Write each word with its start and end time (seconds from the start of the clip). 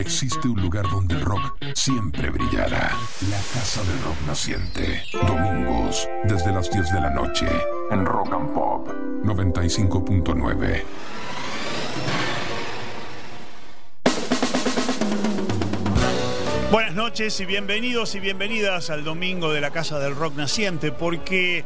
existe 0.00 0.48
un 0.48 0.60
lugar 0.60 0.84
donde 0.88 1.14
el 1.14 1.22
rock 1.22 1.56
siempre 1.74 2.30
brillará. 2.30 2.92
La 3.30 3.40
Casa 3.52 3.82
del 3.82 4.02
Rock 4.02 4.16
Naciente. 4.26 5.02
Domingos, 5.12 6.08
desde 6.24 6.52
las 6.52 6.70
10 6.70 6.92
de 6.92 7.00
la 7.00 7.10
noche, 7.10 7.46
en 7.90 8.04
Rock 8.06 8.32
and 8.32 8.54
Pop 8.54 8.88
95.9. 9.24 10.82
Buenas 16.70 16.94
noches 16.94 17.40
y 17.40 17.46
bienvenidos 17.46 18.14
y 18.14 18.20
bienvenidas 18.20 18.90
al 18.90 19.02
domingo 19.02 19.52
de 19.52 19.60
la 19.60 19.70
Casa 19.70 19.98
del 19.98 20.14
Rock 20.14 20.36
Naciente, 20.36 20.92
porque 20.92 21.64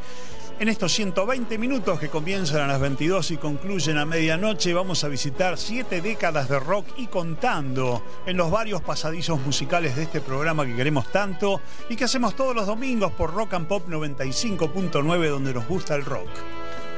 en 0.63 0.69
estos 0.69 0.93
120 0.93 1.59
minutos 1.59 1.99
que 1.99 2.09
comienzan 2.09 2.61
a 2.61 2.69
las 2.69 2.81
22 2.81 3.33
y 3.33 3.37
concluyen 3.37 3.99
a 3.99 4.07
medianoche, 4.07 4.73
vamos 4.73 5.03
a 5.03 5.09
visitar 5.09 5.59
siete 5.59 6.01
décadas 6.01 6.49
de 6.49 6.61
rock 6.61 6.87
y 6.99 7.09
contando 7.09 8.05
en 8.27 8.37
los 8.37 8.49
varios 8.49 8.81
pasadizos 8.81 9.41
musicales 9.41 9.97
de 9.97 10.05
este 10.05 10.21
programa 10.21 10.65
que 10.65 10.77
queremos 10.77 11.11
tanto 11.11 11.61
y 11.89 11.97
que 11.97 12.05
hacemos 12.05 12.37
todos 12.37 12.55
los 12.55 12.69
domingos 12.69 13.11
por 13.11 13.35
Rock 13.35 13.55
and 13.55 13.67
Pop 13.67 13.89
95.9, 13.89 15.29
donde 15.31 15.53
nos 15.53 15.67
gusta 15.67 15.97
el 15.97 16.05
rock. 16.05 16.29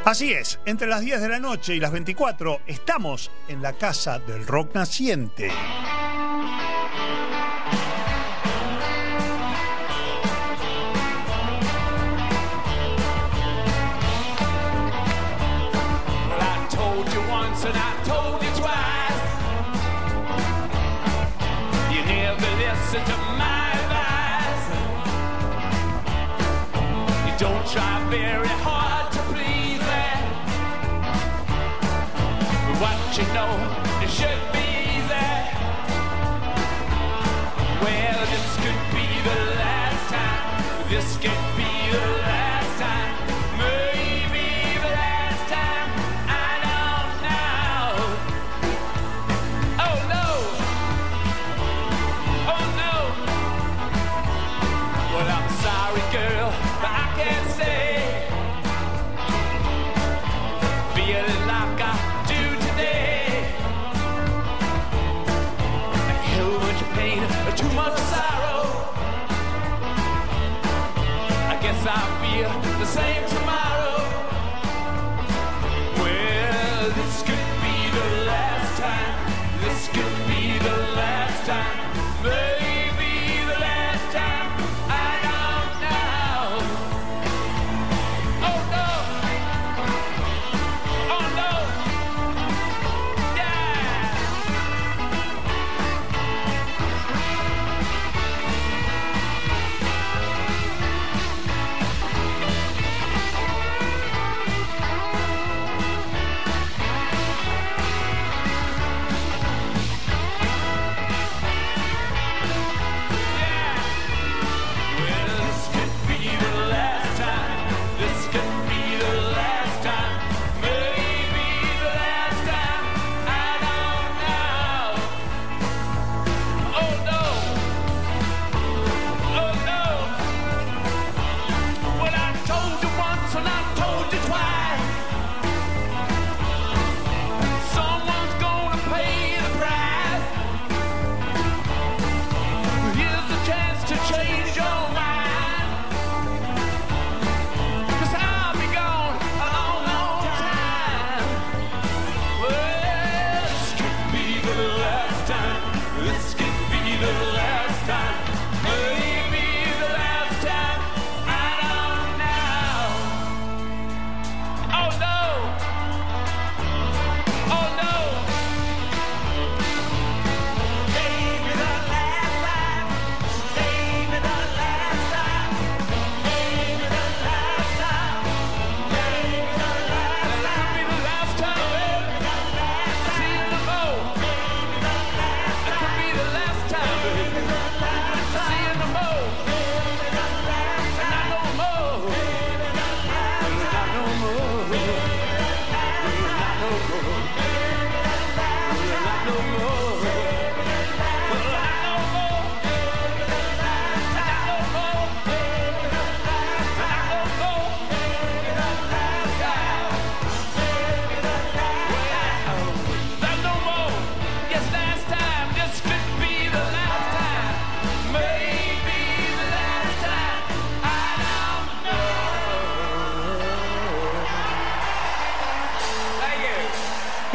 Así 0.04 0.34
es, 0.34 0.60
entre 0.66 0.86
las 0.86 1.00
10 1.00 1.22
de 1.22 1.28
la 1.30 1.38
noche 1.38 1.74
y 1.74 1.80
las 1.80 1.92
24 1.92 2.60
estamos 2.66 3.30
en 3.48 3.62
la 3.62 3.72
Casa 3.72 4.18
del 4.18 4.46
Rock 4.46 4.74
Naciente. 4.74 5.50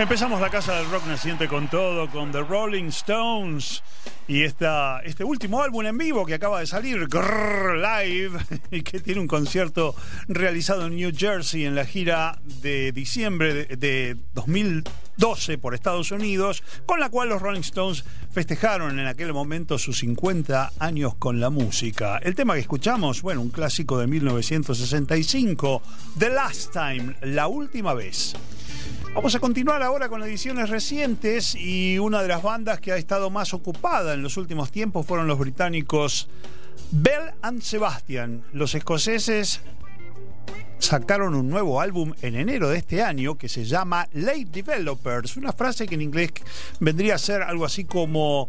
Empezamos 0.09 0.41
la 0.41 0.49
Casa 0.49 0.73
del 0.73 0.89
Rock 0.89 1.05
Naciente 1.05 1.47
con 1.47 1.67
todo, 1.67 2.09
con 2.09 2.31
The 2.31 2.41
Rolling 2.41 2.85
Stones 2.85 3.83
y 4.27 4.41
esta, 4.41 5.01
este 5.01 5.23
último 5.23 5.61
álbum 5.61 5.85
en 5.85 5.99
vivo 5.99 6.25
que 6.25 6.33
acaba 6.33 6.61
de 6.61 6.65
salir, 6.65 7.07
Grrr, 7.07 7.77
Live, 7.77 8.39
y 8.71 8.81
que 8.81 9.01
tiene 9.01 9.21
un 9.21 9.27
concierto 9.27 9.93
realizado 10.27 10.87
en 10.87 10.95
New 10.95 11.11
Jersey 11.15 11.63
en 11.63 11.75
la 11.75 11.85
gira 11.85 12.41
de 12.43 12.91
diciembre 12.91 13.53
de, 13.53 13.77
de 13.77 14.17
2012 14.33 15.59
por 15.59 15.75
Estados 15.75 16.09
Unidos, 16.09 16.63
con 16.87 16.99
la 16.99 17.09
cual 17.09 17.29
los 17.29 17.39
Rolling 17.39 17.59
Stones 17.59 18.03
festejaron 18.31 18.99
en 18.99 19.05
aquel 19.05 19.31
momento 19.31 19.77
sus 19.77 19.99
50 19.99 20.71
años 20.79 21.13
con 21.19 21.39
la 21.39 21.51
música. 21.51 22.17
El 22.17 22.33
tema 22.33 22.55
que 22.55 22.61
escuchamos, 22.61 23.21
bueno, 23.21 23.41
un 23.41 23.51
clásico 23.51 23.99
de 23.99 24.07
1965, 24.07 25.83
The 26.17 26.31
Last 26.31 26.73
Time, 26.73 27.15
la 27.21 27.45
última 27.45 27.93
vez. 27.93 28.33
Vamos 29.13 29.33
a 29.33 29.39
continuar 29.39 29.81
ahora 29.81 30.07
con 30.07 30.21
ediciones 30.23 30.69
recientes 30.69 31.55
y 31.55 31.97
una 31.97 32.21
de 32.21 32.27
las 32.27 32.43
bandas 32.43 32.79
que 32.79 32.91
ha 32.91 32.97
estado 32.97 33.31
más 33.31 33.53
ocupada 33.55 34.13
en 34.13 34.21
los 34.21 34.37
últimos 34.37 34.71
tiempos 34.71 35.05
fueron 35.05 35.27
los 35.27 35.39
británicos 35.39 36.29
Bell 36.91 37.33
and 37.41 37.61
Sebastian. 37.61 38.43
Los 38.53 38.75
escoceses 38.75 39.61
sacaron 40.77 41.33
un 41.33 41.49
nuevo 41.49 41.81
álbum 41.81 42.13
en 42.21 42.35
enero 42.35 42.69
de 42.69 42.77
este 42.77 43.01
año 43.01 43.35
que 43.35 43.49
se 43.49 43.65
llama 43.65 44.07
Late 44.13 44.45
Developers, 44.51 45.37
una 45.37 45.53
frase 45.53 45.87
que 45.87 45.95
en 45.95 46.03
inglés 46.03 46.31
vendría 46.79 47.15
a 47.15 47.19
ser 47.19 47.41
algo 47.41 47.65
así 47.65 47.85
como 47.85 48.47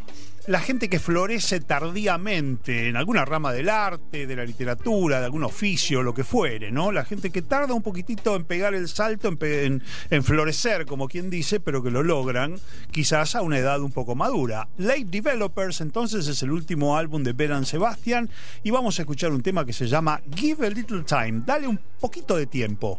la 0.51 0.59
gente 0.59 0.89
que 0.89 0.99
florece 0.99 1.61
tardíamente 1.61 2.89
en 2.89 2.97
alguna 2.97 3.25
rama 3.25 3.53
del 3.53 3.69
arte, 3.69 4.27
de 4.27 4.35
la 4.35 4.45
literatura, 4.45 5.21
de 5.21 5.27
algún 5.27 5.45
oficio, 5.45 6.03
lo 6.03 6.13
que 6.13 6.25
fuere, 6.25 6.73
¿no? 6.73 6.91
La 6.91 7.05
gente 7.05 7.31
que 7.31 7.41
tarda 7.41 7.73
un 7.73 7.83
poquitito 7.83 8.35
en 8.35 8.43
pegar 8.43 8.75
el 8.75 8.89
salto, 8.89 9.33
en, 9.41 9.81
florecer, 10.25 10.87
como 10.87 11.07
quien 11.07 11.31
dice, 11.31 11.61
pero 11.61 11.85
que 11.85 11.93
lo 11.93 12.03
logran 12.03 12.59
quizás 12.91 13.37
a 13.37 13.43
una 13.43 13.59
edad 13.59 13.81
un 13.81 13.93
poco 13.93 14.17
madura. 14.17 14.69
Late 14.77 15.05
Developers, 15.05 15.83
entonces, 15.83 16.27
es 16.27 16.43
el 16.43 16.51
último 16.51 16.97
álbum 16.97 17.23
de 17.23 17.33
Beran 17.33 17.65
Sebastian 17.65 18.29
y 18.65 18.73
vamos 18.73 18.99
a 18.99 19.03
escuchar 19.03 19.31
un 19.31 19.43
tema 19.43 19.65
que 19.65 19.73
se 19.73 19.87
llama 19.87 20.21
Give 20.35 20.67
a 20.67 20.71
Little 20.71 21.05
Time, 21.05 21.43
dale 21.47 21.69
un 21.69 21.79
poquito 22.01 22.35
de 22.35 22.47
tiempo. 22.47 22.99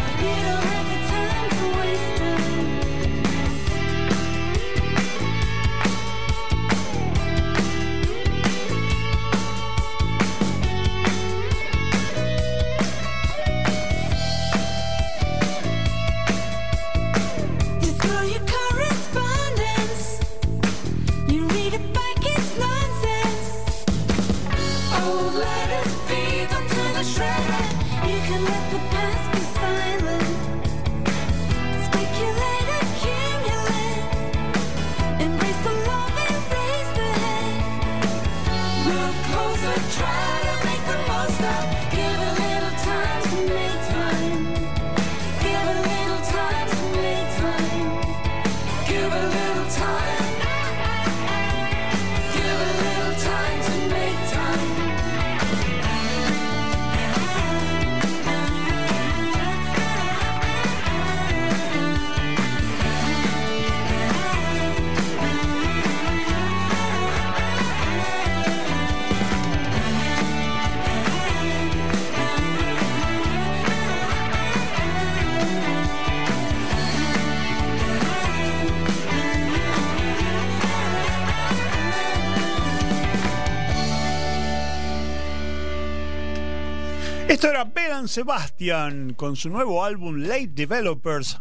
Sebastian 88.07 89.13
con 89.13 89.35
su 89.35 89.49
nuevo 89.49 89.83
álbum 89.83 90.17
Late 90.23 90.51
Developers. 90.53 91.39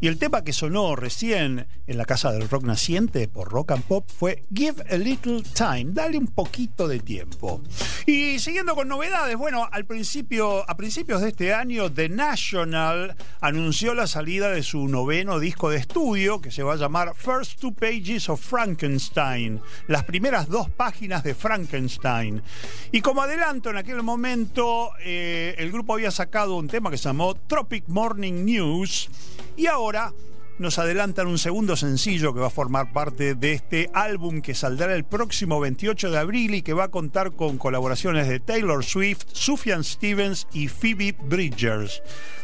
Y 0.00 0.08
el 0.08 0.18
tema 0.18 0.42
que 0.42 0.52
sonó 0.52 0.96
recién 0.96 1.66
en 1.92 1.98
la 1.98 2.06
casa 2.06 2.32
del 2.32 2.48
rock 2.48 2.64
naciente 2.64 3.28
por 3.28 3.50
Rock 3.50 3.72
and 3.72 3.84
Pop 3.84 4.08
fue 4.08 4.44
Give 4.52 4.82
a 4.90 4.96
Little 4.96 5.42
Time, 5.42 5.92
dale 5.92 6.16
un 6.16 6.26
poquito 6.26 6.88
de 6.88 7.00
tiempo. 7.00 7.60
Y 8.06 8.38
siguiendo 8.38 8.74
con 8.74 8.88
novedades, 8.88 9.36
bueno, 9.36 9.68
al 9.70 9.84
principio, 9.84 10.68
a 10.68 10.74
principios 10.76 11.20
de 11.20 11.28
este 11.28 11.52
año, 11.52 11.92
The 11.92 12.08
National 12.08 13.14
anunció 13.40 13.94
la 13.94 14.06
salida 14.06 14.50
de 14.50 14.62
su 14.62 14.88
noveno 14.88 15.38
disco 15.38 15.68
de 15.68 15.76
estudio 15.76 16.40
que 16.40 16.50
se 16.50 16.62
va 16.62 16.72
a 16.72 16.76
llamar 16.76 17.14
First 17.14 17.60
Two 17.60 17.74
Pages 17.74 18.30
of 18.30 18.40
Frankenstein, 18.40 19.60
las 19.86 20.04
primeras 20.04 20.48
dos 20.48 20.70
páginas 20.70 21.22
de 21.22 21.34
Frankenstein. 21.34 22.42
Y 22.90 23.02
como 23.02 23.20
adelanto, 23.20 23.68
en 23.68 23.76
aquel 23.76 24.02
momento 24.02 24.90
eh, 25.04 25.54
el 25.58 25.70
grupo 25.70 25.92
había 25.92 26.10
sacado 26.10 26.56
un 26.56 26.68
tema 26.68 26.90
que 26.90 26.96
se 26.96 27.04
llamó 27.04 27.34
Tropic 27.34 27.84
Morning 27.88 28.44
News 28.46 29.10
y 29.58 29.66
ahora 29.66 30.12
nos 30.62 30.78
adelantan 30.78 31.26
un 31.26 31.38
segundo 31.38 31.76
sencillo 31.76 32.32
que 32.32 32.40
va 32.40 32.46
a 32.46 32.50
formar 32.50 32.92
parte 32.92 33.34
de 33.34 33.52
este 33.52 33.90
álbum 33.92 34.40
que 34.40 34.54
saldrá 34.54 34.94
el 34.94 35.04
próximo 35.04 35.58
28 35.58 36.10
de 36.10 36.18
abril 36.18 36.54
y 36.54 36.62
que 36.62 36.72
va 36.72 36.84
a 36.84 36.90
contar 36.90 37.32
con 37.32 37.58
colaboraciones 37.58 38.28
de 38.28 38.38
Taylor 38.38 38.84
Swift, 38.84 39.24
Sufjan 39.32 39.82
Stevens 39.82 40.46
y 40.52 40.68
Phoebe 40.68 41.16
Bridgers. 41.20 42.00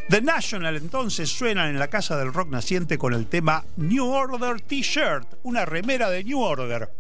The 0.08 0.20
National 0.20 0.76
entonces 0.76 1.30
suenan 1.30 1.70
en 1.70 1.78
la 1.78 1.88
casa 1.88 2.16
del 2.18 2.32
rock 2.32 2.48
naciente 2.48 2.98
con 2.98 3.14
el 3.14 3.28
tema 3.28 3.64
New 3.76 4.06
Order 4.06 4.60
T-shirt, 4.60 5.34
una 5.44 5.64
remera 5.64 6.10
de 6.10 6.24
New 6.24 6.40
Order. 6.40 6.90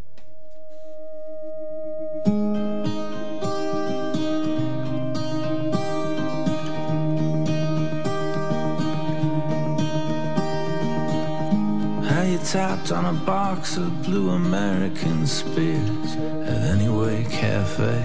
Tapped 12.44 12.92
on 12.92 13.04
a 13.04 13.12
box 13.24 13.76
of 13.76 14.02
blue 14.02 14.30
American 14.30 15.26
spears 15.26 16.16
at 16.46 16.62
Anyway 16.74 17.24
Cafe 17.30 18.02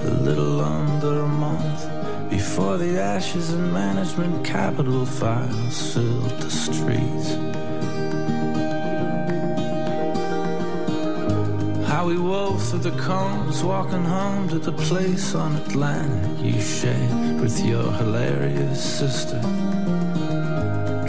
a 0.00 0.10
little 0.22 0.60
under 0.60 1.20
a 1.20 1.28
month 1.28 2.30
before 2.30 2.78
the 2.78 3.00
ashes 3.00 3.50
and 3.50 3.72
management 3.72 4.44
capital 4.44 5.04
files 5.04 5.94
filled 5.94 6.30
the 6.40 6.50
streets. 6.50 7.30
How 11.86 12.06
we 12.06 12.16
wove 12.16 12.62
through 12.62 12.80
the 12.80 12.96
cones, 13.02 13.62
walking 13.62 14.04
home 14.04 14.48
to 14.48 14.58
the 14.58 14.72
place 14.72 15.34
on 15.34 15.56
Atlantic 15.56 16.44
you 16.44 16.60
shared 16.60 17.40
with 17.40 17.64
your 17.64 17.92
hilarious 17.92 18.82
sister. 18.82 19.40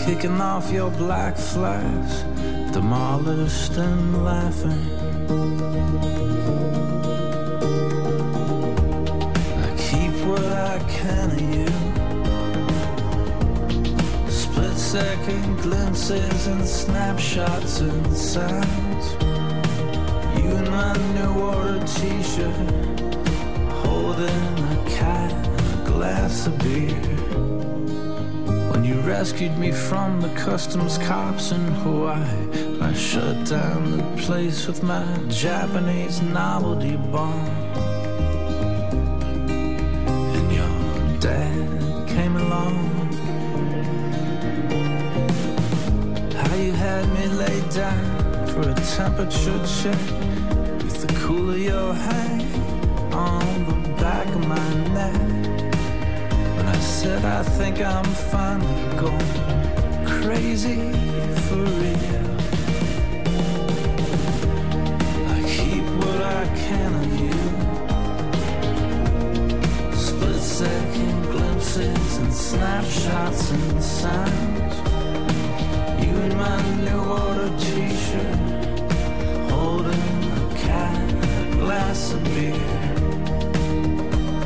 Kicking 0.05 0.41
off 0.41 0.71
your 0.71 0.89
black 0.89 1.37
flags, 1.37 2.23
demolished 2.73 3.77
and 3.77 4.23
laughing. 4.25 4.85
I 9.63 9.69
keep 9.77 10.13
what 10.25 10.43
I 10.43 10.79
can 10.89 11.31
of 11.31 11.41
you. 11.41 11.71
Split 14.29 14.75
second 14.75 15.61
glimpses 15.61 16.47
and 16.47 16.67
snapshots 16.67 17.79
and 17.81 18.17
sounds. 18.17 19.05
You 20.35 20.49
in 20.49 20.69
my 20.71 20.93
new 21.13 21.33
order 21.39 21.85
t-shirt, 21.85 22.99
holding 23.85 24.57
a 24.75 24.83
cat 24.89 25.31
and 25.31 25.87
a 25.87 25.89
glass 25.89 26.47
of 26.47 26.57
beer. 26.59 27.10
Rescued 29.21 29.55
me 29.59 29.71
from 29.71 30.19
the 30.19 30.29
customs 30.29 30.97
cops 30.97 31.51
in 31.51 31.63
Hawaii, 31.83 32.81
I 32.81 32.91
shut 32.93 33.45
down 33.47 33.97
the 33.97 34.03
place 34.23 34.65
with 34.65 34.81
my 34.81 35.05
Japanese 35.27 36.23
novelty 36.23 36.95
bomb. 36.95 37.47
And 40.37 40.51
your 40.51 41.19
dad 41.19 42.07
came 42.07 42.35
along. 42.35 42.73
How 46.33 46.55
you 46.55 46.71
had 46.71 47.07
me 47.13 47.27
laid 47.27 47.69
down 47.69 48.47
for 48.47 48.61
a 48.71 48.73
temperature 48.73 49.61
check 49.81 50.01
with 50.81 50.99
the 51.05 51.13
cool 51.19 51.51
of 51.51 51.59
your 51.59 51.93
hand 51.93 53.13
on 53.13 53.65
the 53.65 54.01
back 54.01 54.27
of 54.29 54.47
my 54.47 54.73
neck. 54.95 55.40
Said 57.01 57.25
I 57.25 57.41
think 57.41 57.81
I'm 57.81 58.05
finally 58.05 58.95
going 58.95 59.33
crazy 60.05 60.91
for 61.45 61.63
real. 61.81 62.29
I 65.33 65.37
keep 65.47 65.85
what 65.99 66.21
I 66.21 66.45
can 66.63 66.91
of 67.01 67.11
you. 67.23 67.39
Split 69.97 70.41
second 70.41 71.21
glimpses 71.31 72.17
and 72.17 72.31
snapshots 72.31 73.49
and 73.49 73.83
sounds. 73.83 74.75
You 76.05 76.13
in 76.27 76.37
my 76.37 76.57
new 76.85 77.01
order 77.19 77.49
t-shirt, 77.57 78.39
holding 79.49 80.21
a 80.37 80.53
cat 80.55 81.09
a 81.09 81.55
glass 81.57 82.13
of 82.13 82.23
beer. 82.25 82.61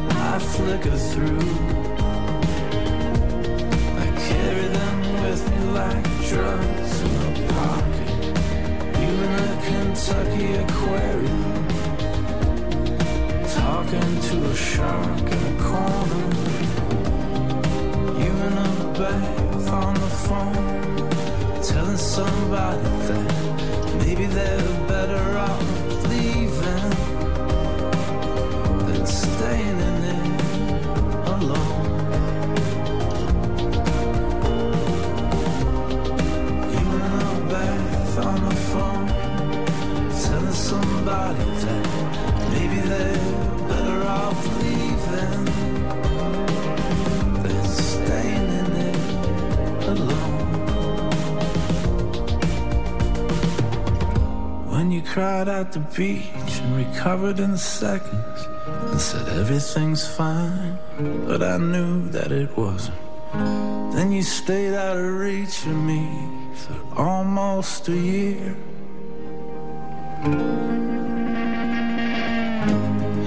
I 0.10 0.40
flicker 0.40 0.98
through. 0.98 1.75
Like 5.76 6.06
drugs 6.30 7.02
in 7.02 7.16
a 7.28 7.48
pocket. 7.54 8.12
You 9.02 9.12
in 9.26 9.34
a 9.44 9.56
Kentucky 9.68 10.50
aquarium, 10.64 11.68
talking 13.60 14.12
to 14.28 14.36
a 14.52 14.56
shark 14.56 15.28
in 15.36 15.44
a 15.52 15.56
corner. 15.68 16.28
You 18.22 18.32
in 18.48 18.56
a 18.68 18.74
bath 18.98 19.68
on 19.84 19.94
the 19.96 20.12
phone, 20.26 21.62
telling 21.62 21.98
somebody 21.98 22.90
that 23.08 23.96
maybe 24.00 24.26
they're 24.28 24.95
cried 55.16 55.48
at 55.48 55.72
the 55.72 55.80
beach 55.96 56.60
and 56.60 56.76
recovered 56.76 57.40
in 57.40 57.56
seconds 57.58 58.40
and 58.68 59.00
said 59.00 59.26
everything's 59.40 60.06
fine, 60.06 60.78
but 61.26 61.42
I 61.42 61.56
knew 61.56 62.10
that 62.10 62.34
it 62.34 62.50
wasn't. 62.58 62.98
Then 63.96 64.12
you 64.12 64.22
stayed 64.24 64.74
out 64.74 64.98
of 64.98 65.06
reach 65.06 65.66
of 65.68 65.78
me 65.78 66.06
for 66.54 67.02
almost 67.02 67.88
a 67.88 67.96
year. 67.96 68.58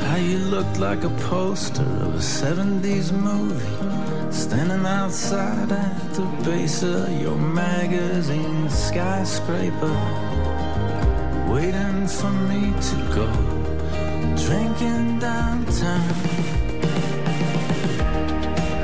How 0.08 0.16
you 0.16 0.40
looked 0.40 0.78
like 0.78 1.04
a 1.04 1.14
poster 1.30 1.88
of 2.04 2.16
a 2.16 2.24
70s 2.42 3.12
movie. 3.12 4.30
Standing 4.30 4.84
outside 4.84 5.72
at 5.72 6.12
the 6.12 6.26
base 6.44 6.82
of 6.82 7.10
your 7.18 7.38
magazine 7.38 8.68
skyscraper. 8.68 10.27
Waiting 11.58 12.06
for 12.06 12.30
me 12.50 12.72
to 12.88 12.96
go. 13.18 13.26
Drinking 14.46 15.18
downtown. 15.18 16.14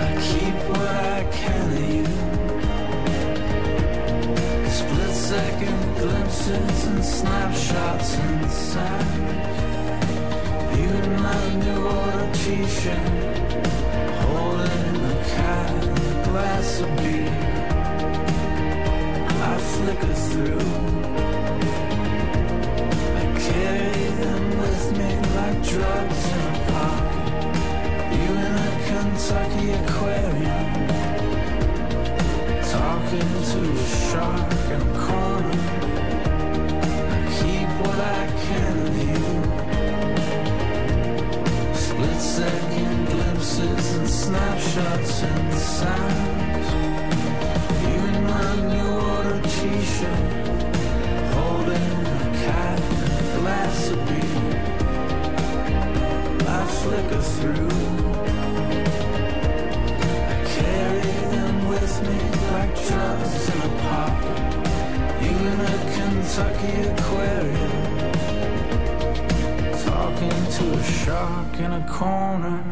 I 0.06 0.10
keep 0.26 0.56
what 0.70 0.96
I 1.14 1.22
can 1.38 1.66
of 1.78 1.86
you. 1.94 2.06
Split 4.78 5.14
second 5.14 5.82
glimpses 6.00 6.86
and 6.88 7.04
snapshots 7.04 8.10
and 8.18 8.50
sounds. 8.50 9.56
You 10.76 10.88
in 11.00 11.22
my 11.22 11.44
new 11.62 11.80
order 12.00 12.30
t-shirt, 12.42 13.66
holding 14.24 14.96
a 15.12 15.18
glass 16.26 16.80
of 16.80 16.90
beer. 16.96 17.34
I 19.48 19.58
flicker 19.58 20.14
through. 20.28 21.03
Me 24.98 25.10
like 25.36 25.60
drugs 25.62 26.24
in 26.32 26.40
a 26.40 26.56
pocket. 26.72 27.24
You 28.14 28.30
in 28.46 28.54
a 28.54 28.70
Kentucky 28.86 29.68
aquarium, 29.80 30.70
talking 32.76 33.32
to 33.50 33.58
a 33.70 33.86
shark 34.08 34.52
in 34.74 34.80
a 34.80 34.92
corner. 35.06 35.62
I 37.10 37.20
keep 37.38 37.68
what 37.82 37.98
I 38.00 38.22
can 38.44 38.74
of 38.86 38.96
you. 39.08 39.24
Split 41.74 42.20
second 42.20 42.96
glimpses 43.08 43.86
and 43.96 44.08
snapshots 44.08 45.14
and 45.22 45.54
sounds. 45.54 46.68
You 47.82 47.98
in 48.10 48.18
my 48.32 48.50
new 48.72 48.90
order 49.14 49.38
t-shirt, 49.54 50.24
holding 51.34 51.94
a 52.06 52.30
cat 52.44 52.78
glass 53.38 53.78
of 53.90 53.98
beer. 54.06 54.43
Flicker 56.66 57.23
through. 57.23 57.68
I 60.28 60.37
carry 60.56 61.16
them 61.35 61.68
with 61.68 62.02
me 62.02 62.18
like 62.52 62.75
drugs 62.87 63.49
in 63.49 63.61
a 63.62 63.73
pocket. 63.83 64.40
In 65.21 65.61
a 65.61 65.76
Kentucky 65.94 66.75
aquarium, 66.90 67.78
talking 69.85 70.40
to 70.56 70.64
a 70.78 70.83
shark 70.83 71.54
in 71.59 71.73
a 71.73 71.87
corner. 71.88 72.62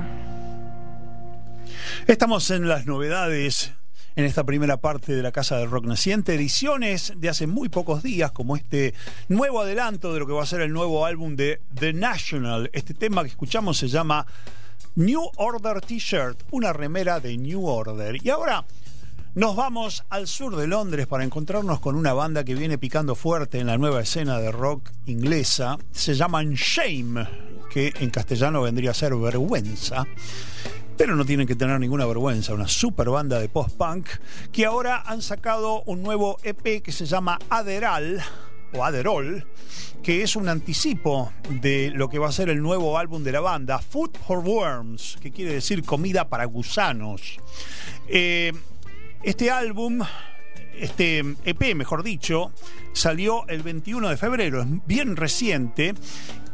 Estamos 2.07 2.51
en 2.51 2.69
las 2.69 2.87
novedades 2.87 3.73
en 4.15 4.25
esta 4.25 4.45
primera 4.45 4.77
parte 4.77 5.15
de 5.15 5.23
la 5.23 5.33
Casa 5.33 5.57
del 5.57 5.71
Rock 5.71 5.87
Naciente, 5.87 6.35
ediciones 6.35 7.15
de 7.17 7.29
hace 7.29 7.47
muy 7.47 7.69
pocos 7.69 8.03
días, 8.03 8.33
como 8.33 8.57
este 8.57 8.95
nuevo 9.29 9.61
adelanto 9.61 10.13
de 10.13 10.21
lo 10.21 10.27
que 10.27 10.33
va 10.33 10.43
a 10.43 10.47
ser 10.47 10.61
el 10.61 10.73
nuevo 10.73 11.07
álbum 11.07 11.35
de 11.37 11.61
The 11.75 11.93
National. 11.93 12.71
Este 12.73 12.95
tema 12.95 13.23
que 13.23 13.31
escuchamos 13.31 13.79
se 13.79 13.89
llama 13.89 14.27
New 14.97 15.23
Order 15.37 15.81
T-shirt, 15.81 16.43
una 16.51 16.73
remera 16.73 17.21
de 17.21 17.37
New 17.39 17.65
Order. 17.67 18.19
Y 18.23 18.29
ahora 18.31 18.65
Nos 19.35 19.57
vamos 19.57 20.05
al 20.11 20.29
sur 20.29 20.57
de 20.57 20.67
Londres 20.67 21.07
para 21.07 21.25
encontrarnos 21.25 21.81
con 21.81 21.97
una 21.97 22.13
banda 22.13 22.45
que 22.45 22.55
viene 22.55 22.77
picando 22.77 23.15
fuerte 23.15 23.59
en 23.61 23.67
la 23.67 23.79
nueva 23.79 24.03
escena 24.03 24.39
de 24.39 24.53
rock 24.53 24.91
inglesa. 25.07 25.79
Se 25.91 26.15
llaman 26.15 26.53
Shame, 26.53 27.27
que 27.71 27.95
en 27.99 28.11
castellano 28.11 28.61
vendría 28.61 28.91
a 28.91 28.95
ser 28.95 29.15
vergüenza. 29.15 30.05
Pero 30.97 31.17
no 31.17 31.25
tienen 31.25 31.47
que 31.47 31.57
tener 31.57 31.81
ninguna 31.81 32.07
vergüenza, 32.07 32.55
una 32.55 32.69
super 32.69 33.09
banda 33.09 33.39
de 33.39 33.49
post-punk 33.49 34.09
que 34.53 34.67
ahora 34.67 35.03
han 35.07 35.23
sacado 35.23 35.83
un 35.87 36.03
nuevo 36.03 36.39
EP 36.43 36.83
que 36.83 36.93
se 36.93 37.07
llama 37.07 37.39
Aderal 37.49 38.23
o 38.75 38.85
Aderol, 38.85 39.47
que 40.03 40.23
es 40.23 40.37
un 40.37 40.49
anticipo 40.49 41.33
de 41.61 41.91
lo 41.95 42.09
que 42.09 42.19
va 42.19 42.29
a 42.29 42.33
ser 42.33 42.49
el 42.49 42.61
nuevo 42.61 42.99
álbum 42.99 43.23
de 43.23 43.33
la 43.33 43.41
banda, 43.41 43.79
Food 43.79 44.17
for 44.27 44.39
Worms, 44.39 45.19
que 45.21 45.31
quiere 45.31 45.55
decir 45.55 45.85
comida 45.85 46.29
para 46.29 46.45
gusanos. 46.45 47.39
Eh, 48.09 48.53
este 49.23 49.51
álbum, 49.51 50.01
este 50.75 51.19
EP, 51.45 51.75
mejor 51.75 52.03
dicho, 52.03 52.53
salió 52.93 53.47
el 53.49 53.63
21 53.63 54.09
de 54.09 54.17
febrero, 54.17 54.63
es 54.63 54.69
bien 54.87 55.17
reciente, 55.17 55.95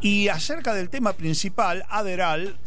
y 0.01 0.27
acerca 0.27 0.73
del 0.73 0.89
tema 0.89 1.13
principal, 1.13 1.85
Aderal, 1.89 2.59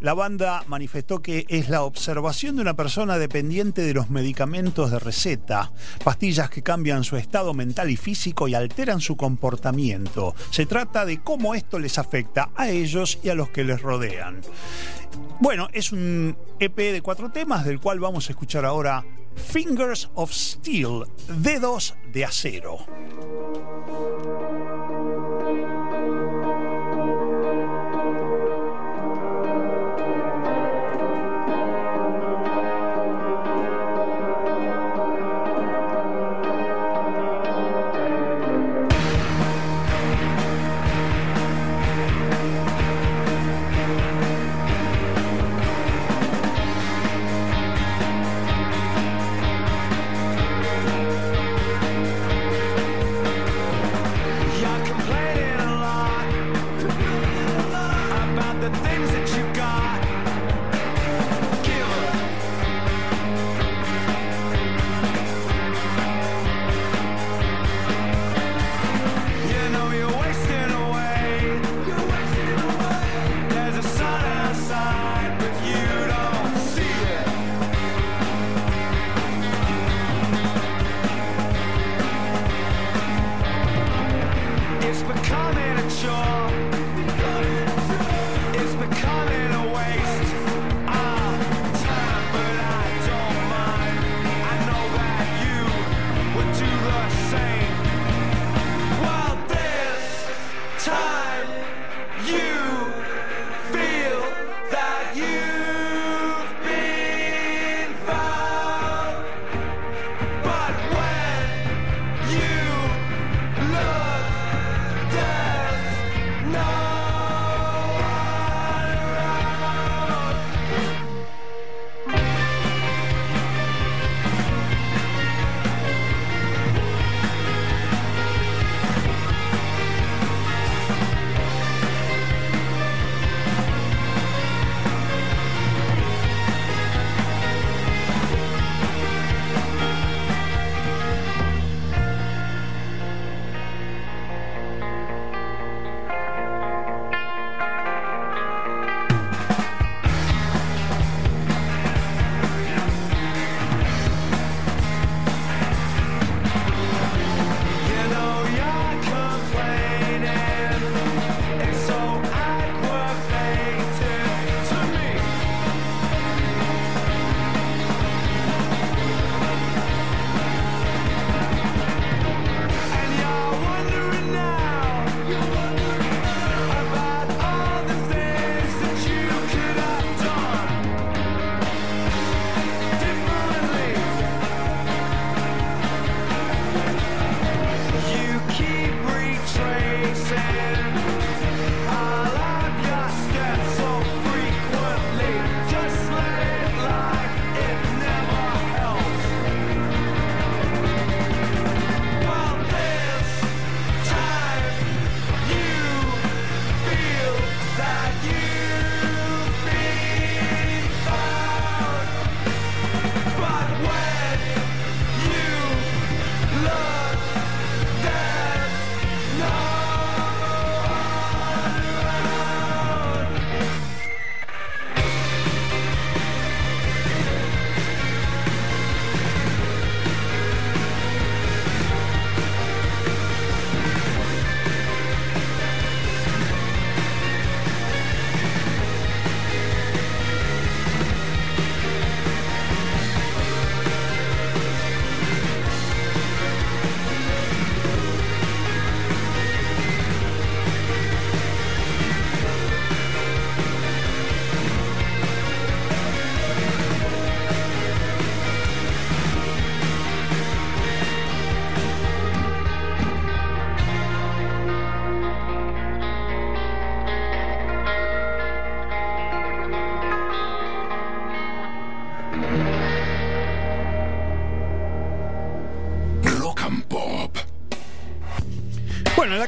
la 0.00 0.14
banda 0.14 0.64
manifestó 0.66 1.20
que 1.20 1.44
es 1.48 1.68
la 1.68 1.82
observación 1.82 2.56
de 2.56 2.62
una 2.62 2.74
persona 2.74 3.18
dependiente 3.18 3.82
de 3.82 3.94
los 3.94 4.10
medicamentos 4.10 4.90
de 4.90 4.98
receta, 4.98 5.72
pastillas 6.04 6.50
que 6.50 6.62
cambian 6.62 7.04
su 7.04 7.16
estado 7.16 7.54
mental 7.54 7.90
y 7.90 7.96
físico 7.96 8.48
y 8.48 8.54
alteran 8.54 9.00
su 9.00 9.16
comportamiento. 9.16 10.34
Se 10.50 10.66
trata 10.66 11.04
de 11.04 11.20
cómo 11.20 11.54
esto 11.54 11.78
les 11.78 11.98
afecta 11.98 12.50
a 12.56 12.68
ellos 12.70 13.18
y 13.22 13.28
a 13.28 13.34
los 13.34 13.50
que 13.50 13.64
les 13.64 13.82
rodean. 13.82 14.40
Bueno, 15.40 15.68
es 15.72 15.92
un 15.92 16.36
EP 16.58 16.76
de 16.76 17.02
cuatro 17.02 17.30
temas 17.30 17.64
del 17.64 17.80
cual 17.80 18.00
vamos 18.00 18.28
a 18.28 18.32
escuchar 18.32 18.64
ahora 18.64 19.04
Fingers 19.34 20.10
of 20.14 20.32
Steel, 20.32 21.04
dedos 21.28 21.94
de 22.12 22.24
acero. 22.24 22.78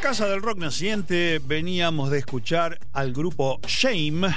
Casa 0.02 0.26
del 0.26 0.42
rock 0.42 0.58
naciente 0.58 1.40
veníamos 1.46 2.10
de 2.10 2.18
escuchar 2.18 2.80
al 2.92 3.12
grupo 3.12 3.60
Shame, 3.68 4.34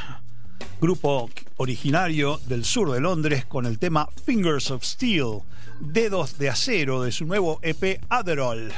grupo 0.80 1.28
originario 1.58 2.40
del 2.46 2.64
sur 2.64 2.92
de 2.92 3.02
Londres, 3.02 3.46
con 3.46 3.66
el 3.66 3.80
tema 3.80 4.08
Fingers 4.28 4.70
of 4.70 4.84
Steel, 4.84 5.40
Dedos 5.80 6.38
de 6.38 6.50
Acero, 6.50 7.02
de 7.02 7.12
su 7.12 7.26
nuevo 7.26 7.58
EP 7.64 8.00
Adderall. 8.10 8.72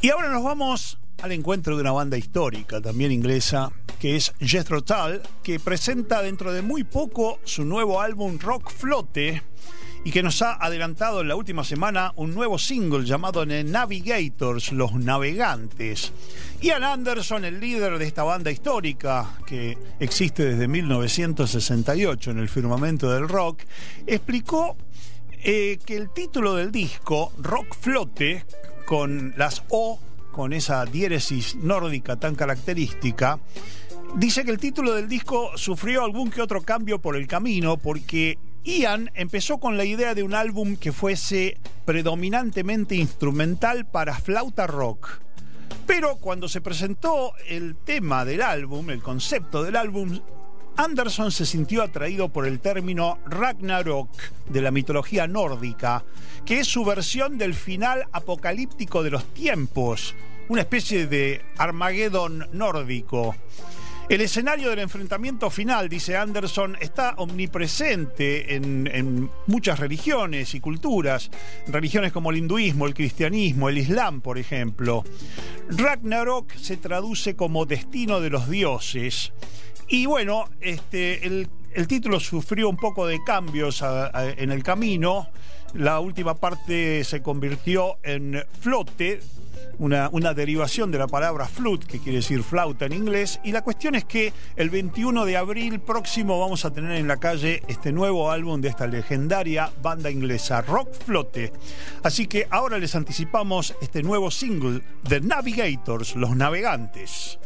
Y 0.00 0.08
ahora 0.08 0.30
nos 0.30 0.42
vamos 0.42 0.96
al 1.20 1.32
encuentro 1.32 1.76
de 1.76 1.82
una 1.82 1.92
banda 1.92 2.16
histórica, 2.16 2.80
también 2.80 3.12
inglesa, 3.12 3.70
que 4.00 4.16
es 4.16 4.32
Jethro 4.40 4.82
Tull, 4.82 5.20
que 5.42 5.60
presenta 5.60 6.22
dentro 6.22 6.54
de 6.54 6.62
muy 6.62 6.84
poco 6.84 7.38
su 7.44 7.66
nuevo 7.66 8.00
álbum 8.00 8.38
Rock 8.38 8.70
Flote 8.70 9.42
y 10.04 10.10
que 10.10 10.22
nos 10.22 10.42
ha 10.42 10.52
adelantado 10.54 11.22
en 11.22 11.28
la 11.28 11.34
última 11.34 11.64
semana 11.64 12.12
un 12.16 12.34
nuevo 12.34 12.58
single 12.58 13.06
llamado 13.06 13.46
Navigators, 13.46 14.72
Los 14.72 14.92
Navegantes. 14.92 16.12
Ian 16.60 16.84
Anderson, 16.84 17.46
el 17.46 17.58
líder 17.58 17.98
de 17.98 18.06
esta 18.06 18.22
banda 18.22 18.50
histórica 18.50 19.38
que 19.46 19.78
existe 19.98 20.44
desde 20.44 20.68
1968 20.68 22.30
en 22.30 22.38
el 22.38 22.50
firmamento 22.50 23.10
del 23.10 23.28
rock, 23.28 23.62
explicó 24.06 24.76
eh, 25.42 25.78
que 25.84 25.96
el 25.96 26.10
título 26.10 26.54
del 26.54 26.70
disco, 26.70 27.32
Rock 27.38 27.74
Flote, 27.74 28.44
con 28.84 29.32
las 29.38 29.62
O, 29.70 29.98
con 30.32 30.52
esa 30.52 30.84
diéresis 30.84 31.56
nórdica 31.56 32.16
tan 32.16 32.34
característica, 32.34 33.38
dice 34.16 34.44
que 34.44 34.50
el 34.50 34.58
título 34.58 34.94
del 34.94 35.08
disco 35.08 35.52
sufrió 35.56 36.04
algún 36.04 36.30
que 36.30 36.42
otro 36.42 36.62
cambio 36.62 36.98
por 36.98 37.16
el 37.16 37.26
camino 37.26 37.78
porque 37.78 38.38
Ian 38.64 39.10
empezó 39.14 39.58
con 39.58 39.76
la 39.76 39.84
idea 39.84 40.14
de 40.14 40.22
un 40.22 40.34
álbum 40.34 40.76
que 40.76 40.90
fuese 40.90 41.58
predominantemente 41.84 42.96
instrumental 42.96 43.84
para 43.84 44.18
flauta 44.18 44.66
rock. 44.66 45.20
Pero 45.86 46.16
cuando 46.16 46.48
se 46.48 46.62
presentó 46.62 47.34
el 47.46 47.76
tema 47.76 48.24
del 48.24 48.40
álbum, 48.40 48.88
el 48.88 49.02
concepto 49.02 49.62
del 49.62 49.76
álbum, 49.76 50.18
Anderson 50.76 51.30
se 51.30 51.44
sintió 51.44 51.82
atraído 51.82 52.30
por 52.30 52.46
el 52.46 52.58
término 52.58 53.18
Ragnarok 53.26 54.08
de 54.48 54.62
la 54.62 54.70
mitología 54.70 55.26
nórdica, 55.26 56.02
que 56.46 56.60
es 56.60 56.66
su 56.66 56.86
versión 56.86 57.36
del 57.36 57.52
final 57.52 58.06
apocalíptico 58.12 59.02
de 59.02 59.10
los 59.10 59.24
tiempos, 59.34 60.14
una 60.48 60.62
especie 60.62 61.06
de 61.06 61.44
Armagedón 61.58 62.48
nórdico. 62.52 63.36
El 64.06 64.20
escenario 64.20 64.68
del 64.68 64.80
enfrentamiento 64.80 65.48
final, 65.48 65.88
dice 65.88 66.16
Anderson, 66.16 66.76
está 66.78 67.14
omnipresente 67.16 68.54
en, 68.54 69.30
muchas 69.46 69.80
religiones 69.80 70.54
y 70.54 70.60
culturas, 70.60 71.30
religiones 71.66 72.12
como 72.12 72.30
el 72.30 72.36
hinduismo, 72.36 72.86
el 72.86 72.92
cristianismo, 72.92 73.70
el 73.70 73.78
islam, 73.78 74.20
por 74.20 74.36
ejemplo. 74.36 75.04
Ragnarok 75.70 76.54
se 76.54 76.76
traduce 76.76 77.34
como 77.34 77.64
destino 77.64 78.20
de 78.20 78.28
los 78.28 78.50
dioses. 78.50 79.32
Y 79.88 80.04
bueno, 80.04 80.50
este, 80.60 81.26
el, 81.26 81.48
título 81.88 82.20
sufrió 82.20 82.68
un 82.68 82.76
poco 82.76 83.06
de 83.06 83.24
cambios 83.24 83.82
en 84.36 84.52
el 84.52 84.62
camino. 84.62 85.30
La 85.74 85.98
última 85.98 86.34
parte 86.34 87.02
se 87.02 87.20
convirtió 87.20 87.98
en 88.04 88.44
flote, 88.60 89.20
una, 89.78 90.08
una 90.12 90.32
derivación 90.32 90.92
de 90.92 90.98
la 90.98 91.08
palabra 91.08 91.48
flute, 91.48 91.86
que 91.86 91.98
quiere 91.98 92.18
decir 92.18 92.44
flauta 92.44 92.86
en 92.86 92.92
inglés. 92.92 93.40
Y 93.42 93.50
la 93.50 93.62
cuestión 93.62 93.96
es 93.96 94.04
que 94.04 94.32
el 94.54 94.70
21 94.70 95.24
de 95.24 95.36
abril 95.36 95.80
próximo 95.80 96.38
vamos 96.38 96.64
a 96.64 96.72
tener 96.72 96.92
en 96.92 97.08
la 97.08 97.16
calle 97.16 97.62
este 97.66 97.90
nuevo 97.90 98.30
álbum 98.30 98.60
de 98.60 98.68
esta 98.68 98.86
legendaria 98.86 99.72
banda 99.82 100.12
inglesa, 100.12 100.62
Rock 100.62 100.94
Flote. 101.04 101.52
Así 102.04 102.28
que 102.28 102.46
ahora 102.50 102.78
les 102.78 102.94
anticipamos 102.94 103.74
este 103.82 104.04
nuevo 104.04 104.30
single 104.30 104.80
de 105.08 105.20
Navigators, 105.22 106.14
Los 106.14 106.36
Navegantes. 106.36 107.40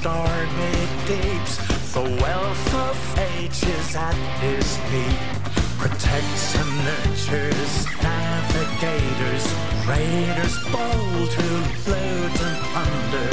Stormy 0.00 0.88
deeps, 1.06 1.58
the 1.92 2.00
wealth 2.22 2.74
of 2.74 3.18
ages 3.36 3.94
at 3.94 4.14
his 4.40 4.76
feet 4.88 5.40
Protects 5.76 6.56
and 6.56 6.72
nurtures 6.88 7.72
navigators, 8.02 9.44
raiders 9.88 10.56
bold 10.72 11.32
who 11.36 11.50
loot 11.90 12.36
and 12.48 12.60
plunder, 12.70 13.30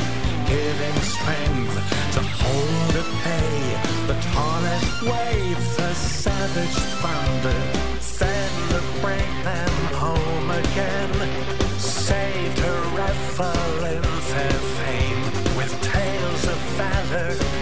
giving 0.47 0.97
strength 1.13 1.75
to 2.15 2.21
hold 2.41 2.95
at 3.01 3.09
bay 3.23 3.57
the 4.07 4.17
tallest 4.31 5.01
wave, 5.03 5.77
the 5.77 5.93
savage 5.93 6.79
thunder. 7.01 7.61
Then 8.19 8.51
to 8.71 8.81
bring 9.01 9.31
them 9.43 9.75
home 10.03 10.49
again, 10.51 11.79
saved 11.79 12.59
her 12.59 12.81
revel 12.95 14.06
of 17.09 17.56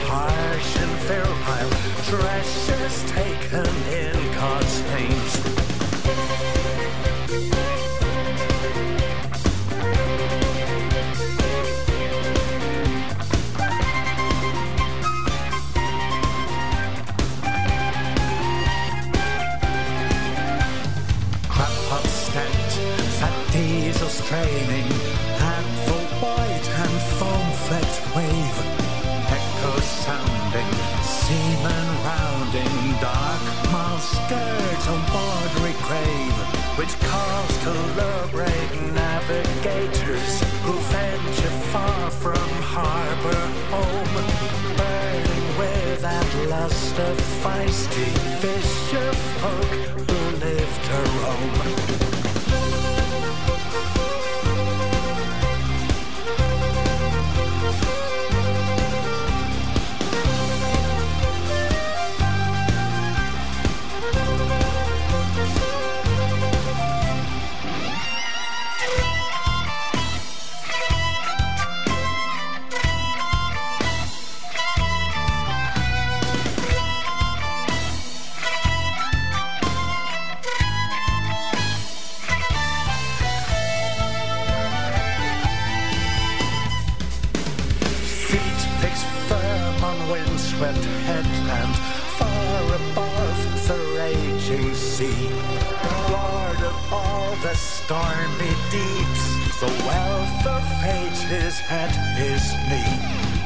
stormy 97.86 98.54
deeps, 98.74 99.24
the 99.62 99.70
wealth 99.86 100.46
of 100.48 100.66
ages 100.84 101.62
at 101.70 101.94
his 102.18 102.42
knee. 102.66 102.98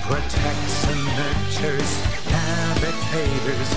Protects 0.08 0.80
and 0.88 1.04
nurtures 1.20 1.92
navigators, 2.32 3.70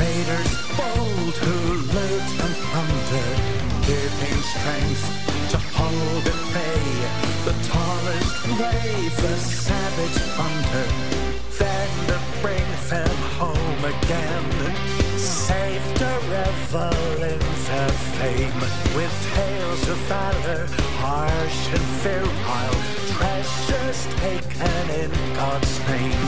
raiders 0.00 0.52
bold 0.72 1.36
who 1.44 1.56
loot 1.92 2.28
and 2.44 2.54
plunder, 2.68 3.30
giving 3.84 4.40
strength 4.56 5.04
to 5.52 5.58
hold 5.76 6.24
at 6.32 6.40
bay 6.56 6.86
the 7.44 7.54
tallest 7.68 8.32
wave, 8.56 9.16
the 9.20 9.36
savage 9.36 10.20
thunder. 10.36 10.88
Then 11.58 11.90
to 12.08 12.18
bring 12.40 12.68
them 12.88 13.16
home 13.36 13.82
again, 13.84 14.48
safe 15.18 15.86
to 16.00 16.08
revel 16.32 17.22
in 17.22 17.38
their 17.68 17.92
fame 18.16 18.60
with 18.96 19.16
of 19.88 19.96
valor, 20.08 20.66
harsh 20.98 21.68
and 21.68 21.86
virile, 22.02 22.80
treasures 23.14 24.06
taken 24.16 24.90
in 24.90 25.10
God's 25.34 25.78
names. 25.88 26.25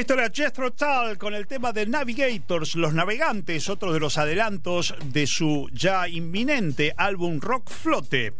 Esto 0.00 0.14
era 0.14 0.30
Jethro 0.30 0.72
Tull 0.72 1.18
con 1.18 1.34
el 1.34 1.46
tema 1.46 1.72
de 1.74 1.84
Navigators, 1.84 2.74
los 2.74 2.94
navegantes, 2.94 3.68
otro 3.68 3.92
de 3.92 4.00
los 4.00 4.16
adelantos 4.16 4.94
de 5.04 5.26
su 5.26 5.68
ya 5.74 6.08
inminente 6.08 6.94
álbum 6.96 7.38
Rock 7.38 7.68
Flote. 7.68 8.32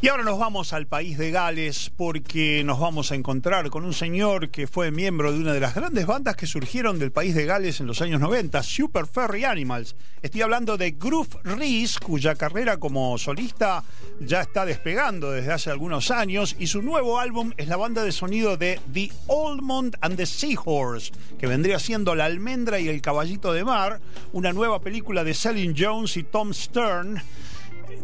Y 0.00 0.08
ahora 0.08 0.24
nos 0.24 0.38
vamos 0.38 0.72
al 0.72 0.88
país 0.88 1.16
de 1.16 1.30
Gales 1.30 1.92
porque 1.96 2.64
nos 2.64 2.80
vamos 2.80 3.12
a 3.12 3.14
encontrar 3.14 3.70
con 3.70 3.84
un 3.84 3.94
señor 3.94 4.50
que 4.50 4.66
fue 4.66 4.90
miembro 4.90 5.32
de 5.32 5.38
una 5.38 5.52
de 5.52 5.60
las 5.60 5.76
grandes 5.76 6.06
bandas 6.06 6.34
que 6.34 6.48
surgieron 6.48 6.98
del 6.98 7.12
país 7.12 7.36
de 7.36 7.46
Gales 7.46 7.80
en 7.80 7.86
los 7.86 8.02
años 8.02 8.20
90, 8.20 8.62
Super 8.64 9.06
Ferry 9.06 9.44
Animals. 9.44 9.94
Estoy 10.20 10.42
hablando 10.42 10.76
de 10.76 10.90
Groove 10.92 11.38
Reese, 11.44 12.00
cuya 12.00 12.34
carrera 12.34 12.78
como 12.78 13.16
solista 13.16 13.84
ya 14.20 14.40
está 14.40 14.66
despegando 14.66 15.30
desde 15.30 15.52
hace 15.52 15.70
algunos 15.70 16.10
años 16.10 16.56
y 16.58 16.66
su 16.66 16.82
nuevo 16.82 17.20
álbum 17.20 17.52
es 17.56 17.68
la 17.68 17.76
banda 17.76 18.02
de 18.02 18.10
sonido 18.10 18.56
de 18.56 18.80
The 18.92 19.10
Almond 19.28 19.96
and 20.00 20.16
the 20.16 20.26
Seahorse, 20.26 21.12
que 21.38 21.46
vendría 21.46 21.78
siendo 21.78 22.16
La 22.16 22.24
almendra 22.24 22.80
y 22.80 22.88
el 22.88 23.00
caballito 23.00 23.52
de 23.52 23.64
mar, 23.64 24.00
una 24.32 24.52
nueva 24.52 24.80
película 24.80 25.22
de 25.22 25.34
Celine 25.34 25.74
Jones 25.78 26.16
y 26.16 26.24
Tom 26.24 26.52
Stern, 26.52 27.22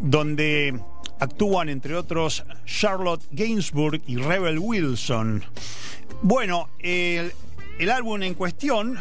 donde 0.01 0.79
actúan 1.19 1.69
entre 1.69 1.95
otros 1.95 2.43
Charlotte 2.65 3.23
Gainsbourg 3.31 4.01
y 4.07 4.17
Rebel 4.17 4.59
Wilson. 4.59 5.43
Bueno, 6.21 6.69
el, 6.79 7.31
el 7.77 7.89
álbum 7.91 8.23
en 8.23 8.33
cuestión, 8.33 8.97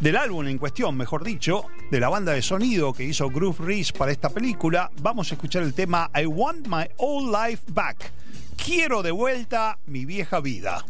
del 0.00 0.16
álbum 0.16 0.46
en 0.46 0.58
cuestión, 0.58 0.96
mejor 0.96 1.24
dicho, 1.24 1.64
de 1.90 2.00
la 2.00 2.08
banda 2.08 2.32
de 2.32 2.42
sonido 2.42 2.92
que 2.92 3.04
hizo 3.04 3.30
Groove 3.30 3.64
Reese 3.64 3.92
para 3.92 4.12
esta 4.12 4.30
película, 4.30 4.90
vamos 5.00 5.30
a 5.30 5.34
escuchar 5.34 5.62
el 5.62 5.74
tema 5.74 6.10
I 6.14 6.26
Want 6.26 6.66
My 6.68 6.88
Old 6.98 7.34
Life 7.34 7.64
Back. 7.72 8.12
Quiero 8.62 9.02
de 9.02 9.10
vuelta 9.10 9.78
mi 9.86 10.04
vieja 10.04 10.40
vida. 10.40 10.84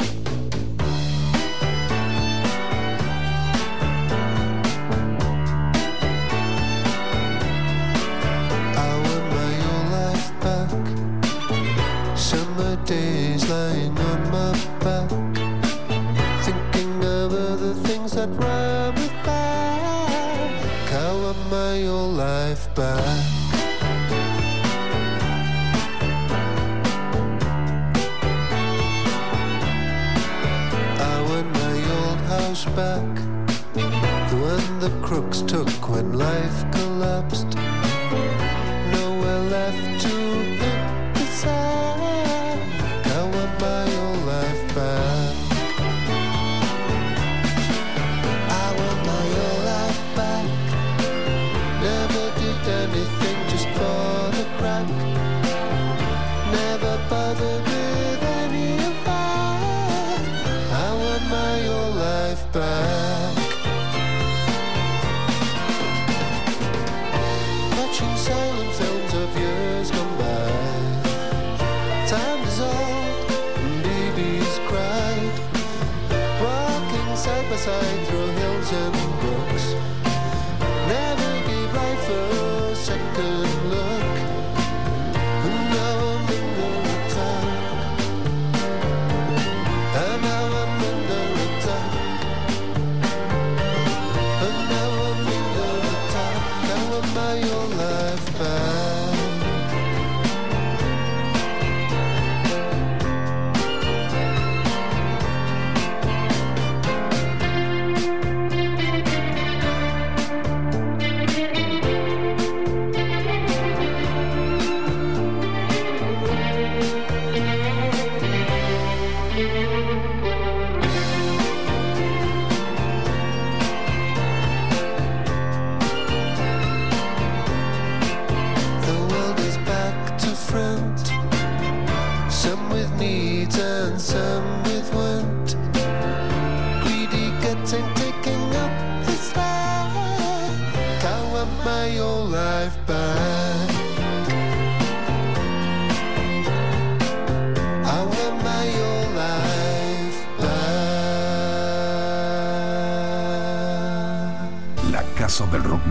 Days 12.76 13.48
lying 13.48 13.96
on 13.98 14.31
my 14.31 14.52
back. 14.81 15.09
Thinking 16.42 17.04
of 17.04 17.33
other 17.33 17.74
things 17.74 18.12
that 18.12 18.28
rhyme 18.31 18.94
with 18.94 19.12
back. 19.24 20.92
I 20.92 21.12
want 21.22 21.50
my 21.50 21.87
old 21.87 22.16
life 22.16 22.72
back. 22.74 23.24
I 31.00 31.22
want 31.28 31.48
my 31.52 31.76
old 31.98 32.20
house 32.33 32.64
back. 32.76 33.14
The 34.31 34.37
one 34.37 34.78
the 34.81 34.90
crooks 35.07 35.42
took 35.42 35.68
when 35.88 36.12
life 36.12 36.70
collapsed 36.72 37.57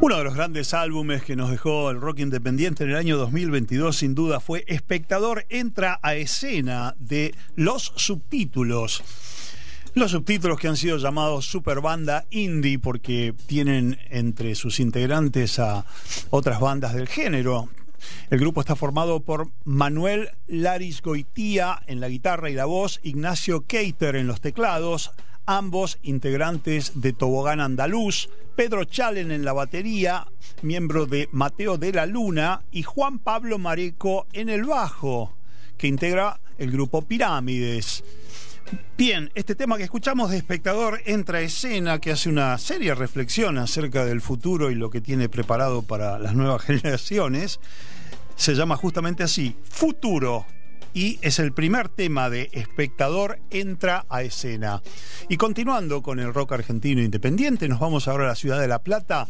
Uno 0.00 0.18
de 0.18 0.24
los 0.24 0.34
grandes 0.34 0.74
álbumes 0.74 1.22
que 1.22 1.36
nos 1.36 1.50
dejó 1.50 1.90
el 1.90 2.00
rock 2.00 2.18
independiente 2.18 2.84
en 2.84 2.90
el 2.90 2.96
año 2.96 3.16
2022 3.16 3.96
sin 3.96 4.14
duda 4.14 4.40
fue 4.40 4.64
Espectador 4.66 5.46
entra 5.48 5.98
a 6.02 6.14
escena 6.14 6.94
de 6.98 7.34
Los 7.56 7.92
Subtítulos. 7.96 9.02
Los 9.94 10.10
subtítulos 10.10 10.58
que 10.58 10.68
han 10.68 10.76
sido 10.76 10.98
llamados 10.98 11.46
super 11.46 11.80
banda 11.80 12.26
indie 12.30 12.78
porque 12.78 13.34
tienen 13.46 13.98
entre 14.10 14.56
sus 14.56 14.80
integrantes 14.80 15.58
a 15.58 15.86
otras 16.30 16.60
bandas 16.60 16.94
del 16.94 17.08
género. 17.08 17.68
El 18.30 18.40
grupo 18.40 18.60
está 18.60 18.76
formado 18.76 19.20
por 19.20 19.48
Manuel 19.64 20.30
Laris 20.46 21.00
Goitía 21.00 21.80
en 21.86 22.00
la 22.00 22.08
guitarra 22.08 22.50
y 22.50 22.54
la 22.54 22.64
voz, 22.64 23.00
Ignacio 23.02 23.66
Keiter 23.66 24.16
en 24.16 24.26
los 24.26 24.40
teclados, 24.40 25.12
ambos 25.46 25.98
integrantes 26.02 26.92
de 27.00 27.12
Tobogán 27.12 27.60
Andaluz, 27.60 28.28
Pedro 28.56 28.84
Chalen 28.84 29.30
en 29.30 29.44
la 29.44 29.52
batería, 29.52 30.26
miembro 30.62 31.06
de 31.06 31.28
Mateo 31.32 31.76
de 31.76 31.92
la 31.92 32.06
Luna, 32.06 32.62
y 32.70 32.82
Juan 32.82 33.18
Pablo 33.18 33.58
Mareco 33.58 34.26
en 34.32 34.48
el 34.48 34.64
bajo, 34.64 35.34
que 35.76 35.88
integra 35.88 36.40
el 36.58 36.70
grupo 36.70 37.02
Pirámides. 37.02 38.04
Bien, 38.96 39.30
este 39.34 39.54
tema 39.54 39.76
que 39.76 39.84
escuchamos 39.84 40.30
de 40.30 40.36
espectador 40.36 41.00
entra 41.04 41.40
escena 41.40 41.98
que 41.98 42.12
hace 42.12 42.28
una 42.28 42.56
seria 42.58 42.94
reflexión 42.94 43.58
acerca 43.58 44.04
del 44.04 44.20
futuro 44.20 44.70
y 44.70 44.74
lo 44.74 44.90
que 44.90 45.00
tiene 45.00 45.28
preparado 45.28 45.82
para 45.82 46.18
las 46.18 46.34
nuevas 46.34 46.62
generaciones. 46.66 47.60
Se 48.36 48.54
llama 48.54 48.76
justamente 48.76 49.22
así, 49.22 49.56
Futuro. 49.68 50.46
Y 50.94 51.18
es 51.22 51.40
el 51.40 51.52
primer 51.52 51.88
tema 51.88 52.30
de 52.30 52.48
Espectador 52.52 53.40
entra 53.50 54.06
a 54.08 54.22
escena. 54.22 54.80
Y 55.28 55.36
continuando 55.36 56.02
con 56.02 56.20
el 56.20 56.32
rock 56.32 56.52
argentino 56.52 57.02
independiente, 57.02 57.68
nos 57.68 57.80
vamos 57.80 58.06
ahora 58.06 58.24
a 58.24 58.28
la 58.28 58.36
ciudad 58.36 58.60
de 58.60 58.68
La 58.68 58.78
Plata 58.78 59.26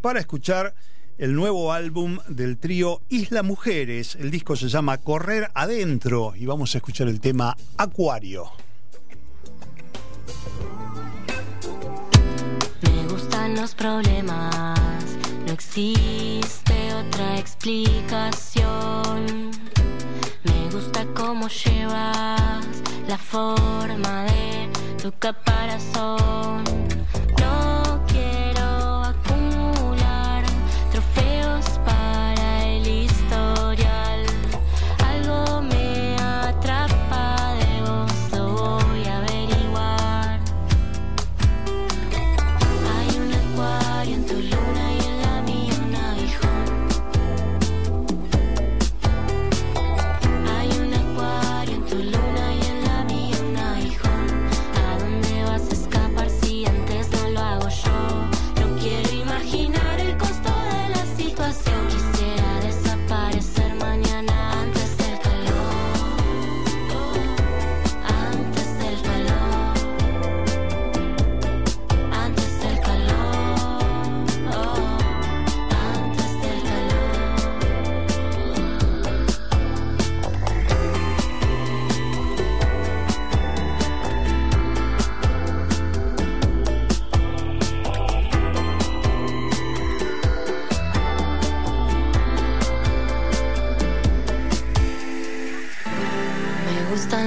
para 0.00 0.20
escuchar 0.20 0.74
el 1.18 1.34
nuevo 1.34 1.72
álbum 1.72 2.18
del 2.28 2.56
trío 2.56 3.02
Isla 3.08 3.42
Mujeres. 3.42 4.14
El 4.14 4.30
disco 4.30 4.54
se 4.54 4.68
llama 4.68 4.98
Correr 4.98 5.50
Adentro 5.54 6.34
y 6.36 6.46
vamos 6.46 6.72
a 6.74 6.78
escuchar 6.78 7.08
el 7.08 7.20
tema 7.20 7.56
Acuario. 7.76 8.52
Me 12.82 13.08
gustan 13.08 13.56
los 13.56 13.74
problemas, 13.74 14.78
no 15.46 15.52
existe 15.52 16.94
otra 16.94 17.40
explicación. 17.40 19.67
Me 20.78 20.84
gusta 20.84 21.04
cómo 21.12 21.48
llevas 21.48 22.62
la 23.08 23.18
forma 23.18 24.22
de 24.26 24.70
tu 25.02 25.10
caparazón. 25.18 26.87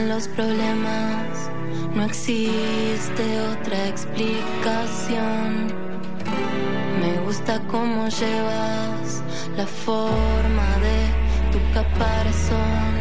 Los 0.08 0.28
problemas, 0.28 1.50
no 1.96 2.04
existe 2.04 3.40
otra 3.52 3.88
explicación. 3.88 5.68
Me 7.00 7.20
gusta 7.26 7.62
cómo 7.68 8.08
llevas 8.10 9.24
la 9.56 9.68
forma 9.68 10.68
de 10.80 11.52
tu 11.52 11.60
caparazón. 11.74 12.92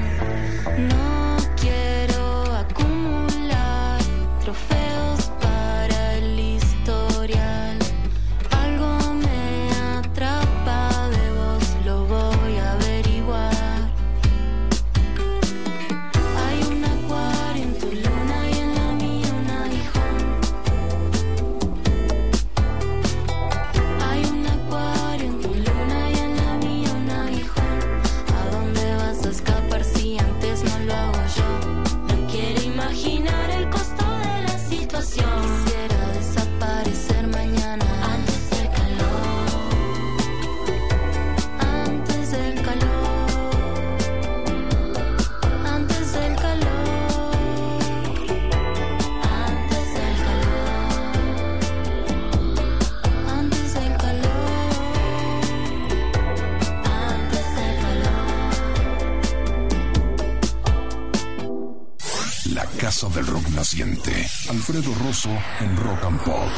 Del 63.14 63.26
Rock 63.26 63.48
Naciente. 63.50 64.12
Alfredo 64.48 64.94
Rosso 64.94 65.30
en 65.60 65.76
Rock 65.76 66.04
and 66.04 66.20
Pop. 66.22 66.48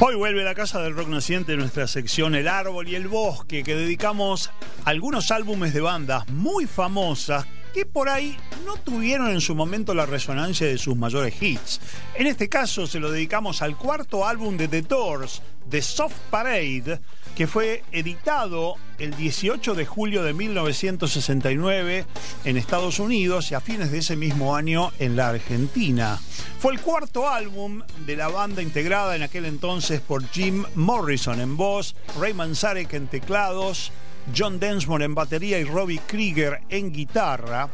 Hoy 0.00 0.14
vuelve 0.16 0.44
la 0.44 0.54
Casa 0.54 0.80
del 0.80 0.94
Rock 0.94 1.08
Naciente, 1.08 1.56
nuestra 1.56 1.86
sección 1.86 2.34
El 2.34 2.48
Árbol 2.48 2.88
y 2.88 2.94
el 2.94 3.08
Bosque, 3.08 3.62
que 3.62 3.74
dedicamos 3.74 4.50
a 4.84 4.90
algunos 4.90 5.30
álbumes 5.30 5.72
de 5.72 5.80
bandas 5.80 6.28
muy 6.28 6.66
famosas 6.66 7.46
que 7.72 7.86
por 7.86 8.08
ahí 8.08 8.36
no 8.68 8.76
tuvieron 8.76 9.30
en 9.30 9.40
su 9.40 9.54
momento 9.54 9.94
la 9.94 10.04
resonancia 10.04 10.66
de 10.66 10.76
sus 10.76 10.94
mayores 10.94 11.40
hits. 11.40 11.80
En 12.14 12.26
este 12.26 12.50
caso 12.50 12.86
se 12.86 13.00
lo 13.00 13.10
dedicamos 13.10 13.62
al 13.62 13.78
cuarto 13.78 14.26
álbum 14.26 14.58
de 14.58 14.68
The 14.68 14.82
Doors, 14.82 15.40
The 15.70 15.80
Soft 15.80 16.18
Parade, 16.28 17.00
que 17.34 17.46
fue 17.46 17.82
editado 17.92 18.74
el 18.98 19.16
18 19.16 19.74
de 19.74 19.86
julio 19.86 20.22
de 20.22 20.34
1969 20.34 22.04
en 22.44 22.56
Estados 22.58 22.98
Unidos 22.98 23.50
y 23.50 23.54
a 23.54 23.62
fines 23.62 23.90
de 23.90 24.00
ese 24.00 24.16
mismo 24.16 24.54
año 24.54 24.92
en 24.98 25.16
la 25.16 25.30
Argentina. 25.30 26.20
Fue 26.58 26.74
el 26.74 26.80
cuarto 26.82 27.26
álbum 27.26 27.80
de 28.04 28.16
la 28.16 28.28
banda 28.28 28.60
integrada 28.60 29.16
en 29.16 29.22
aquel 29.22 29.46
entonces 29.46 30.02
por 30.02 30.28
Jim 30.28 30.66
Morrison 30.74 31.40
en 31.40 31.56
voz, 31.56 31.96
Ray 32.20 32.34
Manzarek 32.34 32.92
en 32.92 33.06
teclados, 33.06 33.92
John 34.36 34.60
Densmore 34.60 35.06
en 35.06 35.14
batería 35.14 35.58
y 35.58 35.64
Robbie 35.64 36.02
Krieger 36.06 36.60
en 36.68 36.92
guitarra. 36.92 37.70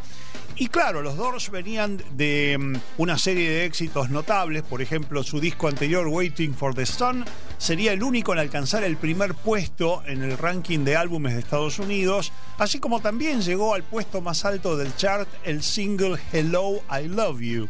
Y 0.57 0.69
claro, 0.69 1.03
los 1.03 1.17
Doors 1.17 1.51
venían 1.51 2.01
de 2.13 2.57
mm, 2.59 2.77
una 2.99 3.19
serie 3.19 3.51
de 3.51 3.65
éxitos 3.65 4.11
notables, 4.11 4.63
por 4.63 4.83
ejemplo, 4.83 5.25
su 5.25 5.41
disco 5.41 5.67
anterior, 5.67 6.07
Waiting 6.07 6.55
for 6.55 6.75
the 6.75 6.87
Sun, 6.87 7.25
sería 7.59 7.93
el 7.93 8.05
único 8.05 8.33
en 8.33 8.39
alcanzar 8.39 8.85
el 8.85 8.97
primer 8.97 9.35
puesto 9.35 10.05
en 10.07 10.23
el 10.23 10.39
ranking 10.39 10.85
de 10.85 10.95
álbumes 10.95 11.35
de 11.35 11.41
Estados 11.41 11.81
Unidos, 11.81 12.31
así 12.59 12.79
como 12.79 13.01
también 13.01 13.43
llegó 13.43 13.75
al 13.75 13.83
puesto 13.83 14.21
más 14.21 14.45
alto 14.45 14.77
del 14.77 14.95
chart 14.95 15.29
el 15.45 15.63
single 15.65 16.21
Hello, 16.33 16.83
I 16.89 17.09
Love 17.09 17.41
You. 17.41 17.69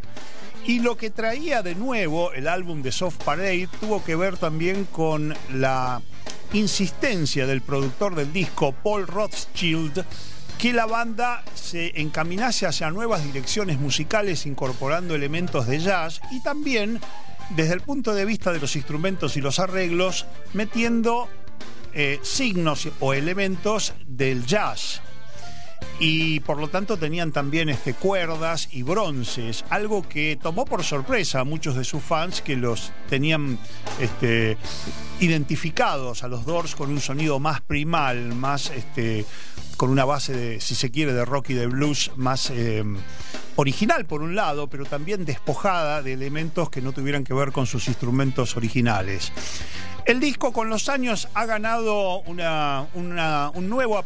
Y 0.67 0.81
lo 0.81 0.97
que 0.97 1.11
traía 1.11 1.63
de 1.63 1.75
nuevo 1.75 2.33
el 2.33 2.49
álbum 2.49 2.83
de 2.83 2.93
Soft 2.93 3.23
Parade 3.25 3.69
tuvo 3.81 4.05
que 4.05 4.17
ver 4.17 4.37
también 4.37 4.85
con 4.85 5.35
la 5.55 6.03
insistencia 6.53 7.47
del 7.47 7.63
productor 7.63 8.15
del 8.15 8.33
disco, 8.33 8.73
Paul 8.73 9.07
Rothschild, 9.07 10.05
que 10.59 10.73
la 10.73 10.87
banda 10.87 11.43
se 11.55 12.01
encaminase 12.01 12.67
hacia 12.67 12.91
nuevas 12.91 13.25
direcciones 13.25 13.79
musicales 13.79 14.47
incorporando 14.47 15.15
elementos 15.15 15.67
de 15.67 15.81
jazz 15.81 16.21
y 16.31 16.43
también 16.43 17.01
desde 17.51 17.75
el 17.75 17.81
punto 17.81 18.15
de 18.15 18.25
vista 18.25 18.53
de 18.53 18.61
los 18.61 18.77
instrumentos 18.77 19.37
y 19.37 19.41
los 19.41 19.59
arreglos 19.59 20.27
metiendo 20.53 21.29
eh, 21.93 22.19
signos 22.23 22.89
o 23.01 23.15
elementos 23.15 23.95
del 24.07 24.47
jazz 24.47 25.03
y 25.99 26.41
por 26.41 26.59
lo 26.59 26.69
tanto 26.69 26.97
tenían 26.97 27.33
también 27.33 27.69
este, 27.69 27.95
cuerdas 27.95 28.69
y 28.73 28.83
bronces, 28.83 29.65
algo 29.71 30.07
que 30.09 30.39
tomó 30.41 30.65
por 30.65 30.83
sorpresa 30.83 31.41
a 31.41 31.45
muchos 31.45 31.77
de 31.77 31.85
sus 31.85 32.03
fans 32.03 32.41
que 32.41 32.57
los 32.57 32.93
tenían 33.09 33.59
este, 34.01 34.57
identificados 35.21 36.25
a 36.25 36.29
los 36.29 36.45
Doors 36.45 36.75
con 36.75 36.91
un 36.91 37.01
sonido 37.01 37.39
más 37.39 37.61
primal, 37.61 38.35
más 38.35 38.71
este, 38.71 39.25
con 39.77 39.91
una 39.91 40.05
base 40.05 40.33
de, 40.33 40.61
si 40.61 40.75
se 40.75 40.91
quiere, 40.91 41.13
de 41.13 41.25
rock 41.25 41.51
y 41.51 41.55
de 41.55 41.67
blues 41.67 42.11
más 42.17 42.51
eh, 42.51 42.85
original 43.57 44.05
por 44.07 44.23
un 44.23 44.35
lado, 44.35 44.69
pero 44.69 44.85
también 44.85 45.25
despojada 45.25 46.03
de 46.03 46.13
elementos 46.13 46.71
que 46.71 46.81
no 46.81 46.93
tuvieran 46.93 47.25
que 47.25 47.35
ver 47.35 47.53
con 47.53 47.67
sus 47.67 47.89
instrumentos 47.89 48.57
originales. 48.57 49.33
El 50.07 50.21
disco 50.21 50.53
con 50.53 50.69
los 50.69 50.91
años 50.91 51.29
ha 51.33 51.47
ganado 51.47 52.19
una, 52.27 52.87
un 52.93 53.71
nuevo 53.71 54.05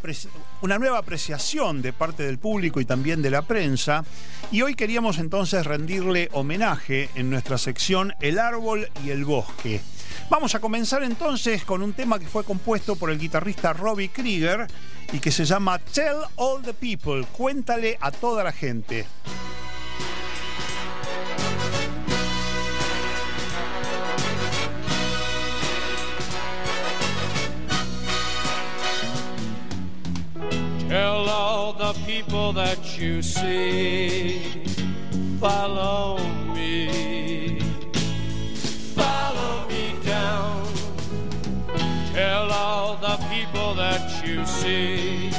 una 0.61 0.77
nueva 0.77 0.99
apreciación 0.99 1.81
de 1.81 1.91
parte 1.91 2.23
del 2.23 2.37
público 2.37 2.79
y 2.79 2.85
también 2.85 3.21
de 3.21 3.29
la 3.29 3.41
prensa. 3.41 4.05
Y 4.49 4.61
hoy 4.61 4.75
queríamos 4.75 5.17
entonces 5.17 5.65
rendirle 5.65 6.29
homenaje 6.31 7.09
en 7.15 7.29
nuestra 7.29 7.57
sección 7.57 8.13
El 8.21 8.39
árbol 8.39 8.87
y 9.03 9.09
el 9.09 9.25
bosque. 9.25 9.81
Vamos 10.29 10.55
a 10.55 10.61
comenzar 10.61 11.03
entonces 11.03 11.65
con 11.65 11.81
un 11.81 11.91
tema 11.91 12.17
que 12.17 12.27
fue 12.27 12.45
compuesto 12.45 12.95
por 12.95 13.09
el 13.09 13.19
guitarrista 13.19 13.73
Robbie 13.73 14.09
Krieger 14.09 14.67
y 15.11 15.19
que 15.19 15.31
se 15.31 15.43
llama 15.43 15.79
Tell 15.79 16.19
All 16.37 16.61
the 16.61 16.73
People, 16.73 17.25
cuéntale 17.33 17.97
a 17.99 18.11
toda 18.11 18.45
la 18.45 18.53
gente. 18.53 19.05
All 31.29 31.73
the 31.73 31.93
people 32.05 32.51
that 32.53 32.97
you 32.99 33.21
see, 33.21 34.41
follow 35.39 36.17
me, 36.55 37.59
follow 38.95 39.67
me 39.69 39.93
down. 40.03 40.67
Tell 42.13 42.51
all 42.51 42.95
the 42.97 43.17
people 43.31 43.75
that 43.75 44.25
you 44.25 44.43
see, 44.45 45.31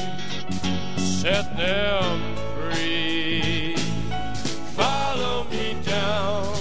set 0.97 1.57
them 1.57 2.21
free, 2.55 3.75
follow 4.81 5.45
me 5.51 5.77
down. 5.85 6.55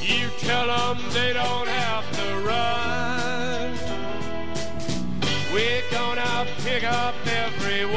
You 0.00 0.28
tell 0.38 0.68
them 0.68 0.98
they 1.12 1.32
don't 1.32 1.68
have 1.68 2.06
to 2.18 2.46
run. 2.46 3.15
We're 5.56 5.88
gonna 5.90 6.46
pick 6.58 6.84
up 6.84 7.14
everyone. 7.24 7.96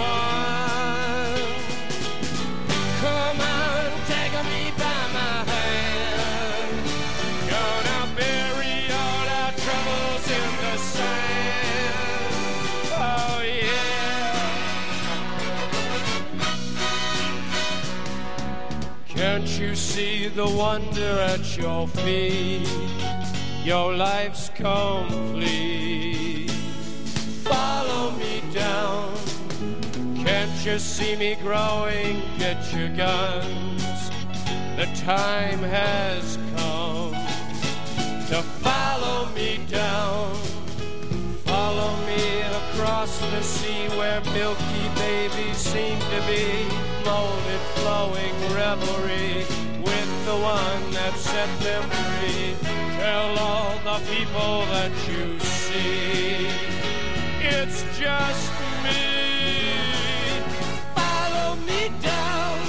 Come 3.01 3.41
on, 3.41 3.91
take 4.07 4.31
me 4.45 4.71
by 4.77 4.99
my 5.17 5.43
hand. 5.51 6.71
Gonna 7.51 8.01
bury 8.15 8.77
all 9.01 9.27
our 9.41 9.51
troubles 9.65 10.25
in 10.39 10.49
the 10.63 10.75
sand. 10.77 11.95
Oh 12.95 13.41
yeah. 13.43 14.39
Can't 19.09 19.49
you 19.59 19.75
see 19.75 20.29
the 20.29 20.47
wonder 20.47 21.13
at 21.33 21.57
your 21.57 21.89
feet? 21.89 22.69
Your 23.65 23.93
life's 23.93 24.47
complete 24.47 26.28
follow 27.49 28.11
me 28.11 28.43
down. 28.53 29.13
Can't 30.23 30.65
you 30.65 30.77
see 30.79 31.15
me 31.15 31.35
growing? 31.35 32.21
Get 32.37 32.59
your 32.73 32.89
guns. 32.89 33.83
The 34.77 34.87
time 34.95 35.59
has 35.59 36.37
come 36.55 37.11
to 38.29 38.41
follow 38.63 39.27
me 39.33 39.59
down. 39.67 40.35
Follow 41.45 41.91
me 42.05 42.41
across 42.61 43.19
the 43.19 43.41
sea 43.41 43.87
where 43.97 44.21
milky 44.37 44.85
babies 44.95 45.57
seem 45.57 45.97
to 46.13 46.19
be 46.33 46.45
molded, 47.03 47.61
flowing 47.79 48.35
revelry 48.53 49.45
with 49.87 50.11
the 50.25 50.37
one 50.37 50.81
that 50.91 51.13
set 51.15 51.49
them 51.65 51.83
free. 51.89 52.55
Tell 52.99 53.37
all 53.39 53.73
the 53.89 53.99
people 54.13 54.65
that 54.73 54.91
you 55.07 55.39
see 55.39 56.48
it's 57.51 57.83
just 57.97 58.51
me. 58.83 59.01
Follow 60.95 61.55
me 61.67 61.91
down. 62.01 62.59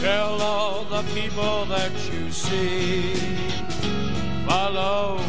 Tell 0.00 0.42
all 0.42 0.84
the 0.84 1.02
people 1.14 1.64
that 1.66 1.92
you 2.12 2.30
see, 2.30 3.14
follow 4.46 5.23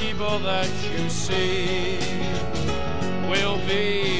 people 0.00 0.38
that 0.40 0.68
you 0.90 1.08
see 1.08 1.98
will 3.28 3.58
be 3.66 4.15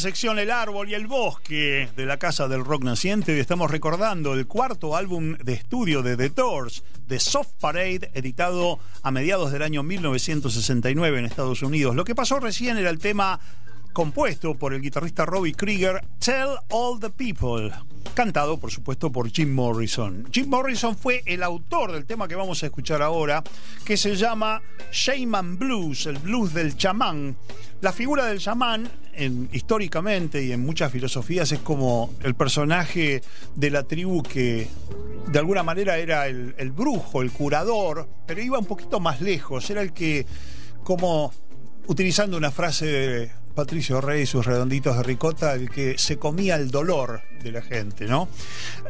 sección 0.00 0.38
El 0.38 0.50
árbol 0.50 0.88
y 0.88 0.94
el 0.94 1.06
bosque 1.06 1.90
de 1.94 2.06
la 2.06 2.16
Casa 2.16 2.48
del 2.48 2.64
Rock 2.64 2.84
Naciente, 2.84 3.34
hoy 3.34 3.38
estamos 3.38 3.70
recordando 3.70 4.32
el 4.32 4.46
cuarto 4.46 4.96
álbum 4.96 5.36
de 5.36 5.52
estudio 5.52 6.02
de 6.02 6.16
The 6.16 6.30
Doors, 6.30 6.82
The 7.06 7.20
Soft 7.20 7.52
Parade, 7.60 8.10
editado 8.14 8.78
a 9.02 9.10
mediados 9.10 9.52
del 9.52 9.62
año 9.62 9.82
1969 9.82 11.18
en 11.18 11.26
Estados 11.26 11.62
Unidos. 11.62 11.94
Lo 11.94 12.04
que 12.04 12.14
pasó 12.14 12.40
recién 12.40 12.78
era 12.78 12.88
el 12.88 12.98
tema 12.98 13.40
compuesto 13.92 14.54
por 14.56 14.72
el 14.74 14.80
guitarrista 14.80 15.26
Robbie 15.26 15.54
Krieger, 15.54 16.02
Tell 16.18 16.50
All 16.70 17.00
the 17.00 17.10
People, 17.10 17.72
cantado 18.14 18.58
por 18.58 18.70
supuesto 18.70 19.10
por 19.10 19.30
Jim 19.30 19.52
Morrison. 19.52 20.26
Jim 20.32 20.48
Morrison 20.48 20.96
fue 20.96 21.22
el 21.26 21.42
autor 21.42 21.92
del 21.92 22.06
tema 22.06 22.28
que 22.28 22.34
vamos 22.34 22.62
a 22.62 22.66
escuchar 22.66 23.02
ahora, 23.02 23.42
que 23.84 23.96
se 23.96 24.16
llama 24.16 24.62
Shaman 24.92 25.58
Blues, 25.58 26.06
el 26.06 26.18
blues 26.18 26.54
del 26.54 26.76
chamán. 26.76 27.36
La 27.80 27.92
figura 27.92 28.26
del 28.26 28.38
chamán, 28.38 28.88
históricamente 29.52 30.42
y 30.44 30.52
en 30.52 30.60
muchas 30.64 30.92
filosofías, 30.92 31.50
es 31.52 31.60
como 31.60 32.14
el 32.22 32.34
personaje 32.34 33.22
de 33.54 33.70
la 33.70 33.84
tribu 33.84 34.22
que 34.22 34.68
de 35.28 35.38
alguna 35.38 35.62
manera 35.62 35.98
era 35.98 36.26
el, 36.26 36.54
el 36.58 36.72
brujo, 36.72 37.22
el 37.22 37.30
curador, 37.32 38.08
pero 38.26 38.42
iba 38.42 38.58
un 38.58 38.66
poquito 38.66 39.00
más 39.00 39.20
lejos, 39.20 39.68
era 39.70 39.82
el 39.82 39.92
que 39.92 40.26
como 40.84 41.32
utilizando 41.86 42.36
una 42.36 42.50
frase 42.50 43.32
Patricio 43.54 44.00
Rey 44.00 44.22
y 44.22 44.26
sus 44.26 44.46
redonditos 44.46 44.96
de 44.96 45.02
ricota, 45.02 45.54
el 45.54 45.70
que 45.70 45.98
se 45.98 46.18
comía 46.18 46.56
el 46.56 46.70
dolor 46.70 47.22
de 47.42 47.52
la 47.52 47.62
gente, 47.62 48.06
¿no? 48.06 48.28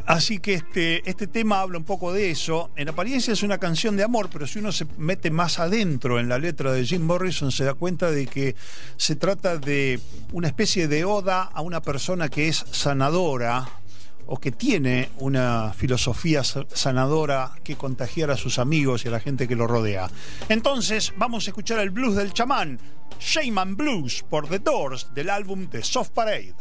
Así 0.07 0.39
que 0.39 0.55
este, 0.55 1.09
este 1.09 1.27
tema 1.27 1.61
habla 1.61 1.79
un 1.79 1.85
poco 1.85 2.13
de 2.13 2.31
eso. 2.31 2.71
En 2.77 2.89
apariencia 2.89 3.33
es 3.33 3.43
una 3.43 3.59
canción 3.59 3.97
de 3.97 4.05
amor, 4.05 4.29
pero 4.33 4.47
si 4.47 4.59
uno 4.59 4.73
se 4.73 4.87
mete 4.99 5.31
más 5.31 5.59
adentro 5.59 6.19
en 6.19 6.29
la 6.29 6.39
letra 6.39 6.73
de 6.73 6.85
Jim 6.85 7.03
Morrison, 7.03 7.53
se 7.53 7.65
da 7.65 7.75
cuenta 7.75 8.11
de 8.11 8.27
que 8.27 8.57
se 8.97 9.17
trata 9.17 9.57
de 9.57 10.01
una 10.33 10.49
especie 10.49 10.89
de 10.89 11.05
oda 11.05 11.43
a 11.43 11.61
una 11.61 11.81
persona 11.81 12.29
que 12.29 12.49
es 12.49 12.65
sanadora, 12.71 13.80
o 14.31 14.39
que 14.39 14.53
tiene 14.53 15.11
una 15.19 15.73
filosofía 15.77 16.43
sanadora 16.45 17.53
que 17.65 17.77
contagiar 17.77 18.31
a 18.31 18.37
sus 18.37 18.61
amigos 18.61 19.05
y 19.05 19.09
a 19.09 19.11
la 19.11 19.21
gente 19.21 19.49
que 19.49 19.57
lo 19.57 19.67
rodea. 19.67 20.09
Entonces, 20.49 21.13
vamos 21.17 21.47
a 21.47 21.51
escuchar 21.51 21.81
el 21.81 21.91
blues 21.91 22.15
del 22.15 22.33
chamán, 22.33 22.79
Shaman 23.19 23.77
Blues 23.77 24.25
por 24.31 24.49
The 24.49 24.61
Doors 24.61 25.09
del 25.15 25.31
álbum 25.31 25.67
The 25.67 25.83
Soft 25.83 26.13
Parade. 26.13 26.55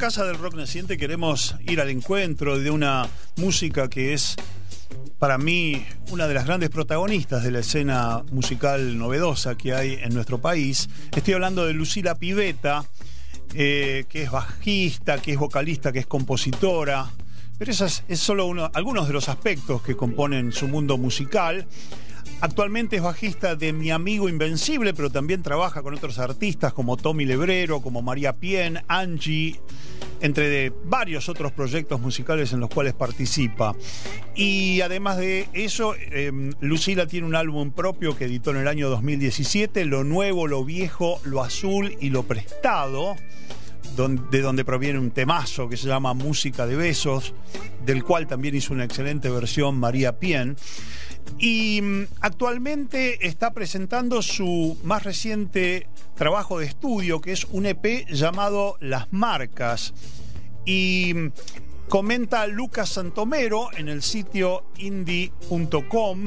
Casa 0.00 0.24
del 0.24 0.38
Rock 0.38 0.54
Naciente 0.54 0.96
queremos 0.96 1.56
ir 1.68 1.78
al 1.78 1.90
encuentro 1.90 2.58
de 2.58 2.70
una 2.70 3.06
música 3.36 3.90
que 3.90 4.14
es 4.14 4.34
para 5.18 5.36
mí 5.36 5.84
una 6.10 6.26
de 6.26 6.32
las 6.32 6.46
grandes 6.46 6.70
protagonistas 6.70 7.44
de 7.44 7.50
la 7.50 7.58
escena 7.58 8.24
musical 8.32 8.96
novedosa 8.96 9.58
que 9.58 9.74
hay 9.74 9.98
en 10.00 10.14
nuestro 10.14 10.40
país. 10.40 10.88
Estoy 11.14 11.34
hablando 11.34 11.66
de 11.66 11.74
Lucila 11.74 12.14
Piveta, 12.14 12.86
eh, 13.52 14.06
que 14.08 14.22
es 14.22 14.30
bajista, 14.30 15.20
que 15.20 15.32
es 15.32 15.38
vocalista, 15.38 15.92
que 15.92 15.98
es 15.98 16.06
compositora. 16.06 17.10
Pero 17.58 17.70
esos 17.70 18.02
es 18.08 18.20
solo 18.20 18.46
uno, 18.46 18.70
algunos 18.72 19.06
de 19.06 19.12
los 19.12 19.28
aspectos 19.28 19.82
que 19.82 19.96
componen 19.96 20.50
su 20.50 20.66
mundo 20.66 20.96
musical. 20.96 21.66
Actualmente 22.40 22.96
es 22.96 23.02
bajista 23.02 23.56
de 23.56 23.72
Mi 23.72 23.90
Amigo 23.90 24.28
Invencible, 24.28 24.94
pero 24.94 25.10
también 25.10 25.42
trabaja 25.42 25.82
con 25.82 25.94
otros 25.94 26.18
artistas 26.18 26.72
como 26.72 26.96
Tommy 26.96 27.24
Lebrero, 27.24 27.80
como 27.80 28.02
María 28.02 28.32
Pien, 28.32 28.80
Angie, 28.88 29.60
entre 30.20 30.70
varios 30.84 31.28
otros 31.28 31.52
proyectos 31.52 32.00
musicales 32.00 32.52
en 32.52 32.60
los 32.60 32.70
cuales 32.70 32.94
participa. 32.94 33.74
Y 34.34 34.80
además 34.80 35.18
de 35.18 35.48
eso, 35.52 35.94
eh, 35.96 36.32
Lucila 36.60 37.06
tiene 37.06 37.26
un 37.26 37.34
álbum 37.34 37.72
propio 37.72 38.16
que 38.16 38.24
editó 38.24 38.50
en 38.50 38.58
el 38.58 38.68
año 38.68 38.88
2017, 38.88 39.84
Lo 39.84 40.04
Nuevo, 40.04 40.46
Lo 40.46 40.64
Viejo, 40.64 41.20
Lo 41.24 41.42
Azul 41.42 41.96
y 42.00 42.10
Lo 42.10 42.22
Prestado 42.22 43.16
de 44.30 44.40
donde 44.40 44.64
proviene 44.64 44.98
un 44.98 45.10
temazo 45.10 45.68
que 45.68 45.76
se 45.76 45.86
llama 45.86 46.14
Música 46.14 46.66
de 46.66 46.76
Besos, 46.76 47.34
del 47.84 48.02
cual 48.04 48.26
también 48.26 48.54
hizo 48.54 48.72
una 48.72 48.84
excelente 48.84 49.28
versión 49.28 49.78
María 49.78 50.18
Pien. 50.18 50.56
Y 51.38 51.80
mm, 51.80 52.06
actualmente 52.20 53.26
está 53.26 53.52
presentando 53.52 54.22
su 54.22 54.78
más 54.84 55.04
reciente 55.04 55.86
trabajo 56.14 56.58
de 56.58 56.66
estudio, 56.66 57.20
que 57.20 57.32
es 57.32 57.44
un 57.44 57.66
EP 57.66 58.06
llamado 58.10 58.76
Las 58.80 59.12
Marcas. 59.12 59.94
Y 60.64 61.12
mm, 61.14 61.32
comenta 61.88 62.46
Lucas 62.46 62.90
Santomero 62.90 63.68
en 63.76 63.88
el 63.88 64.02
sitio 64.02 64.64
indie.com 64.78 66.26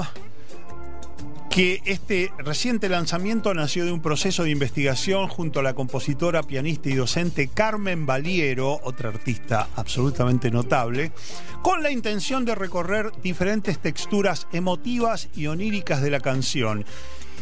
que 1.53 1.83
este 1.85 2.31
reciente 2.39 2.89
lanzamiento 2.89 3.53
nació 3.53 3.85
de 3.85 3.91
un 3.91 4.01
proceso 4.01 4.43
de 4.43 4.49
investigación 4.49 5.27
junto 5.27 5.59
a 5.59 5.63
la 5.63 5.75
compositora, 5.75 6.41
pianista 6.41 6.89
y 6.89 6.95
docente 6.95 7.47
Carmen 7.47 8.07
Valiero, 8.07 8.79
otra 8.83 9.09
artista 9.09 9.67
absolutamente 9.75 10.49
notable, 10.49 11.11
con 11.61 11.83
la 11.83 11.91
intención 11.91 12.43
de 12.43 12.55
recorrer 12.55 13.11
diferentes 13.21 13.77
texturas 13.77 14.47
emotivas 14.51 15.29
y 15.35 15.45
oníricas 15.45 16.01
de 16.01 16.09
la 16.09 16.21
canción. 16.21 16.85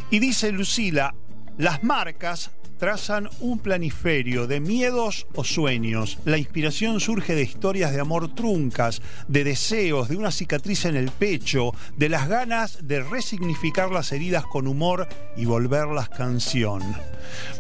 Y 0.09 0.20
dice 0.20 0.51
Lucila, 0.51 1.16
las 1.58 1.84
marcas 1.84 2.52
trazan 2.82 3.30
un 3.41 3.60
planiferio 3.60 4.47
de 4.47 4.60
miedos 4.60 5.28
o 5.36 5.43
sueños. 5.43 6.18
La 6.26 6.39
inspiración 6.39 6.99
surge 6.99 7.36
de 7.36 7.43
historias 7.43 7.91
de 7.91 7.99
amor 7.99 8.34
truncas, 8.34 9.04
de 9.28 9.43
deseos, 9.43 10.10
de 10.10 10.18
una 10.18 10.32
cicatriz 10.32 10.86
en 10.86 10.95
el 10.95 11.12
pecho, 11.12 11.76
de 11.95 12.10
las 12.10 12.28
ganas 12.28 12.88
de 12.88 13.04
resignificar 13.04 13.91
las 13.91 14.12
heridas 14.12 14.47
con 14.47 14.66
humor 14.66 15.08
y 15.38 15.45
volverlas 15.45 16.10
canción. 16.10 16.82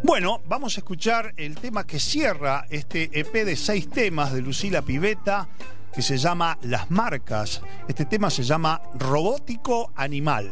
Bueno, 0.01 0.41
vamos 0.47 0.77
a 0.77 0.79
escuchar 0.79 1.35
el 1.37 1.53
tema 1.53 1.85
que 1.85 1.99
cierra 1.99 2.65
este 2.71 3.11
EP 3.13 3.45
de 3.45 3.55
seis 3.55 3.91
temas 3.91 4.33
de 4.33 4.41
Lucila 4.41 4.81
Piveta 4.81 5.47
que 5.93 6.01
se 6.01 6.17
llama 6.17 6.57
Las 6.63 6.89
Marcas. 6.89 7.61
Este 7.87 8.05
tema 8.05 8.31
se 8.31 8.41
llama 8.41 8.81
Robótico 8.95 9.91
Animal. 9.95 10.51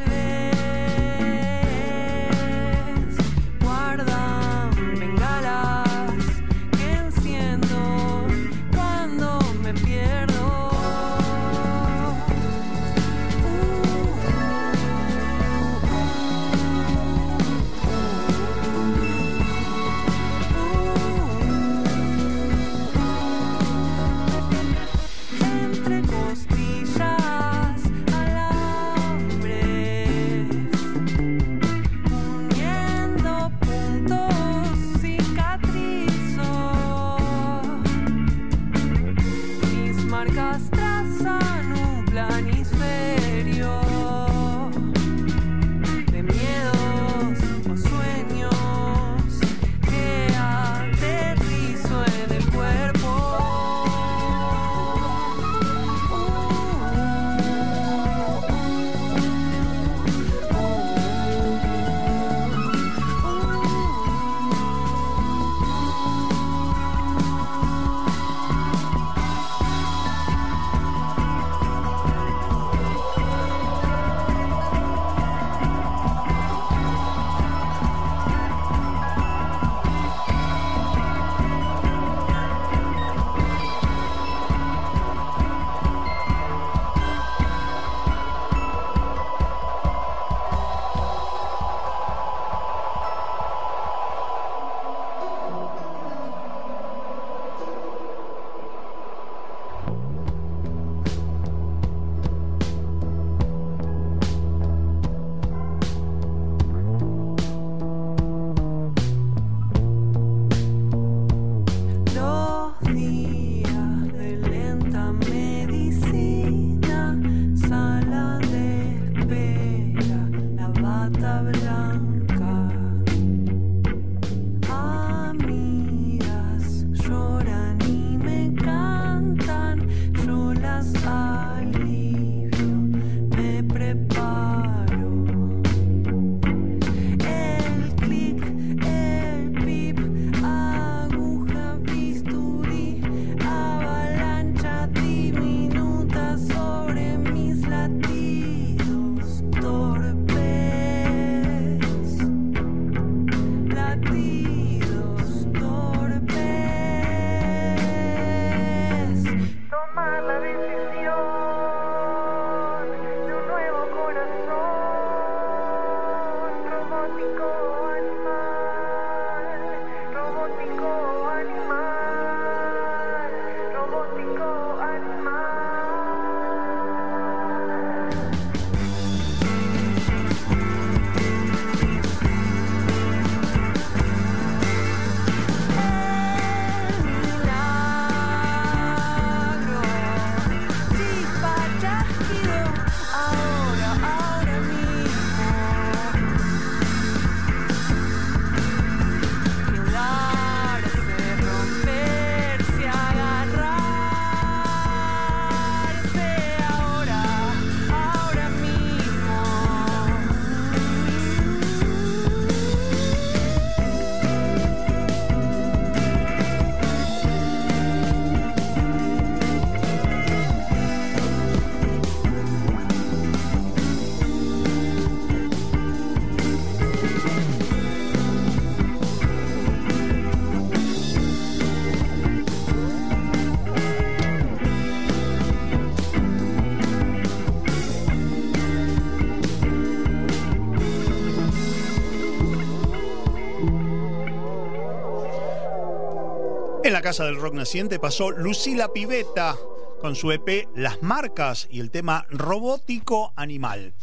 Casa 247.11 247.25
del 247.25 247.41
Rock 247.41 247.55
Naciente 247.55 247.99
pasó 247.99 248.31
Lucila 248.31 248.93
Piveta 248.93 249.57
con 249.99 250.15
su 250.15 250.31
EP 250.31 250.69
Las 250.77 251.01
Marcas 251.01 251.67
y 251.69 251.81
el 251.81 251.91
tema 251.91 252.25
Robótico 252.29 253.33
Animal. 253.35 253.93